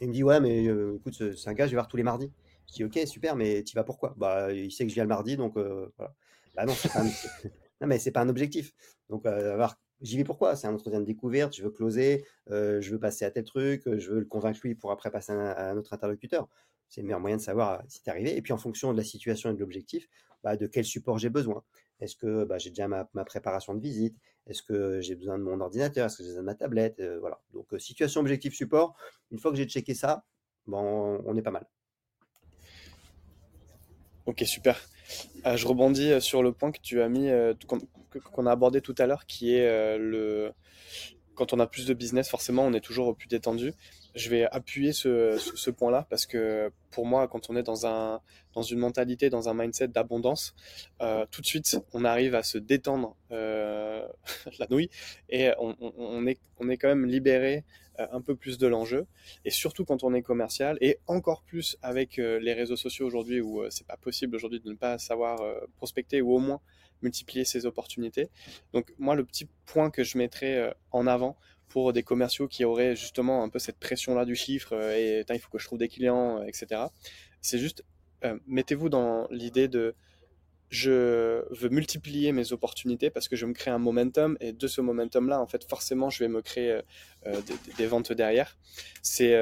il 0.00 0.08
me 0.08 0.12
dit, 0.12 0.22
ouais, 0.22 0.40
mais 0.40 0.66
euh, 0.66 0.96
écoute, 0.96 1.34
c'est 1.36 1.48
un 1.48 1.54
gars, 1.54 1.66
je 1.66 1.72
vais 1.72 1.76
voir 1.76 1.88
tous 1.88 1.96
les 1.96 2.02
mardis. 2.02 2.32
Je 2.68 2.74
dis, 2.74 2.84
ok, 2.84 2.98
super, 3.06 3.36
mais 3.36 3.62
tu 3.62 3.76
vas 3.76 3.84
pourquoi 3.84 4.14
Bah, 4.16 4.52
il 4.52 4.72
sait 4.72 4.84
que 4.84 4.90
je 4.90 4.94
viens 4.94 5.04
le 5.04 5.08
mardi, 5.08 5.36
donc 5.36 5.56
euh, 5.56 5.88
voilà. 5.96 6.14
Bah 6.54 6.64
non, 6.64 6.74
pas 6.74 7.00
un... 7.00 7.04
non, 7.80 7.86
mais 7.86 7.98
pas 8.12 8.20
un 8.20 8.28
objectif. 8.28 8.72
Donc, 9.08 9.24
euh, 9.26 9.66
j'y 10.00 10.16
vais 10.16 10.24
pourquoi 10.24 10.56
C'est 10.56 10.66
un 10.66 10.74
entretien 10.74 11.00
de 11.00 11.04
découverte, 11.04 11.54
je 11.54 11.62
veux 11.62 11.70
closer, 11.70 12.24
je 12.48 12.90
veux 12.90 12.98
passer 12.98 13.24
à 13.24 13.30
tel 13.30 13.44
truc, 13.44 13.82
je 13.86 14.10
veux 14.10 14.20
le 14.20 14.26
convaincre 14.26 14.60
lui 14.64 14.74
pour 14.74 14.90
après 14.90 15.10
passer 15.10 15.32
à 15.32 15.70
un, 15.70 15.76
autre 15.76 15.92
interlocuteur. 15.92 16.48
C'est 16.88 17.02
le 17.02 17.06
meilleur 17.06 17.20
moyen 17.20 17.36
de 17.36 17.42
savoir 17.42 17.82
si 17.86 18.02
t'es 18.02 18.10
arrivé. 18.10 18.36
Et 18.36 18.42
puis, 18.42 18.52
en 18.52 18.58
fonction 18.58 18.92
de 18.92 18.96
la 18.96 19.04
situation 19.04 19.50
et 19.50 19.54
de 19.54 19.60
l'objectif, 19.60 20.08
bah, 20.42 20.56
de 20.56 20.66
quel 20.66 20.84
support 20.84 21.18
j'ai 21.18 21.30
besoin. 21.30 21.62
Est-ce 22.00 22.16
que 22.16 22.44
bah, 22.44 22.58
j'ai 22.58 22.70
déjà 22.70 22.88
ma, 22.88 23.04
préparation 23.24 23.74
de 23.74 23.80
visite? 23.80 24.16
Est-ce 24.46 24.62
que 24.62 25.00
j'ai 25.00 25.14
besoin 25.14 25.38
de 25.38 25.44
mon 25.44 25.60
ordinateur? 25.60 26.06
Est-ce 26.06 26.18
que 26.18 26.22
j'ai 26.22 26.28
besoin 26.30 26.42
de 26.42 26.46
ma 26.46 26.54
tablette? 26.54 26.98
Euh, 27.00 27.18
Voilà. 27.20 27.40
Donc, 27.52 27.72
euh, 27.72 27.78
situation, 27.78 28.20
objectif, 28.20 28.54
support. 28.54 28.96
Une 29.30 29.38
fois 29.38 29.50
que 29.50 29.56
j'ai 29.56 29.66
checké 29.66 29.94
ça, 29.94 30.24
bon, 30.66 31.22
on 31.24 31.36
est 31.36 31.42
pas 31.42 31.50
mal. 31.50 31.66
Ok, 34.26 34.42
super. 34.46 34.80
Euh, 35.46 35.56
je 35.56 35.66
rebondis 35.66 36.20
sur 36.20 36.42
le 36.42 36.52
point 36.52 36.72
que 36.72 36.80
tu 36.80 37.02
as 37.02 37.08
mis, 37.08 37.28
qu'on 38.32 38.46
a 38.46 38.52
abordé 38.52 38.80
tout 38.80 38.94
à 38.98 39.06
l'heure, 39.06 39.26
qui 39.26 39.54
est 39.54 39.98
le 39.98 40.52
quand 41.40 41.54
on 41.54 41.58
a 41.58 41.66
plus 41.66 41.86
de 41.86 41.94
business, 41.94 42.28
forcément, 42.28 42.66
on 42.66 42.74
est 42.74 42.82
toujours 42.82 43.16
plus 43.16 43.26
détendu 43.26 43.72
je 44.14 44.30
vais 44.30 44.44
appuyer 44.50 44.92
ce, 44.92 45.38
ce, 45.38 45.70
point-là 45.70 46.06
parce 46.10 46.26
que 46.26 46.72
pour 46.90 47.06
moi, 47.06 47.28
quand 47.28 47.50
on 47.50 47.56
est 47.56 47.62
dans, 47.62 47.86
un, 47.86 48.20
dans 48.54 48.62
une 48.62 48.78
mentalité, 48.78 49.30
dans 49.30 49.48
un 49.48 49.54
mindset 49.54 49.88
d'abondance, 49.88 50.54
euh, 51.00 51.26
tout 51.30 51.40
de 51.40 51.46
suite, 51.46 51.78
on 51.92 52.04
arrive 52.04 52.34
à 52.34 52.42
se 52.42 52.58
détendre 52.58 53.16
euh, 53.30 54.06
la 54.58 54.66
nouille 54.68 54.90
et 55.28 55.50
on, 55.58 56.26
est, 56.26 56.38
on 56.58 56.68
est 56.68 56.76
quand 56.76 56.88
même 56.88 57.06
libéré 57.06 57.64
euh, 58.00 58.06
un 58.12 58.20
peu 58.20 58.34
plus 58.34 58.58
de 58.58 58.66
l'enjeu. 58.66 59.06
Et 59.44 59.50
surtout 59.50 59.84
quand 59.84 60.02
on 60.02 60.12
est 60.12 60.22
commercial 60.22 60.76
et 60.80 60.98
encore 61.06 61.42
plus 61.42 61.76
avec 61.82 62.16
les 62.16 62.52
réseaux 62.52 62.76
sociaux 62.76 63.06
aujourd'hui 63.06 63.40
où 63.40 63.62
c'est 63.70 63.86
pas 63.86 63.96
possible 63.96 64.34
aujourd'hui 64.36 64.60
de 64.60 64.70
ne 64.70 64.76
pas 64.76 64.98
savoir 64.98 65.38
prospecter 65.76 66.20
ou 66.20 66.34
au 66.34 66.38
moins 66.38 66.60
multiplier 67.02 67.44
ses 67.44 67.66
opportunités. 67.66 68.28
Donc 68.72 68.92
moi, 68.98 69.14
le 69.14 69.24
petit 69.24 69.48
point 69.66 69.90
que 69.90 70.04
je 70.04 70.18
mettrais 70.18 70.74
en 70.92 71.06
avant 71.06 71.36
pour 71.70 71.92
des 71.94 72.02
commerciaux 72.02 72.48
qui 72.48 72.64
auraient 72.64 72.94
justement 72.94 73.42
un 73.42 73.48
peu 73.48 73.58
cette 73.58 73.78
pression-là 73.78 74.26
du 74.26 74.34
chiffre 74.34 74.74
euh, 74.74 75.22
et 75.22 75.24
il 75.32 75.38
faut 75.38 75.48
que 75.48 75.58
je 75.58 75.64
trouve 75.64 75.78
des 75.78 75.88
clients, 75.88 76.40
euh, 76.40 76.44
etc. 76.44 76.82
C'est 77.40 77.58
juste, 77.58 77.84
euh, 78.24 78.38
mettez-vous 78.46 78.90
dans 78.90 79.26
l'idée 79.30 79.68
de 79.68 79.94
je 80.68 81.42
veux 81.50 81.68
multiplier 81.68 82.30
mes 82.30 82.52
opportunités 82.52 83.10
parce 83.10 83.26
que 83.26 83.34
je 83.34 83.44
me 83.44 83.52
crée 83.54 83.72
un 83.72 83.78
momentum 83.78 84.36
et 84.40 84.52
de 84.52 84.66
ce 84.68 84.80
momentum-là, 84.80 85.40
en 85.40 85.46
fait, 85.48 85.68
forcément, 85.68 86.10
je 86.10 86.20
vais 86.20 86.28
me 86.28 86.42
créer 86.42 86.80
des, 87.76 87.86
ventes 87.88 88.12
derrière. 88.12 88.56
C'est 89.02 89.32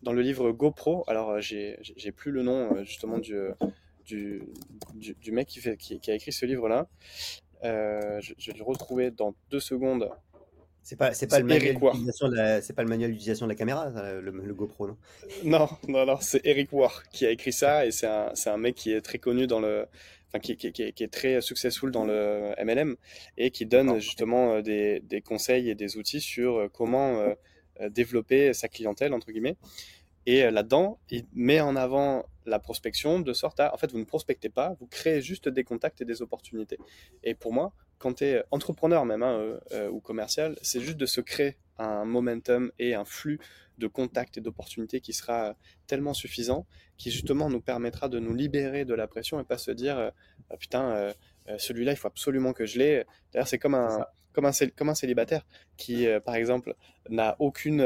dans 0.00 0.14
le 0.14 0.22
livre 0.22 0.52
GoPro, 0.52 1.04
alors 1.06 1.38
j'ai 1.38 1.76
plus 2.16 2.30
le 2.30 2.42
nom 2.42 2.82
justement 2.82 3.18
du, 3.18 3.36
du, 4.04 4.42
du, 4.94 5.32
mec 5.32 5.48
qui, 5.48 5.60
fait, 5.60 5.76
qui, 5.76 6.10
a 6.10 6.14
écrit 6.14 6.32
ce 6.32 6.46
livre-là. 6.46 6.86
je, 7.62 8.32
je, 8.38 8.52
vais 8.52 8.58
le 8.58 8.64
retrouver 8.64 9.10
dans 9.10 9.34
deux 9.50 9.60
secondes 9.60 10.10
c'est 10.84 10.96
pas, 10.96 11.14
c'est 11.14 11.26
pas, 11.26 11.38
le 11.38 11.46
manuel 11.46 11.78
d'utilisation 11.78 12.28
de 12.28 12.36
la, 12.36 12.60
c'est 12.60 12.74
pas 12.74 12.82
le 12.82 12.90
manuel 12.90 13.10
d'utilisation 13.10 13.46
de 13.46 13.52
la 13.52 13.56
caméra, 13.56 13.88
le, 14.20 14.54
GoPro, 14.54 14.86
non? 14.86 14.96
Non, 15.42 15.66
non, 15.88 16.04
non, 16.04 16.18
c'est 16.20 16.44
Eric 16.44 16.70
War 16.74 17.02
qui 17.10 17.24
a 17.24 17.30
écrit 17.30 17.54
ça 17.54 17.86
et 17.86 17.90
c'est 17.90 18.06
un, 18.06 18.30
c'est 18.34 18.50
un 18.50 18.58
mec 18.58 18.74
qui 18.74 18.92
est 18.92 19.00
très 19.00 19.16
connu 19.16 19.46
dans 19.46 19.60
le, 19.60 19.86
enfin, 20.28 20.40
qui, 20.40 20.58
qui, 20.58 20.72
qui, 20.72 21.02
est 21.02 21.12
très 21.12 21.40
successful 21.40 21.90
dans 21.90 22.04
le 22.04 22.54
MLM 22.62 22.96
et 23.38 23.50
qui 23.50 23.64
donne 23.64 23.98
justement 23.98 24.56
euh, 24.56 24.60
des, 24.60 25.00
des 25.00 25.22
conseils 25.22 25.70
et 25.70 25.74
des 25.74 25.96
outils 25.96 26.20
sur 26.20 26.56
euh, 26.56 26.68
comment 26.70 27.18
euh, 27.18 27.88
développer 27.88 28.52
sa 28.52 28.68
clientèle, 28.68 29.14
entre 29.14 29.32
guillemets. 29.32 29.56
Et 30.26 30.50
là-dedans, 30.50 30.98
il 31.10 31.24
met 31.34 31.60
en 31.60 31.76
avant 31.76 32.24
la 32.46 32.58
prospection 32.58 33.20
de 33.20 33.32
sorte 33.32 33.60
à, 33.60 33.74
en 33.74 33.76
fait, 33.76 33.90
vous 33.92 33.98
ne 33.98 34.04
prospectez 34.04 34.48
pas, 34.48 34.76
vous 34.80 34.86
créez 34.86 35.20
juste 35.20 35.48
des 35.48 35.64
contacts 35.64 36.00
et 36.00 36.04
des 36.04 36.22
opportunités. 36.22 36.78
Et 37.22 37.34
pour 37.34 37.52
moi, 37.52 37.72
quand 37.98 38.14
tu 38.14 38.24
es 38.24 38.44
entrepreneur 38.50 39.04
même 39.04 39.22
hein, 39.22 39.58
ou 39.90 40.00
commercial, 40.00 40.56
c'est 40.62 40.80
juste 40.80 40.98
de 40.98 41.06
se 41.06 41.20
créer 41.20 41.56
un 41.78 42.04
momentum 42.04 42.70
et 42.78 42.94
un 42.94 43.04
flux 43.04 43.38
de 43.78 43.86
contacts 43.86 44.38
et 44.38 44.40
d'opportunités 44.40 45.00
qui 45.00 45.12
sera 45.12 45.56
tellement 45.86 46.14
suffisant, 46.14 46.66
qui 46.96 47.10
justement 47.10 47.48
nous 47.48 47.60
permettra 47.60 48.08
de 48.08 48.18
nous 48.18 48.34
libérer 48.34 48.84
de 48.84 48.94
la 48.94 49.06
pression 49.06 49.40
et 49.40 49.44
pas 49.44 49.58
se 49.58 49.70
dire 49.70 50.12
ah, 50.50 50.56
putain 50.56 51.12
celui-là 51.58 51.92
il 51.92 51.96
faut 51.96 52.08
absolument 52.08 52.52
que 52.52 52.66
je 52.66 52.78
l'ai. 52.78 53.04
D'ailleurs 53.32 53.48
c'est 53.48 53.58
comme 53.58 53.74
un 53.74 54.06
comme 54.32 54.46
un, 54.46 54.52
comme 54.76 54.88
un 54.88 54.94
célibataire 54.94 55.44
qui 55.76 56.06
par 56.24 56.36
exemple 56.36 56.74
n'a 57.08 57.36
aucune 57.40 57.82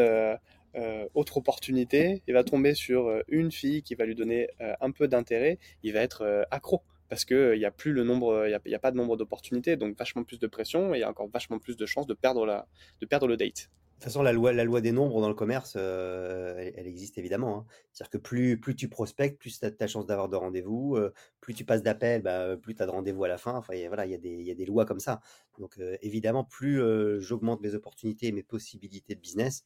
autre 1.14 1.38
opportunité, 1.38 2.23
il 2.27 2.35
va 2.35 2.45
tomber 2.45 2.75
sur 2.75 3.23
une 3.29 3.51
fille 3.51 3.83
qui 3.83 3.95
va 3.95 4.05
lui 4.05 4.14
donner 4.14 4.49
un 4.59 4.91
peu 4.91 5.09
d'intérêt, 5.09 5.59
il 5.83 5.93
va 5.93 6.01
être 6.01 6.47
accro 6.51 6.83
parce 7.09 7.25
qu'il 7.25 7.59
n'y 7.59 7.64
a 7.64 7.71
plus 7.71 7.93
le 7.93 8.05
nombre, 8.05 8.47
il 8.47 8.71
y 8.71 8.75
a, 8.75 8.79
pas 8.79 8.91
de 8.91 8.97
nombre 8.97 9.17
d'opportunités, 9.17 9.77
donc 9.77 9.97
vachement 9.99 10.25
plus 10.25 10.38
de 10.38 10.47
pression 10.47 10.95
et 10.95 10.99
il 10.99 11.01
y 11.01 11.05
a 11.05 11.11
encore 11.11 11.29
vachement 11.29 11.59
plus 11.59 11.77
de 11.77 11.87
chances 11.87 12.07
de 12.07 12.14
perdre, 12.14 12.45
la, 12.45 12.67
de 13.01 13.07
perdre 13.07 13.27
le 13.27 13.37
date. 13.37 13.71
De 13.99 14.05
toute 14.05 14.12
façon, 14.12 14.23
la 14.23 14.33
loi, 14.33 14.53
la 14.53 14.62
loi 14.62 14.81
des 14.81 14.93
nombres 14.93 15.21
dans 15.21 15.29
le 15.29 15.35
commerce, 15.35 15.75
euh, 15.77 16.71
elle, 16.77 16.87
existe 16.87 17.19
évidemment. 17.19 17.59
Hein. 17.59 17.67
C'est-à-dire 17.93 18.11
que 18.11 18.19
plus, 18.19 18.61
plus 18.61 18.77
tu 18.77 18.88
prospectes, 18.88 19.41
plus 19.41 19.59
tu 19.59 19.67
as 19.67 19.71
de 19.71 19.87
chance 19.88 20.07
d'avoir 20.07 20.29
de 20.29 20.37
rendez-vous, 20.37 20.95
euh, 20.95 21.12
plus 21.41 21.53
tu 21.53 21.64
passes 21.64 21.83
d'appels, 21.83 22.23
bah, 22.23 22.57
plus 22.57 22.77
tu 22.77 22.83
as 22.85 22.87
de 22.87 22.93
rendez-vous 22.93 23.25
à 23.25 23.29
la 23.29 23.38
fin. 23.38 23.57
Enfin, 23.57 23.75
voilà, 23.88 24.07
il 24.07 24.12
y, 24.12 24.14
a 24.14 24.19
des, 24.19 24.41
y 24.41 24.53
a 24.53 24.55
des 24.55 24.67
lois 24.67 24.85
comme 24.85 25.01
ça. 25.01 25.21
Donc, 25.59 25.79
euh, 25.81 25.97
évidemment, 26.01 26.45
plus 26.45 26.81
j'augmente 27.21 27.61
mes 27.61 27.75
opportunités 27.75 28.29
et 28.29 28.33
mes 28.33 28.45
possibilités 28.45 29.17
de 29.17 29.21
business, 29.21 29.64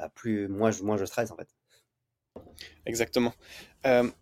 bah, 0.00 0.10
plus 0.14 0.48
moins 0.48 0.70
je, 0.70 0.82
moins 0.82 0.96
je 0.96 1.04
stresse 1.04 1.30
en 1.30 1.36
fait. 1.36 1.48
Exactement. 2.86 3.34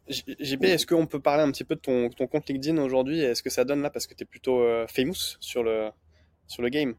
JP, 0.09 0.65
est-ce 0.65 0.87
qu'on 0.87 1.07
peut 1.07 1.21
parler 1.21 1.43
un 1.43 1.51
petit 1.51 1.65
peu 1.65 1.75
de 1.75 1.81
ton, 1.81 2.11
ton 2.11 2.27
compte 2.27 2.49
LinkedIn 2.49 2.79
aujourd'hui 2.79 3.21
Est-ce 3.21 3.43
que 3.43 3.51
ça 3.51 3.65
donne 3.65 3.83
là? 3.83 3.91
Parce 3.91 4.07
que 4.07 4.15
tu 4.15 4.23
es 4.23 4.27
plutôt 4.27 4.65
famous 4.89 5.37
sur 5.41 5.63
le, 5.63 5.91
sur 6.47 6.63
le 6.63 6.69
game 6.71 6.95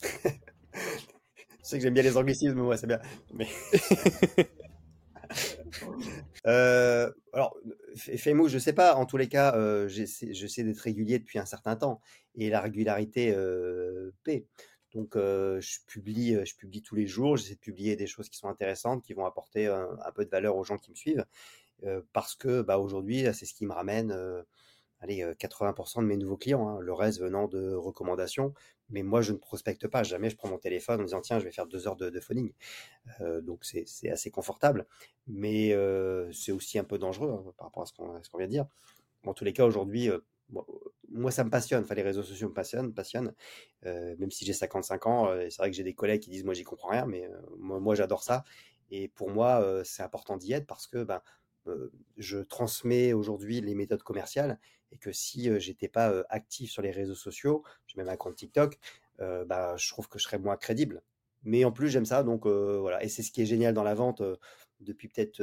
Je 1.68 1.72
sais 1.72 1.76
que 1.76 1.82
j'aime 1.82 1.94
bien 1.94 2.02
les 2.02 2.16
anglicismes, 2.16 2.54
moi, 2.54 2.76
c'est 2.78 2.86
bien. 2.86 3.00
Mais... 3.34 3.46
euh, 6.46 7.12
alors, 7.32 7.54
Famous, 8.16 8.48
je 8.48 8.58
sais 8.58 8.72
pas. 8.72 8.94
En 8.94 9.04
tous 9.04 9.16
les 9.18 9.28
cas, 9.28 9.54
euh, 9.54 9.88
j'essaie 9.88 10.62
d'être 10.62 10.80
régulier 10.80 11.18
depuis 11.18 11.38
un 11.38 11.44
certain 11.44 11.76
temps 11.76 12.00
et 12.36 12.48
la 12.48 12.60
régularité 12.60 13.34
euh, 13.34 14.12
paie. 14.24 14.46
Donc, 14.92 15.14
je 15.14 15.78
publie, 15.86 16.36
je 16.44 16.56
publie 16.56 16.82
tous 16.82 16.94
les 16.94 17.06
jours. 17.06 17.36
J'essaie 17.36 17.54
de 17.54 17.60
publier 17.60 17.96
des 17.96 18.06
choses 18.06 18.28
qui 18.28 18.38
sont 18.38 18.48
intéressantes, 18.48 19.02
qui 19.02 19.12
vont 19.12 19.26
apporter 19.26 19.66
un, 19.66 20.12
peu 20.14 20.24
de 20.24 20.30
valeur 20.30 20.56
aux 20.56 20.64
gens 20.64 20.78
qui 20.78 20.90
me 20.90 20.96
suivent, 20.96 21.24
parce 22.12 22.34
que, 22.34 22.62
bah, 22.62 22.78
aujourd'hui, 22.78 23.26
c'est 23.34 23.46
ce 23.46 23.54
qui 23.54 23.66
me 23.66 23.72
ramène 23.72 24.12
allez, 25.00 25.22
80% 25.38 26.00
de 26.00 26.06
mes 26.06 26.16
nouveaux 26.16 26.36
clients, 26.36 26.68
hein, 26.68 26.80
le 26.80 26.92
reste 26.92 27.20
venant 27.20 27.46
de 27.48 27.74
recommandations. 27.74 28.54
Mais 28.90 29.02
moi, 29.02 29.20
je 29.20 29.32
ne 29.32 29.38
prospecte 29.38 29.86
pas. 29.86 30.02
Jamais 30.02 30.30
je 30.30 30.36
prends 30.36 30.48
mon 30.48 30.58
téléphone 30.58 31.00
en 31.00 31.04
disant 31.04 31.20
tiens, 31.20 31.38
je 31.38 31.44
vais 31.44 31.52
faire 31.52 31.66
deux 31.66 31.86
heures 31.86 31.96
de, 31.96 32.20
phoning. 32.20 32.52
Donc 33.42 33.64
c'est 33.64 34.10
assez 34.10 34.30
confortable, 34.30 34.86
mais 35.26 35.76
c'est 36.32 36.52
aussi 36.52 36.78
un 36.78 36.84
peu 36.84 36.98
dangereux 36.98 37.30
hein, 37.30 37.52
par 37.56 37.66
rapport 37.66 37.82
à 37.82 37.86
ce 37.86 37.92
qu'on 37.92 38.38
vient 38.38 38.46
de 38.46 38.52
dire. 38.52 38.66
En 39.24 39.34
tous 39.34 39.44
les 39.44 39.52
cas, 39.52 39.66
aujourd'hui, 39.66 40.10
euh, 40.10 40.18
moi, 41.18 41.30
ça 41.30 41.44
me 41.44 41.50
passionne. 41.50 41.82
Enfin, 41.84 41.94
les 41.94 42.02
réseaux 42.02 42.22
sociaux 42.22 42.48
me 42.48 42.54
passionnent, 42.54 42.94
passionnent. 42.94 43.34
même 43.84 44.30
si 44.30 44.44
j'ai 44.44 44.52
55 44.52 45.06
ans, 45.06 45.28
c'est 45.50 45.58
vrai 45.58 45.70
que 45.70 45.76
j'ai 45.76 45.84
des 45.84 45.94
collègues 45.94 46.22
qui 46.22 46.30
disent 46.30 46.44
moi, 46.44 46.54
j'y 46.54 46.64
comprends 46.64 46.88
rien, 46.90 47.06
mais 47.06 47.28
moi, 47.58 47.80
moi 47.80 47.94
j'adore 47.94 48.22
ça. 48.22 48.44
Et 48.90 49.08
pour 49.08 49.30
moi, 49.30 49.82
c'est 49.84 50.02
important 50.02 50.36
d'y 50.36 50.52
être 50.52 50.66
parce 50.66 50.86
que 50.86 51.04
ben, 51.04 51.20
je 52.16 52.38
transmets 52.38 53.12
aujourd'hui 53.12 53.60
les 53.60 53.74
méthodes 53.74 54.02
commerciales 54.02 54.58
et 54.90 54.96
que 54.96 55.12
si 55.12 55.50
j'étais 55.60 55.88
pas 55.88 56.24
actif 56.30 56.70
sur 56.70 56.80
les 56.80 56.90
réseaux 56.90 57.14
sociaux, 57.14 57.62
j'ai 57.86 57.98
même 57.98 58.08
un 58.08 58.16
compte 58.16 58.36
TikTok, 58.36 58.78
bah, 59.18 59.76
je 59.76 59.88
trouve 59.90 60.08
que 60.08 60.18
je 60.18 60.24
serais 60.24 60.38
moins 60.38 60.56
crédible. 60.56 61.02
Mais 61.44 61.64
en 61.64 61.72
plus, 61.72 61.88
j'aime 61.88 62.06
ça, 62.06 62.22
donc 62.22 62.46
voilà. 62.46 63.02
Et 63.04 63.08
c'est 63.08 63.22
ce 63.22 63.30
qui 63.30 63.42
est 63.42 63.46
génial 63.46 63.74
dans 63.74 63.84
la 63.84 63.94
vente 63.94 64.22
depuis 64.80 65.08
peut-être 65.08 65.42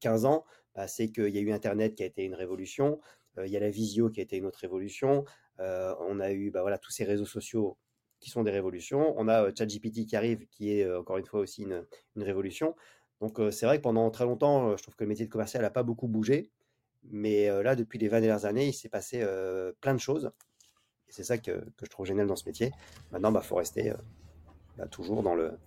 15 0.00 0.24
ans, 0.24 0.44
bah, 0.74 0.86
c'est 0.88 1.10
qu'il 1.10 1.28
y 1.28 1.38
a 1.38 1.40
eu 1.40 1.52
Internet 1.52 1.94
qui 1.94 2.02
a 2.04 2.06
été 2.06 2.22
une 2.24 2.34
révolution, 2.34 3.00
il 3.44 3.50
y 3.50 3.56
a 3.56 3.60
la 3.60 3.70
visio 3.70 4.10
qui 4.10 4.20
a 4.20 4.22
été 4.22 4.36
une 4.36 4.46
autre 4.46 4.60
révolution, 4.60 5.24
on 5.58 6.20
a 6.20 6.32
eu 6.32 6.50
bah, 6.50 6.62
voilà, 6.62 6.78
tous 6.78 6.90
ces 6.90 7.04
réseaux 7.04 7.26
sociaux 7.26 7.76
qui 8.20 8.30
sont 8.30 8.42
des 8.42 8.50
révolutions, 8.50 9.14
on 9.16 9.28
a 9.28 9.54
ChatGPT 9.54 10.06
qui 10.06 10.16
arrive, 10.16 10.46
qui 10.48 10.72
est 10.72 10.92
encore 10.92 11.18
une 11.18 11.26
fois 11.26 11.40
aussi 11.40 11.62
une, 11.62 11.84
révolution. 12.22 12.74
Donc 13.20 13.40
c'est 13.50 13.66
vrai 13.66 13.78
que 13.78 13.82
pendant 13.82 14.10
très 14.10 14.24
longtemps, 14.24 14.76
je 14.76 14.82
trouve 14.82 14.94
que 14.96 15.04
le 15.04 15.08
métier 15.08 15.26
de 15.26 15.30
commercial 15.30 15.62
n'a 15.62 15.70
pas 15.70 15.82
beaucoup 15.82 16.08
bougé. 16.08 16.50
Mais 17.10 17.46
là, 17.62 17.76
depuis 17.76 17.98
les 17.98 18.08
20 18.08 18.20
dernières 18.20 18.44
années, 18.44 18.66
il 18.68 18.72
s'est 18.72 18.88
passé 18.88 19.24
plein 19.80 19.94
de 19.94 20.00
choses. 20.00 20.30
Et 21.08 21.12
c'est 21.12 21.24
ça 21.24 21.38
que, 21.38 21.52
que, 21.52 21.84
je 21.84 21.90
trouve 21.90 22.06
génial 22.06 22.26
dans 22.26 22.36
ce 22.36 22.44
métier. 22.44 22.72
Maintenant, 23.12 23.30
il 23.30 23.34
bah, 23.34 23.40
faut 23.40 23.56
rester 23.56 23.92
bah, 24.76 24.86
toujours 24.86 25.22
dans 25.22 25.34
le, 25.34 25.58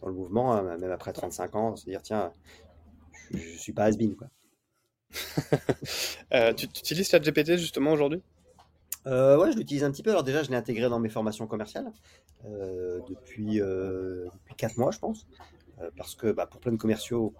dans 0.00 0.08
le 0.08 0.14
mouvement, 0.14 0.54
hein, 0.54 0.76
même 0.78 0.90
après 0.90 1.12
35 1.12 1.56
ans, 1.56 1.76
se 1.76 1.84
dire, 1.84 2.02
tiens, 2.02 2.32
je 3.30 3.36
ne 3.36 3.58
suis 3.58 3.72
pas 3.72 3.84
has 3.84 3.96
Quoi. 3.96 4.28
euh, 6.34 6.52
tu, 6.54 6.66
utilises 6.66 7.08
ChatGPT 7.10 7.56
justement 7.56 7.92
aujourd'hui? 7.92 8.22
Euh, 9.06 9.38
Ouais, 9.38 9.52
je 9.52 9.56
l'utilise 9.56 9.84
un 9.84 9.90
petit 9.90 10.02
peu. 10.02 10.10
Alors 10.10 10.24
déjà, 10.24 10.42
je 10.42 10.50
l'ai 10.50 10.56
intégré 10.56 10.88
dans 10.88 11.00
mes 11.00 11.08
formations 11.08 11.46
commerciales 11.46 11.90
euh, 12.46 13.00
depuis, 13.08 13.58
depuis 13.58 14.54
4 14.56 14.76
mois, 14.76 14.90
je 14.90 14.98
pense. 14.98 15.26
parce 15.96 16.14
que 16.14 16.30
bah, 16.32 16.46
pour 16.46 16.60
plein 16.60 16.72
de 16.72 16.76
commerciaux, 16.76 17.34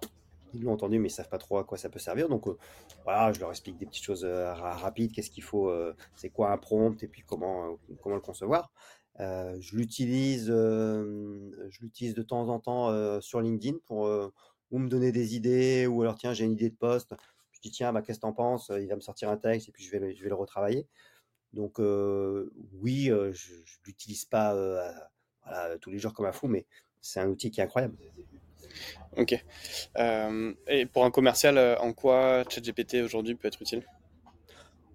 ils 0.55 0.63
l'ont 0.63 0.73
entendu, 0.73 0.99
mais 0.99 1.09
ils 1.09 1.13
savent 1.13 1.29
pas 1.29 1.39
trop 1.39 1.59
à 1.59 1.65
quoi 1.65 1.79
ça 1.79 1.89
peut 1.89 1.99
servir. 1.99 2.29
Donc 2.29 2.47
euh, 2.49 2.57
voilà, 3.05 3.33
je 3.33 3.41
leur 3.41 3.51
explique 3.51 3.79
des 3.79 3.87
petites 3.87 4.05
choses 4.05 4.25
euh, 4.25 4.53
rapides, 4.53 5.13
qu'est-ce 5.13 5.31
qu'il 5.31 5.43
faut, 5.43 5.69
euh, 5.69 5.95
c'est 6.17 6.31
quoi 6.31 6.53
un 6.53 6.59
prompt 6.59 7.03
et 7.03 7.09
puis 7.09 7.23
comment 7.27 7.79
comment 8.03 8.17
le 8.17 8.21
concevoir. 8.21 8.71
je 9.19 9.77
l'utilise, 9.77 10.47
je 10.47 12.13
de 12.13 12.23
temps 12.23 12.49
en 12.49 12.59
temps 12.61 13.21
sur 13.21 13.41
LinkedIn 13.41 13.79
pour 13.87 14.09
ou 14.71 14.79
me 14.79 14.89
donner 14.89 15.13
des 15.13 15.35
idées 15.37 15.87
ou 15.87 16.03
alors 16.03 16.17
tiens 16.17 16.33
j'ai 16.33 16.45
une 16.45 16.53
idée 16.53 16.71
de 16.71 16.77
poste. 16.77 17.15
Je 17.63 17.69
dis 17.69 17.71
tiens 17.71 17.93
bah 17.93 18.03
qu'est-ce 18.03 18.19
que 18.19 18.23
t'en 18.23 18.33
penses? 18.33 18.73
Il 18.75 18.89
va 18.89 18.97
me 18.97 19.01
sortir 19.01 19.29
un 19.31 19.37
texte 19.37 19.69
et 19.69 19.73
puis 19.73 19.85
je 19.85 19.91
vais 19.91 19.99
le, 19.99 20.15
je 20.15 20.23
vais 20.23 20.31
le 20.31 20.35
retravailler. 20.35 20.87
Donc 21.53 21.79
oui, 21.79 23.07
je, 23.07 23.33
je 23.33 23.79
l'utilise 23.85 24.25
pas 24.25 24.55
tous 25.81 25.91
les 25.91 25.99
jours 25.99 26.15
comme 26.15 26.27
un 26.27 26.33
fou, 26.33 26.49
mais 26.49 26.67
c'est 27.01 27.21
un 27.21 27.29
outil 27.29 27.51
qui 27.51 27.61
est 27.61 27.65
incroyable. 27.65 27.97
Ok. 29.17 29.45
Euh, 29.99 30.55
et 30.69 30.87
pour 30.87 31.05
un 31.05 31.11
commercial, 31.11 31.59
euh, 31.59 31.77
en 31.79 31.93
quoi 31.93 32.45
ChatGPT 32.49 33.03
aujourd'hui 33.03 33.35
peut 33.35 33.49
être 33.49 33.61
utile? 33.61 33.85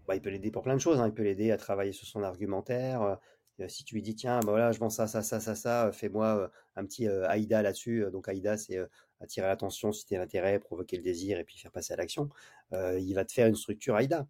Bah, 0.08 0.16
Il 0.16 0.22
peut 0.22 0.30
l'aider 0.30 0.52
pour 0.52 0.64
plein 0.64 0.76
de 0.76 0.80
choses. 0.80 1.00
Hein. 1.00 1.08
Il 1.08 1.14
peut 1.14 1.24
l'aider 1.24 1.52
à 1.52 1.58
travailler 1.58 1.92
sur 1.92 2.08
son 2.08 2.24
argumentaire. 2.24 3.20
Si 3.68 3.84
tu 3.84 3.96
lui 3.96 4.02
dis, 4.02 4.16
tiens, 4.16 4.40
bah 4.42 4.52
voilà, 4.52 4.72
je 4.72 4.80
vends 4.80 4.90
ça, 4.90 5.08
ça, 5.08 5.22
ça, 5.22 5.40
ça, 5.40 5.56
ça, 5.56 5.92
fais-moi 5.94 6.52
un 6.76 6.86
petit 6.86 7.08
AIDA 7.08 7.62
là-dessus. 7.62 8.06
Donc 8.12 8.28
AIDA, 8.28 8.58
c'est 8.58 8.78
attirer 9.22 9.48
l'attention, 9.48 9.92
susciter 9.92 10.18
l'intérêt, 10.18 10.60
provoquer 10.60 10.98
le 10.98 11.04
désir 11.04 11.40
et 11.40 11.44
puis 11.44 11.58
faire 11.58 11.72
passer 11.72 11.94
à 11.94 11.96
l'action. 11.96 12.30
il 12.74 13.14
va 13.14 13.24
te 13.26 13.32
faire 13.32 13.48
une 13.48 13.56
structure 13.56 13.98
AIDA. 13.98 14.28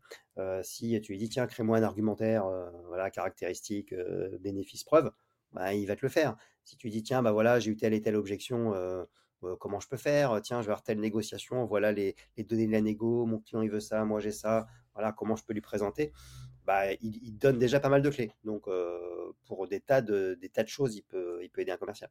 si 0.63 0.99
tu 1.01 1.11
lui 1.11 1.17
dis, 1.17 1.29
tiens, 1.29 1.47
crée-moi 1.47 1.77
un 1.77 1.83
argumentaire, 1.83 2.45
voilà, 2.87 3.09
caractéristique, 3.09 3.95
bénéfice, 4.39 4.83
preuve, 4.83 5.11
bah, 5.53 5.73
il 5.73 5.85
va 5.87 5.95
te 5.95 6.01
le 6.03 6.09
faire. 6.09 6.35
Si 6.63 6.77
tu 6.77 6.87
lui 6.87 6.91
dis, 6.91 7.03
tiens, 7.03 7.21
bah 7.21 7.31
voilà, 7.31 7.59
j'ai 7.59 7.71
eu 7.71 7.77
telle 7.77 7.93
et 7.93 8.01
telle 8.01 8.15
objection, 8.15 8.73
comment 9.59 9.79
je 9.79 9.87
peux 9.87 9.97
faire? 9.97 10.41
Tiens, 10.41 10.61
je 10.61 10.67
vais 10.67 10.71
avoir 10.71 10.83
telle 10.83 10.99
négociation, 10.99 11.65
voilà 11.65 11.91
les, 11.91 12.15
données 12.37 12.67
de 12.67 12.71
la 12.71 12.81
négo, 12.81 13.25
mon 13.25 13.39
client 13.39 13.61
il 13.61 13.69
veut 13.69 13.79
ça, 13.79 14.03
moi 14.05 14.19
j'ai 14.19 14.31
ça, 14.31 14.67
voilà 14.93 15.11
comment 15.11 15.35
je 15.35 15.43
peux 15.43 15.53
lui 15.53 15.61
présenter? 15.61 16.11
Bah, 16.65 16.93
il, 17.01 17.37
donne 17.37 17.59
déjà 17.59 17.79
pas 17.79 17.89
mal 17.89 18.01
de 18.01 18.09
clés. 18.09 18.31
Donc, 18.43 18.65
pour 19.45 19.67
des 19.67 19.79
tas 19.79 20.01
de, 20.01 20.37
des 20.41 20.49
tas 20.49 20.63
de 20.63 20.67
choses, 20.67 20.95
il 20.95 21.03
peut, 21.03 21.39
il 21.43 21.49
peut 21.49 21.61
aider 21.61 21.71
un 21.71 21.77
commercial. 21.77 22.09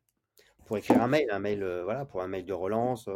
Pour 0.67 0.79
écrire 0.79 1.03
un 1.03 1.09
mail, 1.09 1.29
un 1.31 1.39
mail, 1.39 1.65
voilà, 1.85 2.05
pour 2.05 2.23
un 2.23 2.29
mail 2.29 2.47
de 2.47 2.53
relance. 2.53 3.09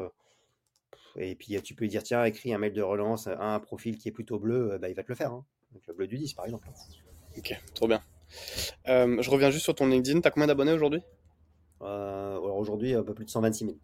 et 1.17 1.35
puis, 1.35 1.61
tu 1.63 1.75
peux 1.75 1.85
lui 1.85 1.91
dire, 1.91 2.03
tiens, 2.03 2.25
écris 2.25 2.53
un 2.53 2.59
mail 2.59 2.73
de 2.73 2.83
relance 2.83 3.27
à 3.29 3.55
un 3.55 3.61
profil 3.61 3.99
qui 3.99 4.09
est 4.09 4.13
plutôt 4.13 4.39
bleu, 4.39 4.79
bah, 4.81 4.89
il 4.89 4.95
va 4.95 5.03
te 5.03 5.09
le 5.09 5.15
faire. 5.15 5.33
Hein. 5.33 5.45
Donc, 5.73 5.83
le 5.87 5.95
bleu 5.95 6.07
du 6.07 6.19
10, 6.19 6.35
par 6.35 6.45
exemple. 6.45 6.69
Ok, 7.37 7.57
trop 7.75 7.87
bien. 7.87 8.03
je 8.87 9.31
reviens 9.31 9.51
juste 9.51 9.65
sur 9.65 9.75
ton 9.75 9.87
LinkedIn. 9.87 10.21
Tu 10.21 10.29
as 10.29 10.31
combien 10.31 10.47
d'abonnés 10.47 10.73
aujourd'hui? 10.73 11.03
Aujourd'hui, 11.81 12.95
un 12.95 13.05
peu 13.05 13.15
plus 13.15 13.25
de 13.25 13.31
126 13.31 13.65
000. 13.67 13.77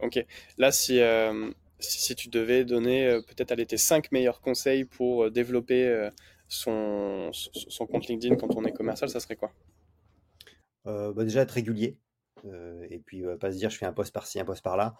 Ok. 0.00 0.24
Là, 0.58 0.72
si, 0.72 1.00
euh, 1.00 1.50
si, 1.78 2.14
tu 2.14 2.28
devais 2.28 2.64
donner 2.64 3.06
euh, 3.06 3.20
peut-être 3.20 3.52
aller 3.52 3.66
tes 3.66 3.76
5 3.76 4.12
meilleurs 4.12 4.40
conseils 4.40 4.84
pour 4.84 5.24
euh, 5.24 5.30
développer 5.30 6.08
son, 6.48 7.30
son 7.32 7.86
compte 7.86 8.06
LinkedIn 8.06 8.36
quand 8.36 8.54
on 8.56 8.64
est 8.64 8.72
commercial, 8.72 9.08
ça 9.08 9.20
serait 9.20 9.36
quoi? 9.36 9.52
Bah 10.84 11.12
Déjà 11.24 11.42
être 11.42 11.52
régulier. 11.52 11.98
et 12.90 12.98
puis 13.04 13.24
pas 13.40 13.52
se 13.52 13.56
dire 13.56 13.70
je 13.70 13.78
fais 13.78 13.86
un 13.86 13.92
post 13.92 14.12
par-ci, 14.12 14.38
un 14.38 14.44
post 14.44 14.62
par-là. 14.62 14.94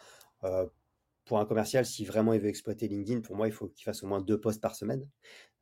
pour 1.24 1.38
un 1.38 1.46
commercial, 1.46 1.84
si 1.86 2.04
vraiment 2.04 2.32
il 2.32 2.40
veut 2.40 2.48
exploiter 2.48 2.88
LinkedIn, 2.88 3.20
pour 3.20 3.36
moi, 3.36 3.46
il 3.48 3.52
faut 3.52 3.68
qu'il 3.68 3.84
fasse 3.84 4.02
au 4.02 4.06
moins 4.06 4.20
deux 4.20 4.40
posts 4.40 4.60
par 4.60 4.74
semaine. 4.74 5.06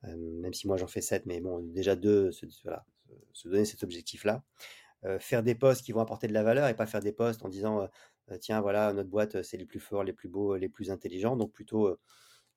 même 0.04 0.54
si 0.54 0.66
moi 0.66 0.76
j'en 0.76 0.86
fais 0.86 1.00
7, 1.00 1.26
mais 1.26 1.40
bon, 1.40 1.60
déjà 1.60 1.96
deux, 1.96 2.30
voilà, 2.64 2.84
se 3.32 3.48
donner 3.48 3.64
cet 3.64 3.82
objectif-là. 3.82 4.44
faire 5.18 5.42
des 5.42 5.54
posts 5.54 5.84
qui 5.84 5.92
vont 5.92 6.00
apporter 6.00 6.28
de 6.28 6.32
la 6.32 6.42
valeur 6.42 6.68
et 6.68 6.74
pas 6.74 6.86
faire 6.86 7.00
des 7.00 7.12
posts 7.12 7.44
en 7.44 7.48
disant 7.48 7.88
tiens, 8.40 8.60
voilà, 8.60 8.92
notre 8.92 9.10
boîte, 9.10 9.42
c'est 9.42 9.56
les 9.56 9.66
plus 9.66 9.80
forts, 9.80 10.04
les 10.04 10.12
plus 10.12 10.28
beaux, 10.28 10.56
les 10.56 10.68
plus 10.68 10.90
intelligents. 10.90 11.36
Donc 11.36 11.52
plutôt, 11.52 11.98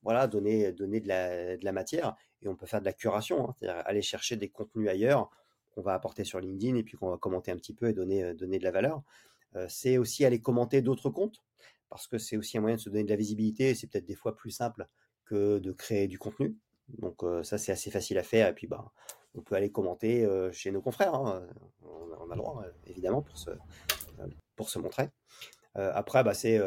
voilà, 0.03 0.27
donner, 0.27 0.71
donner 0.71 0.99
de, 0.99 1.07
la, 1.07 1.57
de 1.57 1.65
la 1.65 1.71
matière. 1.71 2.15
Et 2.45 2.47
on 2.47 2.55
peut 2.55 2.67
faire 2.67 2.79
de 2.79 2.85
la 2.85 2.93
curation, 2.93 3.49
hein, 3.49 3.55
c'est-à-dire 3.57 3.83
aller 3.85 4.01
chercher 4.01 4.37
des 4.37 4.49
contenus 4.49 4.87
ailleurs 4.89 5.29
qu'on 5.71 5.81
va 5.81 5.93
apporter 5.93 6.23
sur 6.23 6.39
LinkedIn 6.39 6.75
et 6.75 6.83
puis 6.83 6.95
qu'on 6.95 7.09
va 7.09 7.17
commenter 7.17 7.51
un 7.51 7.57
petit 7.57 7.73
peu 7.73 7.89
et 7.89 7.93
donner, 7.93 8.33
donner 8.35 8.59
de 8.59 8.63
la 8.63 8.71
valeur. 8.71 9.01
c'est 9.67 9.97
aussi 9.97 10.23
aller 10.25 10.39
commenter 10.39 10.81
d'autres 10.81 11.09
comptes 11.09 11.43
parce 11.89 12.07
que 12.07 12.17
c'est 12.17 12.37
aussi 12.37 12.57
un 12.57 12.61
moyen 12.61 12.77
de 12.77 12.81
se 12.81 12.89
donner 12.89 13.03
de 13.03 13.09
la 13.09 13.15
visibilité 13.15 13.69
et 13.69 13.75
c'est 13.75 13.87
peut-être 13.87 14.05
des 14.05 14.15
fois 14.15 14.35
plus 14.35 14.51
simple 14.51 14.87
que 15.25 15.59
de 15.59 15.71
créer 15.71 16.07
du 16.07 16.19
contenu. 16.19 16.55
Donc 16.99 17.23
ça, 17.43 17.57
c'est 17.57 17.71
assez 17.71 17.91
facile 17.91 18.17
à 18.17 18.23
faire. 18.23 18.47
Et 18.47 18.53
puis, 18.53 18.67
bah, 18.67 18.91
on 19.33 19.41
peut 19.41 19.55
aller 19.55 19.71
commenter 19.71 20.27
chez 20.51 20.71
nos 20.71 20.81
confrères. 20.81 21.15
Hein. 21.15 21.47
On, 21.83 22.31
a 22.31 22.35
le 22.35 22.37
droit, 22.37 22.63
évidemment, 22.85 23.21
pour 23.21 23.37
se, 23.37 23.49
pour 24.55 24.69
se 24.69 24.79
montrer. 24.79 25.09
après, 25.75 26.23
bah, 26.23 26.33
c'est 26.33 26.59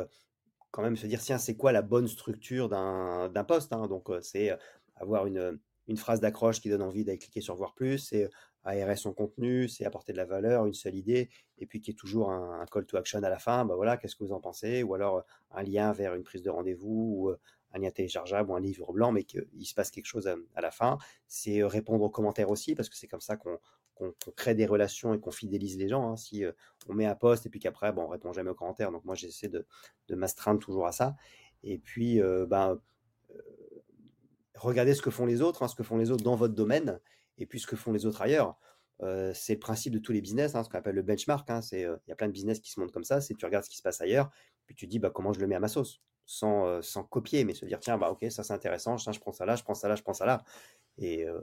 quand 0.70 0.82
même 0.82 0.96
se 0.96 1.06
dire, 1.06 1.20
tiens, 1.20 1.38
c'est 1.38 1.56
quoi 1.56 1.72
la 1.72 1.82
bonne 1.82 2.08
structure 2.08 2.68
d'un 2.68 3.44
poste 3.46 3.72
hein? 3.72 3.86
Donc, 3.86 4.10
c'est 4.22 4.56
avoir 4.96 5.26
une, 5.26 5.58
une 5.88 5.96
phrase 5.96 6.20
d'accroche 6.20 6.60
qui 6.60 6.68
donne 6.68 6.82
envie 6.82 7.04
d'aller 7.04 7.18
cliquer 7.18 7.40
sur 7.40 7.56
voir 7.56 7.74
plus, 7.74 7.98
c'est 7.98 8.30
aérer 8.64 8.96
son 8.96 9.12
contenu, 9.12 9.68
c'est 9.68 9.84
apporter 9.84 10.12
de 10.12 10.18
la 10.18 10.26
valeur, 10.26 10.66
une 10.66 10.74
seule 10.74 10.94
idée, 10.94 11.30
et 11.56 11.66
puis 11.66 11.80
qu'il 11.80 11.92
y 11.92 11.96
ait 11.96 11.98
toujours 11.98 12.30
un, 12.30 12.64
call 12.70 12.84
to 12.84 12.96
action 12.96 13.22
à 13.22 13.28
la 13.28 13.38
fin, 13.38 13.64
bah 13.64 13.74
voilà, 13.74 13.96
qu'est-ce 13.96 14.14
que 14.14 14.24
vous 14.24 14.32
en 14.32 14.40
pensez, 14.40 14.82
ou 14.82 14.94
alors 14.94 15.24
un 15.50 15.62
lien 15.62 15.92
vers 15.92 16.14
une 16.14 16.22
prise 16.22 16.42
de 16.42 16.50
rendez-vous, 16.50 17.14
ou 17.16 17.32
un 17.72 17.78
lien 17.78 17.90
téléchargeable 17.90 18.50
ou 18.50 18.54
un 18.54 18.60
livre 18.60 18.92
blanc, 18.92 19.12
mais 19.12 19.24
qu'il 19.24 19.66
se 19.66 19.74
passe 19.74 19.90
quelque 19.90 20.06
chose 20.06 20.26
à, 20.26 20.60
la 20.60 20.70
fin. 20.70 20.98
C'est 21.26 21.62
répondre 21.62 22.04
aux 22.04 22.10
commentaires 22.10 22.50
aussi, 22.50 22.74
parce 22.74 22.88
que 22.88 22.96
c'est 22.96 23.08
comme 23.08 23.20
ça 23.20 23.36
qu'on 23.36 23.58
crée 24.36 24.54
des 24.54 24.66
relations 24.66 25.14
et 25.14 25.20
qu'on 25.20 25.30
fidélise 25.30 25.78
les 25.78 25.88
gens. 25.88 26.10
Hein. 26.10 26.16
Si 26.16 26.44
on 26.88 26.94
met 26.94 27.06
un 27.06 27.14
post 27.14 27.46
et 27.46 27.50
puis 27.50 27.60
qu'après, 27.60 27.92
bon, 27.92 28.02
on 28.02 28.08
répond 28.08 28.32
jamais 28.32 28.50
aux 28.50 28.54
commentaires, 28.54 28.92
donc 28.92 29.04
moi 29.04 29.14
j'essaie 29.14 29.48
de 29.48 29.64
m'astreindre 30.10 30.60
toujours 30.60 30.86
à 30.86 30.92
ça. 30.92 31.16
Et 31.62 31.78
puis, 31.78 32.20
ben, 32.48 32.80
regardez 34.60 34.94
ce 34.94 35.02
que 35.02 35.10
font 35.10 35.26
les 35.26 35.42
autres, 35.42 35.62
hein, 35.62 35.68
ce 35.68 35.74
que 35.74 35.82
font 35.82 35.96
les 35.96 36.10
autres 36.10 36.24
dans 36.24 36.36
votre 36.36 36.54
domaine, 36.54 37.00
et 37.38 37.46
puis 37.46 37.60
ce 37.60 37.66
que 37.66 37.76
font 37.76 37.92
les 37.92 38.06
autres 38.06 38.22
ailleurs. 38.22 38.56
c'est 39.34 39.54
le 39.54 39.58
principe 39.60 39.92
de 39.92 39.98
tous 39.98 40.12
les 40.12 40.20
business, 40.20 40.54
hein, 40.54 40.64
ce 40.64 40.68
qu'on 40.68 40.78
appelle 40.78 40.96
le 40.96 41.02
benchmark. 41.02 41.48
c'est, 41.62 41.82
il 41.82 42.08
y 42.08 42.12
a 42.12 42.16
plein 42.16 42.26
de 42.26 42.32
business 42.32 42.60
qui 42.60 42.70
se 42.70 42.80
montrent 42.80 42.92
comme 42.92 43.04
ça. 43.04 43.20
C'est 43.20 43.34
tu 43.34 43.44
regardes 43.44 43.64
ce 43.64 43.70
qui 43.70 43.76
se 43.76 43.82
passe 43.82 44.00
ailleurs, 44.00 44.30
puis 44.68 44.76
tu 44.76 44.86
dis 44.86 44.98
bah, 44.98 45.10
comment 45.10 45.32
je 45.32 45.40
le 45.40 45.46
mets 45.48 45.56
à 45.56 45.60
ma 45.60 45.68
sauce? 45.68 46.02
Sans, 46.26 46.66
euh, 46.66 46.82
sans 46.82 47.04
copier, 47.04 47.44
mais 47.44 47.54
se 47.54 47.64
dire 47.64 47.80
tiens, 47.80 47.96
bah 47.96 48.10
ok, 48.10 48.30
ça 48.30 48.44
c'est 48.44 48.52
intéressant, 48.52 48.98
ça, 48.98 49.12
je 49.12 49.18
prends 49.18 49.32
ça 49.32 49.46
là, 49.46 49.56
je 49.56 49.62
prends 49.62 49.74
ça 49.74 49.88
là, 49.88 49.96
je 49.96 50.02
prends 50.02 50.12
ça 50.12 50.26
là. 50.26 50.44
Et 50.98 51.26
euh, 51.26 51.40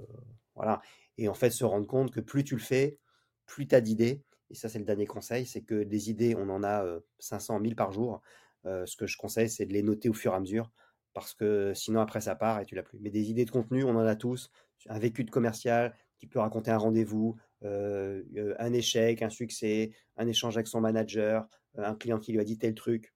voilà. 0.53 0.81
Et 1.17 1.27
en 1.27 1.33
fait, 1.33 1.49
se 1.49 1.65
rendre 1.65 1.87
compte 1.87 2.11
que 2.11 2.19
plus 2.19 2.43
tu 2.43 2.55
le 2.55 2.61
fais, 2.61 2.99
plus 3.47 3.67
tu 3.67 3.73
as 3.73 3.81
d'idées. 3.81 4.23
Et 4.51 4.55
ça, 4.55 4.69
c'est 4.69 4.77
le 4.77 4.85
dernier 4.85 5.07
conseil 5.07 5.47
c'est 5.47 5.61
que 5.61 5.83
des 5.83 6.11
idées, 6.11 6.35
on 6.35 6.49
en 6.49 6.63
a 6.63 6.85
500, 7.19 7.57
euh, 7.57 7.59
1000 7.59 7.75
par 7.75 7.91
jour. 7.91 8.21
ce 8.63 8.95
que 8.95 9.07
je 9.07 9.17
conseille, 9.17 9.49
c'est 9.49 9.65
de 9.65 9.73
les 9.73 9.81
noter 9.83 10.07
au 10.09 10.13
fur 10.13 10.33
et 10.33 10.35
à 10.35 10.39
mesure. 10.39 10.71
Parce 11.15 11.33
que 11.33 11.73
sinon, 11.73 12.01
après, 12.01 12.21
ça 12.21 12.35
part 12.35 12.59
et 12.59 12.65
tu 12.65 12.75
l'as 12.75 12.83
plus. 12.83 12.99
Mais 12.99 13.09
des 13.09 13.31
idées 13.31 13.45
de 13.45 13.51
contenu, 13.51 13.83
on 13.83 13.95
en 13.95 14.05
a 14.05 14.15
tous. 14.15 14.51
Un 14.87 14.99
vécu 14.99 15.23
de 15.23 15.31
commercial 15.31 15.95
qui 16.19 16.27
peut 16.27 16.37
raconter 16.39 16.69
un 16.69 16.77
rendez-vous, 16.77 17.35
un 17.63 18.73
échec, 18.73 19.23
un 19.23 19.29
succès, 19.29 19.91
un 20.17 20.27
échange 20.27 20.57
avec 20.57 20.67
son 20.67 20.81
manager, 20.81 21.47
un 21.75 21.95
client 21.95 22.19
qui 22.19 22.33
lui 22.33 22.39
a 22.39 22.43
dit 22.43 22.59
tel 22.59 22.75
truc 22.75 23.15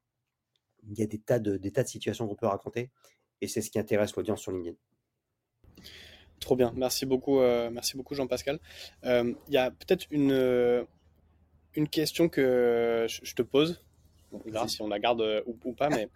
il 0.88 0.98
y 0.98 1.04
a 1.04 1.08
des 1.08 1.20
tas 1.20 1.40
de, 1.40 1.58
des 1.58 1.72
tas 1.72 1.84
de 1.84 1.88
situations 1.88 2.28
qu'on 2.28 2.36
peut 2.36 2.48
raconter 2.48 2.90
et 3.42 3.48
c'est 3.48 3.62
ce 3.62 3.70
qui 3.70 3.80
intéresse 3.80 4.16
l'audience 4.16 4.42
sur 4.42 4.52
LinkedIn. 4.52 4.76
Trop 6.40 6.56
bien, 6.56 6.74
merci 6.76 7.06
beaucoup, 7.06 7.40
euh, 7.40 7.70
merci 7.70 7.98
beaucoup 7.98 8.16
Jean-Pascal. 8.16 8.60
Euh, 9.04 9.34
il 9.48 9.54
y 9.54 9.58
a 9.58 9.72
peut-être 9.72 10.06
une, 10.10 10.32
euh, 10.32 10.84
une 11.76 11.90
question 11.90 12.30
que 12.30 13.06
je 13.10 13.34
te 13.34 13.42
pose. 13.42 13.84
on 14.32 14.40
verra 14.50 14.68
si 14.68 14.82
on 14.82 14.88
la 14.88 15.00
garde 15.00 15.44
ou, 15.46 15.74
pas, 15.74 15.90
mais 15.90 16.10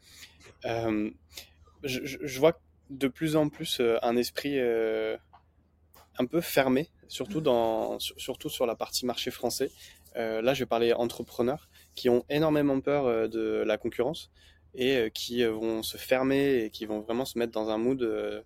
je, 1.83 2.39
vois 2.39 2.59
de 2.89 3.07
plus 3.07 3.35
en 3.35 3.49
plus 3.49 3.81
un 4.01 4.15
esprit 4.15 4.59
un 4.59 6.25
peu 6.25 6.41
fermé, 6.41 6.89
surtout, 7.07 7.41
dans, 7.41 7.99
surtout 7.99 8.49
sur 8.49 8.65
la 8.65 8.75
partie 8.75 9.05
marché 9.05 9.31
français. 9.31 9.71
là, 10.15 10.53
je 10.53 10.59
vais 10.59 10.67
parler 10.67 10.93
entrepreneurs 10.93 11.69
qui 11.95 12.09
ont 12.09 12.25
énormément 12.29 12.79
peur 12.81 13.29
de 13.29 13.63
la 13.65 13.77
concurrence 13.77 14.31
et 14.75 14.97
euh, 14.97 15.09
qui 15.09 15.43
euh, 15.43 15.51
vont 15.51 15.83
se 15.83 15.97
fermer 15.97 16.63
et 16.63 16.69
qui 16.69 16.85
vont 16.85 16.99
vraiment 16.99 17.25
se 17.25 17.37
mettre 17.37 17.51
dans 17.51 17.69
un 17.69 17.77
mood 17.77 18.01
euh, 18.01 18.41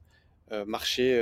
marché 0.65 1.17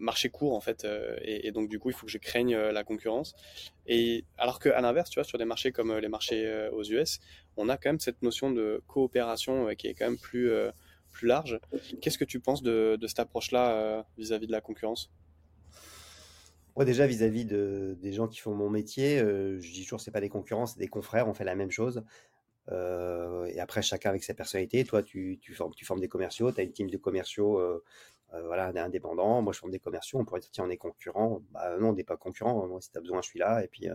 marché 0.00 0.28
court 0.28 0.54
en 0.56 0.60
fait 0.60 0.88
et, 1.22 1.52
donc 1.52 1.68
du 1.68 1.78
coup 1.78 1.90
il 1.90 1.92
faut 1.92 2.06
que 2.06 2.10
je 2.10 2.18
craigne 2.18 2.56
la 2.56 2.82
concurrence 2.82 3.34
et 3.86 4.24
alors 4.36 4.58
qu'à 4.58 4.80
l'inverse 4.80 5.10
tu 5.10 5.20
vois 5.20 5.24
sur 5.24 5.38
des 5.38 5.44
marchés 5.44 5.70
comme 5.70 5.94
les 5.98 6.08
marchés 6.08 6.68
aux 6.72 6.82
US 6.82 7.20
on 7.56 7.68
a 7.68 7.76
quand 7.76 7.90
même 7.90 8.00
cette 8.00 8.22
notion 8.22 8.50
de 8.50 8.82
coopération 8.88 9.72
qui 9.76 9.86
est 9.86 9.94
quand 9.94 10.06
même 10.06 10.18
plus 10.18 10.50
large 11.26 11.60
qu'est-ce 12.00 12.18
que 12.18 12.24
tu 12.24 12.40
penses 12.40 12.62
de, 12.62 12.98
cette 13.06 13.18
approche 13.18 13.50
là 13.50 14.06
vis-à-vis 14.16 14.46
de 14.46 14.52
la 14.52 14.60
concurrence? 14.60 15.10
Moi 16.76 16.84
déjà 16.84 17.06
vis-à-vis 17.06 17.44
de, 17.44 17.96
des 18.00 18.12
gens 18.12 18.28
qui 18.28 18.38
font 18.38 18.54
mon 18.54 18.70
métier, 18.70 19.18
je 19.18 19.72
dis 19.72 19.82
toujours 19.82 20.00
c'est 20.00 20.12
pas 20.12 20.20
des 20.20 20.28
concurrents, 20.28 20.66
c'est 20.66 20.78
des 20.78 20.88
confrères, 20.88 21.28
on 21.28 21.34
fait 21.34 21.44
la 21.44 21.56
même 21.56 21.70
chose. 21.70 22.04
Euh, 22.70 23.46
et 23.46 23.60
après, 23.60 23.82
chacun 23.82 24.10
avec 24.10 24.24
sa 24.24 24.34
personnalité. 24.34 24.84
Toi, 24.84 25.02
tu, 25.02 25.40
formes, 25.54 26.00
des 26.00 26.08
commerciaux, 26.08 26.52
tu 26.52 26.60
as 26.60 26.64
une 26.64 26.72
team 26.72 26.90
de 26.90 26.96
commerciaux 26.96 27.58
euh, 27.58 27.82
euh, 28.34 28.42
voilà, 28.46 28.66
indépendants. 28.84 29.42
Moi, 29.42 29.52
je 29.52 29.58
forme 29.58 29.72
des 29.72 29.78
commerciaux. 29.78 30.18
On 30.18 30.24
pourrait 30.24 30.40
dire, 30.40 30.50
tiens, 30.50 30.64
on 30.66 30.70
est 30.70 30.76
concurrents. 30.76 31.42
Bah, 31.50 31.76
non, 31.78 31.90
on 31.90 31.92
n'est 31.94 32.04
pas 32.04 32.16
concurrents. 32.16 32.66
Moi, 32.66 32.80
si 32.80 32.90
tu 32.90 32.98
as 32.98 33.00
besoin, 33.00 33.22
je 33.22 33.28
suis 33.28 33.38
là. 33.38 33.64
Et 33.64 33.68
puis, 33.68 33.86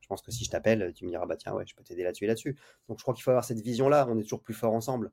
je 0.00 0.08
pense 0.08 0.22
que 0.22 0.30
si 0.30 0.44
je 0.44 0.50
t'appelle, 0.50 0.92
tu 0.94 1.04
me 1.04 1.10
diras, 1.10 1.26
bah, 1.26 1.36
tiens, 1.36 1.54
ouais, 1.54 1.64
je 1.66 1.74
peux 1.74 1.82
t'aider 1.82 2.02
là-dessus 2.02 2.24
et 2.24 2.28
là-dessus. 2.28 2.58
Donc, 2.88 2.98
je 2.98 3.02
crois 3.02 3.14
qu'il 3.14 3.22
faut 3.22 3.30
avoir 3.30 3.44
cette 3.44 3.60
vision-là. 3.60 4.06
On 4.08 4.18
est 4.18 4.22
toujours 4.22 4.42
plus 4.42 4.54
fort 4.54 4.74
ensemble. 4.74 5.12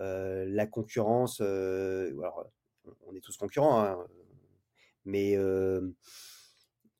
La 0.00 0.66
concurrence, 0.66 1.40
alors, 1.40 2.50
on 3.06 3.14
est 3.14 3.20
tous 3.20 3.36
concurrents, 3.36 3.80
hein, 3.80 3.98
mais 5.04 5.36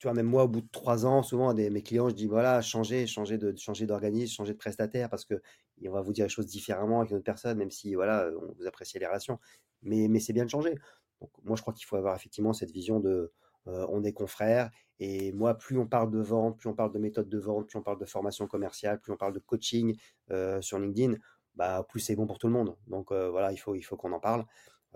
tu 0.01 0.07
vois, 0.07 0.15
même 0.15 0.27
moi, 0.27 0.45
au 0.45 0.49
bout 0.49 0.63
de 0.63 0.69
trois 0.73 1.05
ans, 1.05 1.23
souvent, 1.23 1.53
des, 1.53 1.69
mes 1.69 1.83
clients, 1.83 2.09
je 2.09 2.15
dis, 2.15 2.27
voilà, 2.27 2.63
changez, 2.63 3.07
changez 3.07 3.37
de, 3.37 3.55
d'organisme, 3.85 4.35
changez 4.35 4.55
de 4.55 4.59
prestataire, 4.59 5.11
parce 5.11 5.27
que 5.27 5.43
on 5.87 5.93
va 5.93 6.01
vous 6.01 6.13
dire 6.13 6.25
les 6.25 6.31
choses 6.31 6.47
différemment 6.47 7.01
avec 7.01 7.11
une 7.11 7.19
autre 7.19 7.25
personne, 7.25 7.59
même 7.59 7.71
si, 7.71 7.95
voilà, 7.95 8.31
on 8.41 8.53
vous 8.53 8.67
apprécie 8.67 8.99
les 8.99 9.07
relations. 9.07 9.39
Mais, 9.83 10.09
c'est 10.21 10.33
bien 10.33 10.45
de 10.45 10.51
changer. 10.51 10.75
Donc, 11.21 11.31
moi, 11.45 11.55
je 11.55 11.63
crois 11.63 11.75
qu'il 11.75 11.87
faut 11.87 11.97
avoir 11.97 12.17
effectivement 12.17 12.55
cette 12.55 12.71
vision 12.71 12.99
de, 12.99 13.33
euh, 13.67 13.87
on 13.91 14.03
est 14.05 14.13
confrères. 14.15 14.71
Et 15.01 15.33
moi, 15.33 15.55
plus 15.55 15.79
on 15.79 15.87
parle 15.87 16.11
de 16.11 16.19
vente, 16.19 16.59
plus 16.59 16.69
on 16.71 16.75
parle 16.75 16.93
de 16.93 16.99
méthode 16.99 17.29
de 17.29 17.39
vente, 17.39 17.67
plus 17.69 17.79
on 17.79 17.83
parle 17.83 17.99
de 17.99 18.07
formation 18.07 18.47
commerciale, 18.47 19.01
plus 19.01 19.13
on 19.13 19.17
parle 19.17 19.35
de 19.35 19.39
coaching 19.39 19.97
euh, 20.31 20.63
sur 20.63 20.79
LinkedIn, 20.79 21.17
bah, 21.55 21.85
plus 21.89 22.01
c'est 22.01 22.17
bon 22.17 22.27
pour 22.27 22.39
tout 22.39 22.47
le 22.47 22.53
monde. 22.53 22.77
Donc, 22.87 23.13
euh, 23.13 23.31
voilà, 23.31 23.53
il 23.53 23.59
faut, 23.59 23.75
il 23.75 23.83
faut 23.83 23.97
qu'on 23.97 24.13
en 24.13 24.21
parle. 24.21 24.47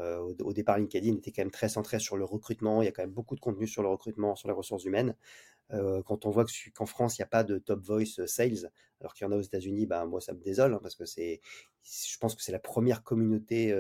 Euh, 0.00 0.18
au, 0.18 0.52
départ, 0.52 0.78
LinkedIn 0.78 1.16
était 1.16 1.30
quand 1.30 1.42
même 1.42 1.50
très 1.50 1.68
centré 1.68 1.98
sur 2.00 2.16
le 2.16 2.24
recrutement. 2.24 2.82
Il 2.82 2.86
y 2.86 2.88
a 2.88 2.92
quand 2.92 3.02
même 3.02 3.12
beaucoup 3.12 3.36
de 3.36 3.40
contenu 3.40 3.66
sur 3.66 3.82
le 3.82 3.88
recrutement, 3.88 4.34
sur 4.34 4.48
les 4.48 4.54
ressources 4.54 4.84
humaines. 4.84 5.14
Euh, 5.72 6.02
quand 6.02 6.26
on 6.26 6.30
voit 6.30 6.44
qu'en 6.74 6.86
France, 6.86 7.18
il 7.18 7.22
n'y 7.22 7.24
a 7.24 7.28
pas 7.28 7.44
de 7.44 7.58
top 7.58 7.80
voice 7.80 8.26
sales, 8.26 8.70
alors 9.00 9.14
qu'il 9.14 9.26
y 9.26 9.28
en 9.28 9.32
a 9.32 9.36
aux 9.36 9.42
États-Unis, 9.42 9.86
ben, 9.86 10.04
moi, 10.06 10.20
ça 10.20 10.32
me 10.32 10.40
désole, 10.40 10.74
hein, 10.74 10.80
parce 10.82 10.94
que 10.94 11.04
c'est, 11.04 11.40
je 11.82 12.18
pense 12.18 12.34
que 12.34 12.42
c'est 12.42 12.52
la 12.52 12.58
première 12.58 13.02
communauté 13.02 13.74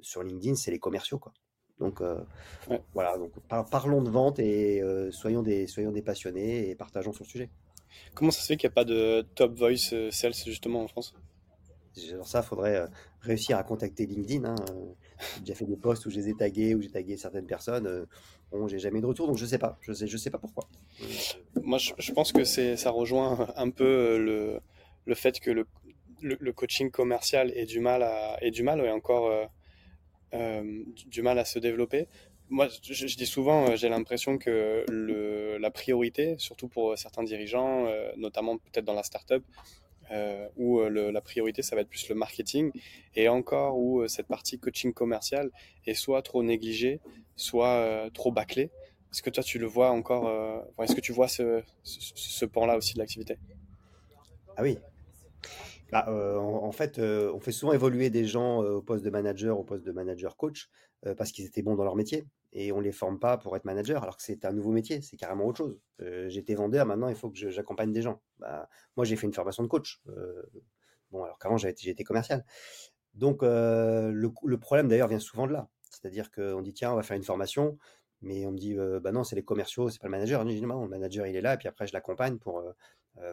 sur 0.00 0.22
LinkedIn, 0.22 0.54
c'est 0.54 0.70
les 0.70 0.78
commerciaux. 0.78 1.18
Quoi. 1.18 1.32
Donc 1.78 2.02
voilà, 2.94 3.18
donc 3.18 3.32
parlons 3.70 4.02
de 4.02 4.10
vente 4.10 4.38
et 4.38 4.82
soyons, 5.10 5.42
des, 5.42 5.66
soyons 5.66 5.92
des 5.92 6.02
passionnés 6.02 6.70
et 6.70 6.74
partageons 6.74 7.12
sur 7.12 7.24
le 7.24 7.28
sujet. 7.28 7.50
Comment 8.14 8.30
ça 8.30 8.40
se 8.40 8.46
fait 8.46 8.56
qu'il 8.56 8.68
n'y 8.68 8.72
a 8.72 8.74
pas 8.74 8.84
de 8.84 9.26
top 9.34 9.58
voice 9.58 10.10
sales 10.10 10.34
justement 10.34 10.82
en 10.82 10.88
France? 10.88 11.14
Alors 12.12 12.26
ça, 12.26 12.42
faudrait 12.42 12.76
euh, 12.76 12.86
réussir 13.20 13.56
à 13.56 13.62
contacter 13.62 14.06
LinkedIn. 14.06 14.44
Hein, 14.44 14.54
euh. 14.70 14.74
J'ai 15.36 15.40
déjà 15.40 15.54
fait 15.54 15.64
des 15.64 15.76
posts 15.76 16.06
où 16.06 16.10
je 16.10 16.16
les 16.16 16.28
ai 16.28 16.34
tagués, 16.34 16.74
où 16.74 16.82
j'ai 16.82 16.90
tagué 16.90 17.16
certaines 17.16 17.46
personnes. 17.46 17.86
Euh. 17.86 18.06
Bon, 18.52 18.68
j'ai 18.68 18.78
jamais 18.78 19.00
de 19.00 19.06
retour, 19.06 19.26
donc 19.26 19.38
je 19.38 19.46
sais 19.46 19.58
pas. 19.58 19.78
Je 19.80 19.92
sais, 19.92 20.06
je 20.06 20.16
sais 20.16 20.30
pas 20.30 20.38
pourquoi. 20.38 20.68
Moi, 21.62 21.78
je, 21.78 22.12
pense 22.12 22.32
que 22.32 22.44
c'est, 22.44 22.76
ça 22.76 22.90
rejoint 22.90 23.48
un 23.56 23.70
peu 23.70 24.18
le, 24.18 24.60
le 25.04 25.14
fait 25.14 25.40
que 25.40 25.50
le, 25.50 25.66
le, 26.22 26.52
coaching 26.52 26.90
commercial 26.90 27.50
ait 27.56 27.66
du 27.66 27.80
mal 27.80 28.02
à, 28.02 28.38
du 28.50 28.62
mal, 28.62 28.80
et 28.80 28.90
encore 28.90 29.30
du 30.32 31.22
mal 31.22 31.38
à 31.38 31.44
se 31.44 31.58
développer. 31.58 32.06
Moi, 32.48 32.68
je, 32.82 33.16
dis 33.16 33.26
souvent, 33.26 33.74
j'ai 33.74 33.88
l'impression 33.88 34.38
que 34.38 34.84
le, 34.88 35.58
la 35.58 35.70
priorité, 35.72 36.36
surtout 36.38 36.68
pour 36.68 36.96
certains 36.96 37.24
dirigeants, 37.24 37.88
notamment 38.16 38.58
peut-être 38.58 38.84
dans 38.84 38.94
la 38.94 39.02
startup, 39.02 39.42
euh, 40.10 40.48
où 40.56 40.80
euh, 40.80 41.10
la 41.10 41.20
priorité, 41.20 41.62
ça 41.62 41.74
va 41.74 41.82
être 41.82 41.88
plus 41.88 42.08
le 42.08 42.14
marketing, 42.14 42.70
et 43.14 43.28
encore 43.28 43.78
où 43.78 44.00
euh, 44.00 44.08
cette 44.08 44.26
partie 44.26 44.58
coaching 44.58 44.92
commercial 44.92 45.50
est 45.86 45.94
soit 45.94 46.22
trop 46.22 46.42
négligée, 46.42 47.00
soit 47.34 48.08
trop 48.14 48.32
bâclée. 48.32 48.70
Est-ce 49.12 49.22
que 49.22 49.30
toi, 49.30 49.42
tu 49.42 49.58
le 49.58 49.66
vois 49.66 49.90
encore 49.90 50.30
Est-ce 50.80 50.94
que 50.94 51.00
tu 51.00 51.12
vois 51.12 51.28
ce, 51.28 51.62
ce, 51.82 52.44
pan-là 52.44 52.76
aussi 52.76 52.94
de 52.94 52.98
l'activité? 52.98 53.38
Ah 54.56 54.62
oui. 54.62 54.78
Bah, 55.92 56.06
en, 56.08 56.72
fait, 56.72 56.98
on 56.98 57.38
fait 57.40 57.52
souvent 57.52 57.72
évoluer 57.72 58.10
des 58.10 58.24
gens 58.24 58.62
au 58.62 58.82
poste 58.82 59.04
de 59.04 59.10
manager, 59.10 59.58
au 59.58 59.64
poste 59.64 59.84
de 59.84 59.92
manager 59.92 60.36
coach, 60.36 60.68
parce 61.16 61.32
qu'ils 61.32 61.46
étaient 61.46 61.62
bons 61.62 61.76
dans 61.76 61.84
leur 61.84 61.96
métier 61.96 62.24
et 62.58 62.72
on 62.72 62.80
les 62.80 62.90
forme 62.90 63.18
pas 63.20 63.36
pour 63.36 63.54
être 63.54 63.66
manager 63.66 64.02
alors 64.02 64.16
que 64.16 64.22
c'est 64.22 64.46
un 64.46 64.52
nouveau 64.52 64.70
métier, 64.72 65.02
c'est 65.02 65.18
carrément 65.18 65.44
autre 65.46 65.58
chose. 65.58 65.78
Euh, 66.00 66.26
j'étais 66.30 66.54
vendeur, 66.54 66.86
maintenant 66.86 67.08
il 67.08 67.14
faut 67.14 67.28
que 67.28 67.50
j'accompagne 67.50 67.92
des 67.92 68.00
gens. 68.00 68.22
Bah, 68.38 68.66
moi 68.96 69.04
j'ai 69.04 69.14
fait 69.14 69.26
une 69.26 69.34
formation 69.34 69.62
de 69.62 69.68
coach. 69.68 70.00
Euh, 70.08 70.42
bon 71.10 71.22
alors 71.22 71.38
qu'avant 71.38 71.58
été 71.58 72.02
commercial. 72.02 72.46
Donc 73.12 73.42
euh, 73.42 74.10
le, 74.10 74.58
problème 74.58 74.88
d'ailleurs 74.88 75.08
vient 75.08 75.18
souvent 75.18 75.46
de 75.46 75.52
là. 75.52 75.68
C'est-à-dire 75.90 76.30
qu'on 76.30 76.62
dit 76.62 76.72
tiens 76.72 76.92
on 76.92 76.96
va 76.96 77.02
faire 77.02 77.18
une 77.18 77.24
formation, 77.24 77.78
Mais 78.22 78.46
on 78.46 78.52
me 78.52 78.58
dit, 78.58 78.74
bah 79.02 79.12
non, 79.12 79.22
c'est 79.22 79.36
les 79.36 79.44
commerciaux, 79.44 79.90
c'est 79.90 80.00
pas 80.00 80.08
le 80.08 80.12
manager. 80.12 80.42
Non, 80.44 80.82
le 80.82 80.88
manager, 80.88 81.26
il 81.26 81.36
est 81.36 81.42
là, 81.42 81.54
et 81.54 81.58
puis 81.58 81.68
après, 81.68 81.86
je 81.86 81.92
l'accompagne 81.92 82.38
pour, 82.38 82.64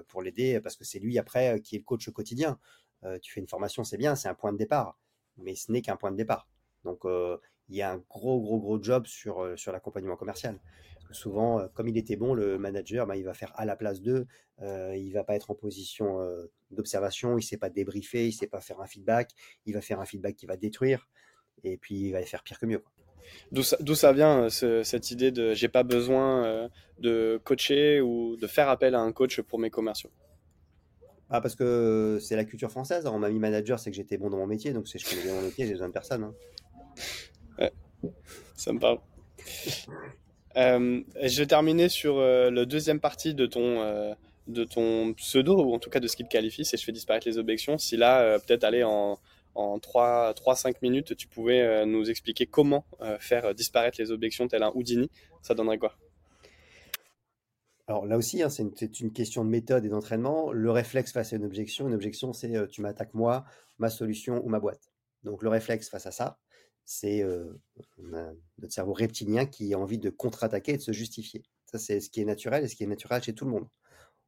pour 0.09 0.21
l'aider, 0.21 0.59
parce 0.61 0.75
que 0.75 0.83
c'est 0.83 0.99
lui, 0.99 1.17
après, 1.17 1.61
qui 1.61 1.75
est 1.75 1.79
le 1.79 1.85
coach 1.85 2.07
au 2.09 2.11
quotidien. 2.11 2.59
tu 3.21 3.31
fais 3.33 3.39
une 3.39 3.47
formation, 3.47 3.83
c'est 3.85 3.97
bien, 3.97 4.15
c'est 4.15 4.27
un 4.27 4.35
point 4.35 4.51
de 4.51 4.57
départ, 4.57 4.99
mais 5.37 5.55
ce 5.55 5.71
n'est 5.71 5.81
qu'un 5.81 5.95
point 5.95 6.11
de 6.11 6.17
départ. 6.17 6.47
Donc, 6.83 7.05
il 7.69 7.75
y 7.75 7.81
a 7.81 7.91
un 7.91 7.97
gros, 8.09 8.41
gros, 8.41 8.59
gros 8.59 8.81
job 8.81 9.05
sur, 9.07 9.57
sur 9.57 9.71
l'accompagnement 9.71 10.15
commercial. 10.15 10.59
Parce 10.95 11.07
que 11.07 11.13
souvent, 11.13 11.67
comme 11.73 11.87
il 11.87 11.97
était 11.97 12.15
bon, 12.15 12.33
le 12.33 12.57
manager, 12.57 13.07
bah, 13.07 13.15
il 13.15 13.23
va 13.23 13.33
faire 13.33 13.51
à 13.55 13.65
la 13.65 13.75
place 13.75 14.01
d'eux, 14.01 14.25
il 14.61 15.11
va 15.13 15.23
pas 15.23 15.35
être 15.35 15.51
en 15.51 15.55
position 15.55 16.19
d'observation, 16.71 17.37
il 17.37 17.43
sait 17.43 17.57
pas 17.57 17.69
débriefer, 17.69 18.27
il 18.27 18.31
sait 18.31 18.47
pas 18.47 18.61
faire 18.61 18.79
un 18.81 18.87
feedback, 18.87 19.31
il 19.65 19.73
va 19.73 19.81
faire 19.81 19.99
un 19.99 20.05
feedback 20.05 20.35
qui 20.35 20.45
va 20.45 20.57
détruire, 20.57 21.07
et 21.63 21.77
puis 21.77 22.07
il 22.07 22.11
va 22.11 22.21
faire 22.21 22.43
pire 22.43 22.59
que 22.59 22.65
mieux. 22.65 22.83
D'où 23.51 23.63
ça, 23.63 24.13
vient 24.13 24.49
cette 24.49 25.11
idée 25.11 25.31
de 25.31 25.53
j'ai 25.53 25.69
pas 25.69 25.83
besoin 25.83 26.69
de 26.99 27.41
coacher 27.43 28.01
ou 28.01 28.35
de 28.37 28.47
faire 28.47 28.69
appel 28.69 28.95
à 28.95 28.99
un 28.99 29.11
coach 29.11 29.41
pour 29.41 29.59
mes 29.59 29.69
commerciaux? 29.69 30.11
Ah, 31.29 31.41
parce 31.41 31.55
que 31.55 32.19
c'est 32.21 32.35
la 32.35 32.45
culture 32.45 32.69
française. 32.69 33.07
On 33.07 33.17
m'a 33.17 33.29
mis 33.29 33.39
manager, 33.39 33.79
c'est 33.79 33.89
que 33.89 33.95
j'étais 33.95 34.17
bon 34.17 34.29
dans 34.29 34.37
mon 34.37 34.45
métier. 34.45 34.71
Donc, 34.71 34.85
je 34.85 35.09
connais 35.09 35.23
bien 35.23 35.33
mon 35.33 35.41
métier, 35.41 35.65
j'ai 35.65 35.71
besoin 35.71 35.87
de 35.87 35.93
personne. 35.93 36.23
Hein. 36.23 36.35
Ça 38.55 38.73
me 38.73 38.79
parle. 38.79 38.99
Euh, 40.55 41.01
je 41.21 41.41
vais 41.41 41.47
terminer 41.47 41.89
sur 41.89 42.17
euh, 42.17 42.51
la 42.51 42.65
deuxième 42.65 42.99
partie 42.99 43.33
de 43.33 43.45
ton, 43.45 43.81
euh, 43.81 44.13
de 44.47 44.63
ton 44.63 45.13
pseudo, 45.13 45.63
ou 45.63 45.73
en 45.73 45.79
tout 45.79 45.89
cas 45.89 45.99
de 45.99 46.07
ce 46.07 46.15
qui 46.15 46.23
te 46.23 46.29
qualifie, 46.29 46.65
c'est 46.65 46.77
je 46.77 46.85
fais 46.85 46.91
disparaître 46.91 47.27
les 47.27 47.37
objections. 47.37 47.77
Si 47.77 47.97
là, 47.97 48.39
peut-être 48.39 48.63
aller 48.63 48.83
en, 48.83 49.19
en 49.55 49.77
3-5 49.79 50.75
minutes, 50.81 51.15
tu 51.15 51.27
pouvais 51.27 51.85
nous 51.85 52.09
expliquer 52.09 52.45
comment 52.45 52.85
faire 53.19 53.55
disparaître 53.55 53.99
les 53.99 54.11
objections 54.11 54.47
tel 54.47 54.63
un 54.63 54.71
Houdini, 54.75 55.09
ça 55.41 55.55
donnerait 55.55 55.77
quoi? 55.77 55.95
Alors 57.87 58.05
là 58.05 58.15
aussi, 58.15 58.41
hein, 58.41 58.49
c'est 58.49 58.99
une, 59.01 59.11
question 59.11 59.43
de 59.43 59.49
méthode 59.49 59.83
et 59.85 59.89
d'entraînement. 59.89 60.51
Le 60.53 60.71
réflexe 60.71 61.11
face 61.11 61.33
à 61.33 61.35
une 61.35 61.43
objection, 61.43 61.87
une 61.87 61.93
objection, 61.93 62.31
c'est 62.31 62.67
tu 62.69 62.81
m'attaques 62.81 63.13
moi, 63.13 63.43
ma 63.77 63.89
solution 63.89 64.41
ou 64.45 64.49
ma 64.49 64.59
boîte. 64.59 64.89
Donc 65.23 65.43
le 65.43 65.49
réflexe 65.49 65.89
face 65.89 66.05
à 66.05 66.11
ça, 66.11 66.37
c'est 66.85 67.23
notre 67.97 68.73
cerveau 68.73 68.93
reptilien 68.93 69.45
qui 69.45 69.73
a 69.73 69.79
envie 69.79 69.97
de 69.97 70.09
contre-attaquer 70.09 70.73
et 70.73 70.77
de 70.77 70.81
se 70.81 70.91
justifier. 70.91 71.43
Ça, 71.65 71.79
c'est 71.79 71.99
ce 71.99 72.09
qui 72.09 72.21
est 72.21 72.25
naturel 72.25 72.63
et 72.63 72.67
ce 72.67 72.75
qui 72.75 72.83
est 72.83 72.87
naturel 72.87 73.23
chez 73.23 73.33
tout 73.33 73.45
le 73.45 73.51
monde. 73.51 73.67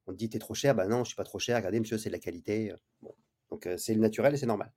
On 0.08 0.12
te 0.12 0.18
dit, 0.18 0.30
t'es 0.30 0.40
trop 0.40 0.54
cher, 0.54 0.76
bah 0.76 0.88
non, 0.88 1.04
je 1.04 1.10
suis 1.10 1.16
pas 1.16 1.24
trop 1.24 1.40
cher, 1.40 1.58
regardez, 1.58 1.80
monsieur, 1.80 1.98
c'est 1.98 2.10
de 2.10 2.14
la 2.14 2.20
qualité. 2.20 2.74
Bon. 3.02 3.14
Donc, 3.50 3.68
c'est 3.78 3.94
le 3.94 4.00
naturel 4.00 4.34
et 4.34 4.38
c'est 4.38 4.46
normal. 4.46 4.72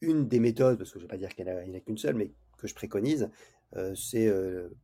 une 0.00 0.28
des 0.28 0.40
méthodes, 0.40 0.78
parce 0.78 0.90
que 0.90 0.98
je 0.98 1.04
ne 1.04 1.08
vais 1.08 1.14
pas 1.14 1.18
dire 1.18 1.34
qu'il 1.34 1.44
n'y 1.44 1.50
en 1.50 1.74
a, 1.74 1.80
qu'une 1.80 1.98
seule, 1.98 2.14
mais 2.14 2.32
que 2.58 2.66
je 2.66 2.74
préconise, 2.74 3.30
c'est 3.94 4.32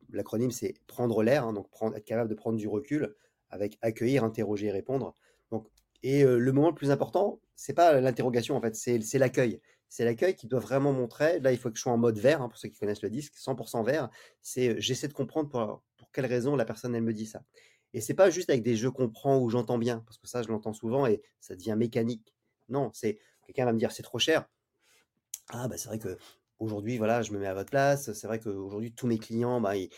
l'acronyme, 0.09 0.51
c'est 0.51 0.73
prendre 0.87 1.23
l'air, 1.23 1.45
hein, 1.45 1.53
donc 1.53 1.67
être 1.95 2.05
capable 2.05 2.29
de 2.29 2.35
prendre 2.35 2.57
du 2.57 2.67
recul 2.67 3.15
avec 3.49 3.77
accueillir, 3.81 4.23
interroger, 4.23 4.71
répondre. 4.71 5.15
Donc, 5.51 5.67
et 6.01 6.23
le 6.23 6.51
moment 6.51 6.69
le 6.69 6.75
plus 6.75 6.91
important, 6.91 7.39
c'est 7.55 7.73
pas 7.73 8.01
l'interrogation 8.01 8.55
en 8.55 8.61
fait, 8.61 8.75
c'est 8.75 9.17
l'accueil 9.17 9.61
c'est 9.93 10.05
l'accueil 10.05 10.33
qui 10.35 10.47
doit 10.47 10.59
vraiment 10.59 10.91
montrer. 10.91 11.39
Là, 11.39 11.51
il 11.51 11.57
faut 11.59 11.69
que 11.69 11.77
je 11.77 11.81
sois 11.83 11.91
en 11.91 11.99
mode 11.99 12.17
vert, 12.17 12.41
hein, 12.41 12.49
pour 12.49 12.57
ceux 12.57 12.67
qui 12.67 12.79
connaissent 12.79 13.03
le 13.03 13.11
disque, 13.11 13.35
100% 13.35 13.85
vert. 13.85 14.09
C'est 14.41 14.81
j'essaie 14.81 15.07
de 15.07 15.13
comprendre 15.13 15.49
pour, 15.49 15.83
quelle 16.11 16.25
raison 16.25 16.55
la 16.55 16.65
personne 16.65 16.95
elle 16.95 17.03
me 17.03 17.13
dit 17.13 17.27
ça. 17.27 17.43
Et 17.93 18.01
c'est 18.01 18.15
pas 18.15 18.31
juste 18.31 18.49
avec 18.49 18.63
des 18.63 18.75
je 18.75 18.87
comprends 18.87 19.37
ou 19.39 19.51
j'entends 19.51 19.77
bien, 19.77 19.99
parce 19.99 20.17
que 20.17 20.25
ça 20.25 20.41
je 20.41 20.47
l'entends 20.47 20.73
souvent 20.73 21.05
et 21.05 21.21
ça 21.39 21.55
devient 21.55 21.75
mécanique. 21.77 22.33
Non, 22.69 22.89
c'est 22.91 23.19
quelqu'un 23.45 23.65
va 23.65 23.73
me 23.73 23.77
dire 23.77 23.91
c'est 23.91 24.01
trop 24.01 24.17
cher. 24.17 24.49
Ah 25.49 25.67
bah 25.67 25.77
c'est 25.77 25.89
vrai 25.89 25.99
que 25.99 26.17
aujourd'hui 26.57 26.97
voilà 26.97 27.21
je 27.21 27.31
me 27.31 27.37
mets 27.37 27.45
à 27.45 27.53
votre 27.53 27.69
place. 27.69 28.13
C'est 28.13 28.25
vrai 28.25 28.39
qu'aujourd'hui 28.39 28.93
tous 28.93 29.05
mes 29.05 29.19
clients 29.19 29.61
bah, 29.61 29.75
ils, 29.75 29.91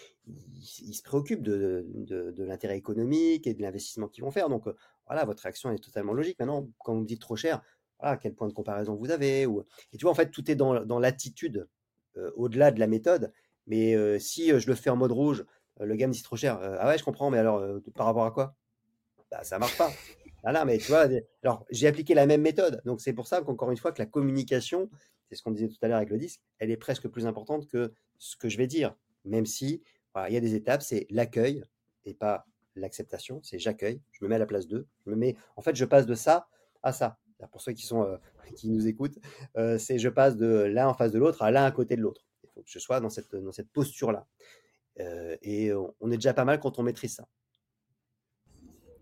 se 0.94 1.04
préoccupent 1.04 1.44
de, 1.44 1.86
de, 1.88 2.44
l'intérêt 2.44 2.78
économique 2.78 3.48
et 3.48 3.54
de 3.54 3.62
l'investissement 3.62 4.10
qu'ils 4.10 4.26
vont 4.26 4.32
faire. 4.32 4.50
Donc 4.50 4.66
voilà 5.08 5.24
votre 5.24 5.44
réaction 5.44 5.72
est 5.72 5.82
totalement 5.82 6.12
logique. 6.12 6.38
Maintenant 6.38 6.68
quand 6.80 6.96
vous 6.96 7.02
me 7.02 7.08
dites 7.08 7.22
trop 7.22 7.38
cher, 7.38 7.62
quel 8.22 8.34
point 8.34 8.48
de 8.48 8.54
comparaison 8.54 8.96
vous 8.96 9.12
avez. 9.12 9.48
Et 9.94 9.98
tu 9.98 10.06
en 10.08 10.14
fait, 10.14 10.30
tout 10.30 10.50
est 10.50 10.56
dans, 10.56 11.00
l'attitude, 11.00 11.68
au-delà 12.36 12.72
de 12.72 12.80
la 12.80 12.88
méthode. 12.88 13.32
Mais 13.68 14.20
si 14.20 14.58
je 14.60 14.68
le 14.68 14.76
fais 14.76 14.90
en 14.90 14.96
mode 14.96 15.12
rouge, 15.12 15.46
le 15.80 15.96
gars 15.96 16.08
me 16.08 16.14
dit 16.14 16.24
trop 16.24 16.36
cher. 16.36 16.60
ah 16.80 16.88
ouais, 16.88 16.98
je 16.98 17.04
comprends, 17.04 17.30
mais 17.30 17.38
alors, 17.38 17.64
par 17.96 18.06
rapport 18.06 18.26
à 18.26 18.32
quoi? 18.32 18.56
Bah, 19.32 19.44
Ça 19.44 19.60
marche 19.60 19.78
pas. 19.78 19.92
Voilà, 20.46 20.64
mais 20.64 20.78
tu 20.78 20.90
vois, 20.90 21.08
alors 21.42 21.66
j'ai 21.72 21.88
appliqué 21.88 22.14
la 22.14 22.28
même 22.28 22.42
méthode. 22.42 22.80
Donc 22.86 23.02
c'est 23.02 23.14
pour 23.14 23.26
ça 23.28 23.42
qu'encore 23.42 23.72
une 23.72 23.78
fois, 23.78 23.92
que 23.92 24.00
la 24.00 24.06
communication, 24.06 24.92
c'est 25.28 25.36
ce 25.36 25.42
qu'on 25.42 25.50
disait 25.50 25.68
tout 25.68 25.78
à 25.82 25.88
l'heure 25.88 25.98
avec 25.98 26.12
le 26.12 26.20
disque, 26.20 26.40
elle 26.60 26.70
est 26.70 26.78
presque 26.78 27.08
plus 27.08 27.26
importante 27.26 27.68
que 27.68 27.94
ce 28.20 28.36
que 28.36 28.48
je 28.48 28.58
vais 28.58 28.68
dire. 28.68 28.96
Même 29.24 29.48
si, 29.48 29.82
il 30.28 30.34
y 30.34 30.38
a 30.38 30.40
des 30.40 30.54
étapes, 30.54 30.84
c'est 30.84 31.08
l'accueil 31.10 31.64
et 32.04 32.14
pas 32.14 32.46
l'acceptation, 32.76 33.42
c'est 33.42 33.58
j'accueille, 33.58 34.02
je 34.12 34.24
me 34.24 34.30
mets 34.30 34.36
à 34.36 34.40
la 34.40 34.46
place 34.46 34.68
d'eux, 34.68 34.86
me 35.08 35.34
en 35.56 35.62
fait, 35.64 35.76
je 35.76 35.86
passe 35.86 36.06
de 36.06 36.14
ça 36.14 36.48
à 36.84 36.94
ça 36.94 37.18
pour 37.50 37.62
ceux 37.62 37.74
qui, 37.74 37.86
sont, 37.86 38.04
euh, 38.04 38.18
qui 38.56 38.70
nous 38.70 38.88
écoutent, 38.88 39.18
euh, 39.58 39.78
c'est 39.78 39.98
je 39.98 40.10
passe 40.10 40.38
de 40.38 40.48
l'un 40.48 40.88
en 40.88 40.94
face 40.94 41.12
de 41.12 41.20
l'autre 41.20 41.42
à 41.42 41.52
l'un 41.52 41.66
à 41.66 41.72
côté 41.72 41.96
de 41.96 42.02
l'autre. 42.02 42.26
Il 42.44 42.50
faut 42.54 42.62
que 42.62 42.70
je 42.70 42.80
sois 42.80 43.00
dans 43.00 43.10
cette, 43.10 43.36
dans 43.36 43.52
cette 43.52 43.70
posture-là. 43.70 44.28
Euh, 45.00 45.36
et 45.42 45.72
on 45.74 46.12
est 46.12 46.16
déjà 46.16 46.34
pas 46.34 46.46
mal 46.46 46.60
quand 46.60 46.80
on 46.80 46.84
maîtrise 46.84 47.16
ça. 47.16 47.28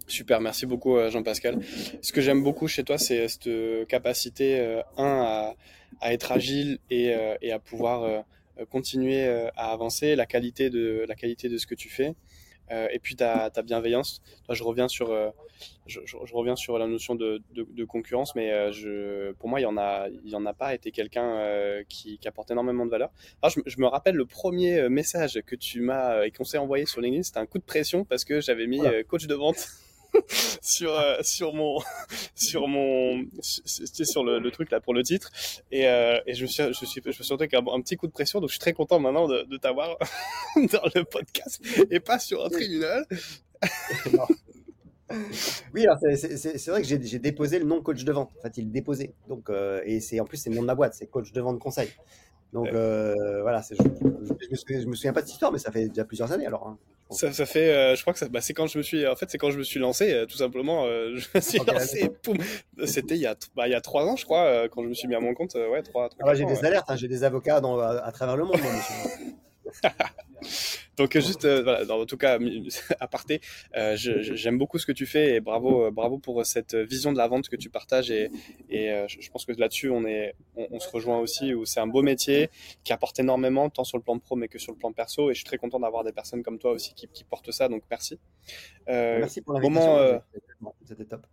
Super, 0.08 0.42
merci 0.42 0.66
beaucoup 0.66 0.98
Jean-Pascal. 1.10 1.60
Ce 2.02 2.12
que 2.12 2.20
j'aime 2.20 2.44
beaucoup 2.44 2.68
chez 2.68 2.84
toi, 2.84 2.98
c'est 2.98 3.28
cette 3.30 3.88
capacité, 3.88 4.82
un, 4.98 5.56
à, 6.02 6.14
être 6.14 6.34
agile 6.34 6.80
et, 6.90 7.16
et 7.42 7.52
à 7.54 7.60
pouvoir 7.60 8.26
continuer 8.70 9.26
à 9.56 9.72
avancer, 9.72 10.18
la 10.18 10.26
qualité 10.26 10.70
de, 10.70 11.06
la 11.08 11.16
qualité 11.16 11.48
de 11.48 11.58
ce 11.58 11.66
que 11.66 11.76
tu 11.76 11.90
fais. 11.90 12.16
Euh, 12.72 12.88
et 12.92 13.00
puis 13.00 13.16
ta, 13.16 13.50
ta 13.50 13.62
bienveillance. 13.62 14.22
je 14.50 14.64
reviens 14.64 14.88
sur, 14.88 15.12
euh, 15.12 15.30
je, 15.86 16.00
reviens 16.34 16.56
sur 16.56 16.78
la 16.78 16.88
notion 16.88 17.16
de, 17.16 17.42
de, 17.54 17.86
concurrence, 17.86 18.36
mais 18.36 18.52
euh, 18.52 18.72
je, 18.72 19.34
pour 19.34 19.50
moi, 19.50 19.60
il 19.60 19.64
y 19.64 19.68
en 19.68 19.78
a, 19.78 20.08
il 20.10 20.32
y 20.32 20.36
en 20.36 20.46
a 20.46 20.54
pas 20.54 20.74
été 20.74 20.92
quelqu'un 20.92 21.84
qui, 21.90 22.18
qui, 22.18 22.28
apporte 22.28 22.52
énormément 22.52 22.86
de 22.86 22.92
valeur. 22.92 23.12
Alors, 23.42 23.54
je, 23.66 23.80
me 23.80 23.88
rappelle 23.88 24.16
le 24.16 24.26
premier 24.26 24.88
message 24.90 25.42
que 25.46 25.56
tu 25.56 25.82
m'as 25.82 26.26
et 26.26 26.32
qu'on 26.32 26.46
s'est 26.46 26.58
envoyé 26.58 26.86
sur 26.86 27.02
LinkedIn, 27.02 27.24
c'était 27.24 27.40
un 27.40 27.46
coup 27.46 27.60
de 27.60 27.64
pression 27.64 28.06
parce 28.06 28.24
que 28.24 28.40
j'avais 28.40 28.68
mis 28.68 28.82
coach 29.08 29.28
de 29.28 29.36
vente. 29.36 29.68
sur 30.62 30.92
euh, 30.92 31.18
sur 31.22 31.54
mon 31.54 31.80
sur 32.36 32.68
mon 32.68 33.26
c'était 33.42 34.06
sur 34.06 34.24
le, 34.24 34.40
le, 34.40 34.52
truc 34.52 34.72
là 34.72 34.80
pour 34.80 34.94
le 34.94 35.04
titre 35.04 35.32
et, 35.72 35.88
euh, 35.88 36.20
et 36.28 36.34
je 36.34 36.44
me 36.44 36.48
suis 36.48 36.64
je 36.64 36.86
suis 36.86 37.02
je 37.04 37.08
me 37.08 37.12
suis 37.12 37.34
un, 37.34 37.38
un, 37.38 37.82
petit 37.82 37.96
coup 37.98 38.08
de 38.08 38.12
pression 38.12 38.40
donc 38.40 38.50
je 38.50 38.54
suis 38.54 38.60
très 38.60 38.74
content 38.74 39.00
maintenant 39.00 39.28
de, 39.28 39.44
de 39.44 39.58
t'avoir 39.58 39.98
dans 40.56 40.90
le 40.96 41.04
podcast 41.04 41.62
et 41.90 42.00
pas 42.00 42.20
sur 42.20 42.46
un 42.46 42.50
tribunal 42.50 43.06
oui, 45.74 45.86
alors 45.86 45.98
c'est 46.00 46.68
vrai 46.68 46.82
que 46.82 46.88
j'ai 46.88 47.20
déposé 47.20 47.60
le 47.60 47.66
nom 47.66 47.82
coach 47.82 48.04
de 48.04 48.12
vente. 48.12 48.32
En 48.38 48.42
fait, 48.42 48.58
il 48.58 48.68
est 48.68 48.72
déposé. 48.72 49.14
Donc, 49.28 49.50
euh, 49.50 49.82
et 49.86 50.00
c'est 50.00 50.20
en 50.20 50.26
plus 50.26 50.38
c'est 50.38 50.50
le 50.50 50.56
nom 50.56 50.62
de 50.62 50.68
ma 50.68 50.76
boîte, 50.76 50.94
c'est 50.96 51.08
coach 51.08 51.32
de 51.32 51.42
vente 51.42 51.60
conseil. 51.60 51.90
Donc 52.52 52.68
euh, 52.68 53.42
voilà, 53.42 53.62
je, 53.70 53.76
je, 53.76 54.80
je, 54.82 54.88
me 54.88 54.94
souviens 54.94 55.14
pas 55.14 55.22
de 55.22 55.26
cette 55.26 55.34
histoire, 55.34 55.52
mais 55.52 55.58
ça 55.58 55.72
fait 55.72 55.88
déjà 55.90 56.06
plusieurs 56.06 56.32
années 56.32 56.46
alors. 56.46 56.68
Hein. 56.68 56.78
Ça, 57.14 57.32
ça, 57.32 57.46
fait, 57.46 57.70
euh, 57.70 57.96
je 57.96 58.02
crois 58.02 58.14
que 58.14 58.20
ça, 58.20 58.28
bah, 58.28 58.42
c'est 58.42 58.54
quand 58.54 58.68
je 58.68 58.78
me 58.78 58.84
suis, 58.84 59.08
en 59.08 59.16
fait, 59.16 59.30
c'est 59.30 59.38
quand 59.38 59.52
je 59.52 59.58
me 59.58 59.64
suis 59.64 59.80
lancé, 59.80 60.14
euh, 60.14 60.26
tout 60.26 60.38
simplement. 60.38 60.86
Euh, 60.86 61.16
je 61.16 61.28
me 61.34 61.42
suis 61.42 61.60
lancé, 61.60 62.10
poum. 62.22 62.38
C'était 62.86 63.16
il 63.16 63.22
y 63.22 63.26
a, 63.26 63.36
bah, 63.56 63.68
il 63.68 63.72
y 63.72 63.76
a 63.76 63.82
trois 63.82 64.06
ans, 64.06 64.16
je 64.16 64.26
crois, 64.26 64.68
quand 64.70 64.84
je 64.84 64.90
me 64.90 64.94
suis 64.94 65.08
mis 65.08 65.16
à 65.16 65.20
mon 65.20 65.34
compte. 65.34 65.56
ouais, 65.56 65.82
trois. 65.82 66.10
trois 66.10 66.32
ah, 66.32 66.36
j'ai 66.36 66.46
des 66.46 66.66
alertes, 66.66 66.90
hein, 66.90 66.96
j'ai 66.96 67.08
des 67.08 67.24
avocats 67.24 67.62
dans, 67.62 67.80
à, 67.80 68.12
travers 68.12 68.38
le 68.38 68.46
monde, 68.46 68.60
moi. 68.62 68.72
Donc 70.98 71.18
juste, 71.18 71.46
euh, 71.46 71.64
voilà, 71.64 71.92
en 71.96 72.06
tout 72.06 72.18
cas, 72.18 72.38
à 73.00 73.08
parté, 73.08 73.42
euh, 73.76 73.96
j'aime 73.96 74.58
beaucoup 74.58 74.78
ce 74.78 74.86
que 74.86 74.92
tu 74.92 75.06
fais 75.06 75.36
et 75.36 75.40
bravo, 75.40 75.86
euh, 75.86 75.92
bravo 75.92 76.18
pour 76.20 76.46
cette 76.46 76.76
vision 76.76 77.12
de 77.12 77.18
la 77.18 77.28
vente 77.28 77.50
que 77.50 77.56
tu 77.56 77.70
partages 77.70 78.12
et, 78.12 78.30
et 78.70 78.92
je 79.08 79.30
pense 79.32 79.46
que 79.46 79.54
là-dessus 79.54 79.90
on 79.90 80.06
est, 80.06 80.36
on, 80.56 80.80
se 80.80 80.90
rejoint 80.90 81.20
aussi 81.20 81.54
où 81.54 81.66
c'est 81.66 81.80
un 81.80 81.88
beau 81.88 82.02
métier 82.02 82.50
qui 82.84 82.94
apporte 82.94 83.20
énormément 83.20 83.70
tant 83.70 83.84
sur 83.84 83.98
le 83.98 84.04
plan 84.04 84.20
pro 84.20 84.36
mais 84.36 84.48
que 84.48 84.60
sur 84.60 84.72
le 84.72 84.78
plan 84.78 84.92
perso 84.92 85.32
et 85.32 85.34
je 85.34 85.40
suis 85.40 85.46
très 85.46 85.58
content 85.58 85.80
d'avoir 85.80 86.04
des 86.04 86.12
personnes 86.12 86.44
comme 86.44 86.60
toi 86.60 86.72
aussi 86.72 86.94
qui, 86.94 87.08
qui 87.08 87.24
portent 87.24 87.52
ça 87.52 87.70
donc 87.70 87.84
merci. 87.90 88.20
merci 88.88 89.42
pour 89.42 89.54
l'invitation. 89.54 90.22
C'était 90.86 91.06
top. 91.06 91.26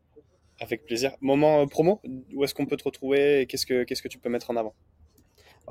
Avec 0.59 0.85
plaisir. 0.85 1.17
Moment 1.21 1.67
promo, 1.67 2.01
où 2.35 2.45
est-ce 2.45 2.55
qu'on 2.55 2.67
peut 2.67 2.77
te 2.77 2.85
retrouver 2.85 3.41
et 3.41 3.47
qu'est-ce 3.47 3.67
que 3.67 3.85
qu'est-ce 3.85 4.03
que 4.03 4.09
tu 4.09 4.19
peux 4.19 4.29
mettre 4.29 4.51
en 4.51 4.57
avant? 4.57 4.75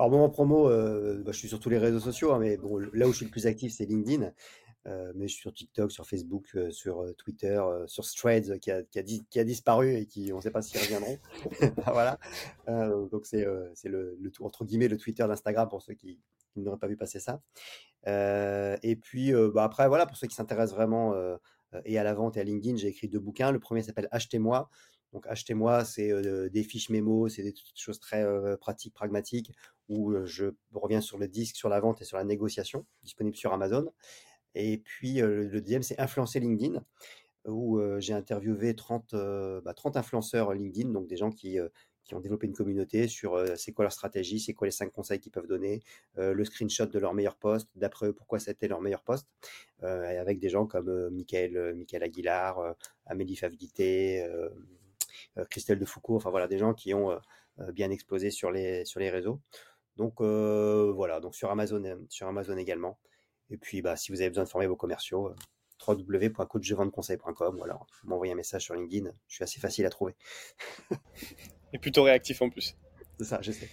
Alors, 0.00 0.12
moment 0.12 0.30
promo, 0.30 0.66
euh, 0.66 1.22
bah, 1.22 1.30
je 1.30 1.36
suis 1.36 1.48
sur 1.48 1.60
tous 1.60 1.68
les 1.68 1.76
réseaux 1.76 2.00
sociaux, 2.00 2.32
hein, 2.32 2.38
mais 2.38 2.56
bon, 2.56 2.78
là 2.94 3.06
où 3.06 3.12
je 3.12 3.18
suis 3.18 3.26
le 3.26 3.30
plus 3.30 3.46
actif, 3.46 3.70
c'est 3.74 3.84
LinkedIn. 3.84 4.32
Euh, 4.86 5.12
mais 5.14 5.28
je 5.28 5.34
suis 5.34 5.42
sur 5.42 5.52
TikTok, 5.52 5.92
sur 5.92 6.06
Facebook, 6.06 6.46
euh, 6.54 6.70
sur 6.70 7.04
Twitter, 7.18 7.62
sur 7.84 8.02
Threads 8.06 8.58
qui 8.60 8.70
a, 8.70 9.44
disparu 9.44 9.94
et 9.96 10.06
qui 10.06 10.32
on 10.32 10.36
ne 10.36 10.40
sait 10.40 10.50
pas 10.50 10.62
s'ils 10.62 10.80
reviendront. 10.80 11.18
voilà. 11.92 12.18
donc 13.12 13.26
c'est 13.26 13.44
le, 13.44 14.14
entre 14.40 14.64
guillemets 14.64 14.88
le 14.88 14.96
Twitter, 14.96 15.26
l'Instagram 15.28 15.68
pour 15.68 15.82
ceux 15.82 15.92
qui, 15.92 16.18
n'auraient 16.56 16.78
pas 16.78 16.86
vu 16.86 16.96
passer 16.96 17.20
ça. 17.20 17.42
et 18.06 18.96
puis 18.96 19.34
bah, 19.52 19.64
après 19.64 19.86
voilà 19.86 20.06
pour 20.06 20.16
ceux 20.16 20.28
qui 20.28 20.34
s'intéressent 20.34 20.76
vraiment 20.76 21.14
et 21.84 21.98
à 21.98 22.04
la 22.04 22.14
vente 22.14 22.38
et 22.38 22.40
à 22.40 22.44
LinkedIn, 22.44 22.76
j'ai 22.76 22.88
écrit 22.88 23.08
deux 23.08 23.20
bouquins. 23.20 23.52
Le 23.52 23.60
premier 23.60 23.82
s'appelle 23.82 24.08
Achetez-moi 24.12 24.70
Donc 25.12 25.26
achetez-moi, 25.26 25.84
c'est 25.84 26.12
des 26.50 26.62
fiches 26.62 26.90
mémo, 26.90 27.28
c'est 27.28 27.42
des 27.42 27.54
choses 27.74 27.98
très 27.98 28.24
pratiques, 28.58 28.94
pragmatiques, 28.94 29.52
où 29.88 30.14
je 30.24 30.46
reviens 30.72 31.00
sur 31.00 31.18
le 31.18 31.26
disque, 31.28 31.56
sur 31.56 31.68
la 31.68 31.80
vente 31.80 32.00
et 32.00 32.04
sur 32.04 32.16
la 32.16 32.24
négociation, 32.24 32.86
disponible 33.02 33.36
sur 33.36 33.52
Amazon. 33.52 33.92
Et 34.54 34.78
puis 34.78 35.14
le 35.14 35.60
deuxième, 35.60 35.82
c'est 35.82 35.98
influencer 35.98 36.38
LinkedIn, 36.40 36.84
où 37.46 37.80
j'ai 37.98 38.12
interviewé 38.12 38.76
30, 38.76 39.08
30 39.08 39.64
bah, 39.64 39.74
influenceurs 39.94 40.52
LinkedIn, 40.52 40.90
donc 40.90 41.08
des 41.08 41.16
gens 41.16 41.30
qui 41.32 41.58
ont 42.12 42.20
développé 42.20 42.46
une 42.46 42.54
communauté 42.54 43.08
sur 43.08 43.40
c'est 43.56 43.72
quoi 43.72 43.84
leur 43.84 43.92
stratégie, 43.92 44.40
c'est 44.40 44.52
quoi 44.52 44.66
les 44.66 44.72
cinq 44.72 44.92
conseils 44.92 45.20
qu'ils 45.20 45.32
peuvent 45.32 45.46
donner, 45.46 45.82
le 46.16 46.44
screenshot 46.44 46.86
de 46.86 46.98
leur 46.98 47.14
meilleur 47.14 47.36
poste, 47.36 47.68
d'après 47.74 48.06
eux 48.06 48.12
pourquoi 48.12 48.38
c'était 48.38 48.68
leur 48.68 48.80
meilleur 48.80 49.02
poste, 49.02 49.26
avec 49.80 50.38
des 50.38 50.48
gens 50.48 50.66
comme 50.66 51.10
Michael, 51.10 51.84
Aguilar, 52.00 52.76
Amélie 53.06 53.36
Favidité, 53.36 54.24
Christelle 55.50 55.78
de 55.78 55.84
Foucault, 55.84 56.16
enfin 56.16 56.30
voilà, 56.30 56.48
des 56.48 56.58
gens 56.58 56.74
qui 56.74 56.94
ont 56.94 57.18
bien 57.72 57.90
explosé 57.90 58.30
sur 58.30 58.50
les, 58.50 58.84
sur 58.84 59.00
les 59.00 59.10
réseaux. 59.10 59.40
Donc 59.96 60.20
voilà, 60.20 61.20
donc 61.20 61.34
sur 61.34 61.50
Amazon, 61.50 61.82
sur 62.08 62.26
Amazon 62.26 62.56
également. 62.56 62.98
Et 63.50 63.56
puis 63.56 63.82
bah, 63.82 63.96
si 63.96 64.12
vous 64.12 64.20
avez 64.20 64.30
besoin 64.30 64.44
de 64.44 64.48
former 64.48 64.66
vos 64.66 64.76
commerciaux, 64.76 65.34
www.coachjevendreconseil.com 65.86 67.58
ou 67.58 67.64
alors 67.64 67.86
m'envoyer 68.04 68.32
un 68.32 68.36
message 68.36 68.64
sur 68.64 68.74
LinkedIn, 68.74 69.10
je 69.28 69.34
suis 69.34 69.44
assez 69.44 69.60
facile 69.60 69.86
à 69.86 69.90
trouver. 69.90 70.14
Et 71.72 71.78
plutôt 71.78 72.02
réactif 72.02 72.42
en 72.42 72.50
plus. 72.50 72.76
C'est 73.18 73.24
ça, 73.24 73.38
je 73.42 73.52
sais. 73.52 73.68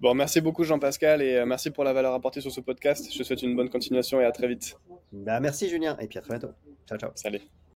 Bon, 0.00 0.14
merci 0.14 0.40
beaucoup 0.40 0.64
Jean-Pascal 0.64 1.22
et 1.22 1.36
euh, 1.36 1.46
merci 1.46 1.70
pour 1.70 1.84
la 1.84 1.92
valeur 1.92 2.12
apportée 2.12 2.40
sur 2.40 2.50
ce 2.50 2.60
podcast. 2.60 3.08
Je 3.12 3.18
te 3.18 3.22
souhaite 3.22 3.42
une 3.42 3.54
bonne 3.54 3.70
continuation 3.70 4.20
et 4.20 4.24
à 4.24 4.32
très 4.32 4.48
vite. 4.48 4.76
Bah, 5.12 5.38
merci 5.38 5.68
Julien 5.68 5.96
et 6.00 6.08
puis 6.08 6.18
à 6.18 6.22
très 6.22 6.38
bientôt. 6.38 6.54
Ciao, 6.88 6.98
ciao. 6.98 7.12
Salut. 7.14 7.61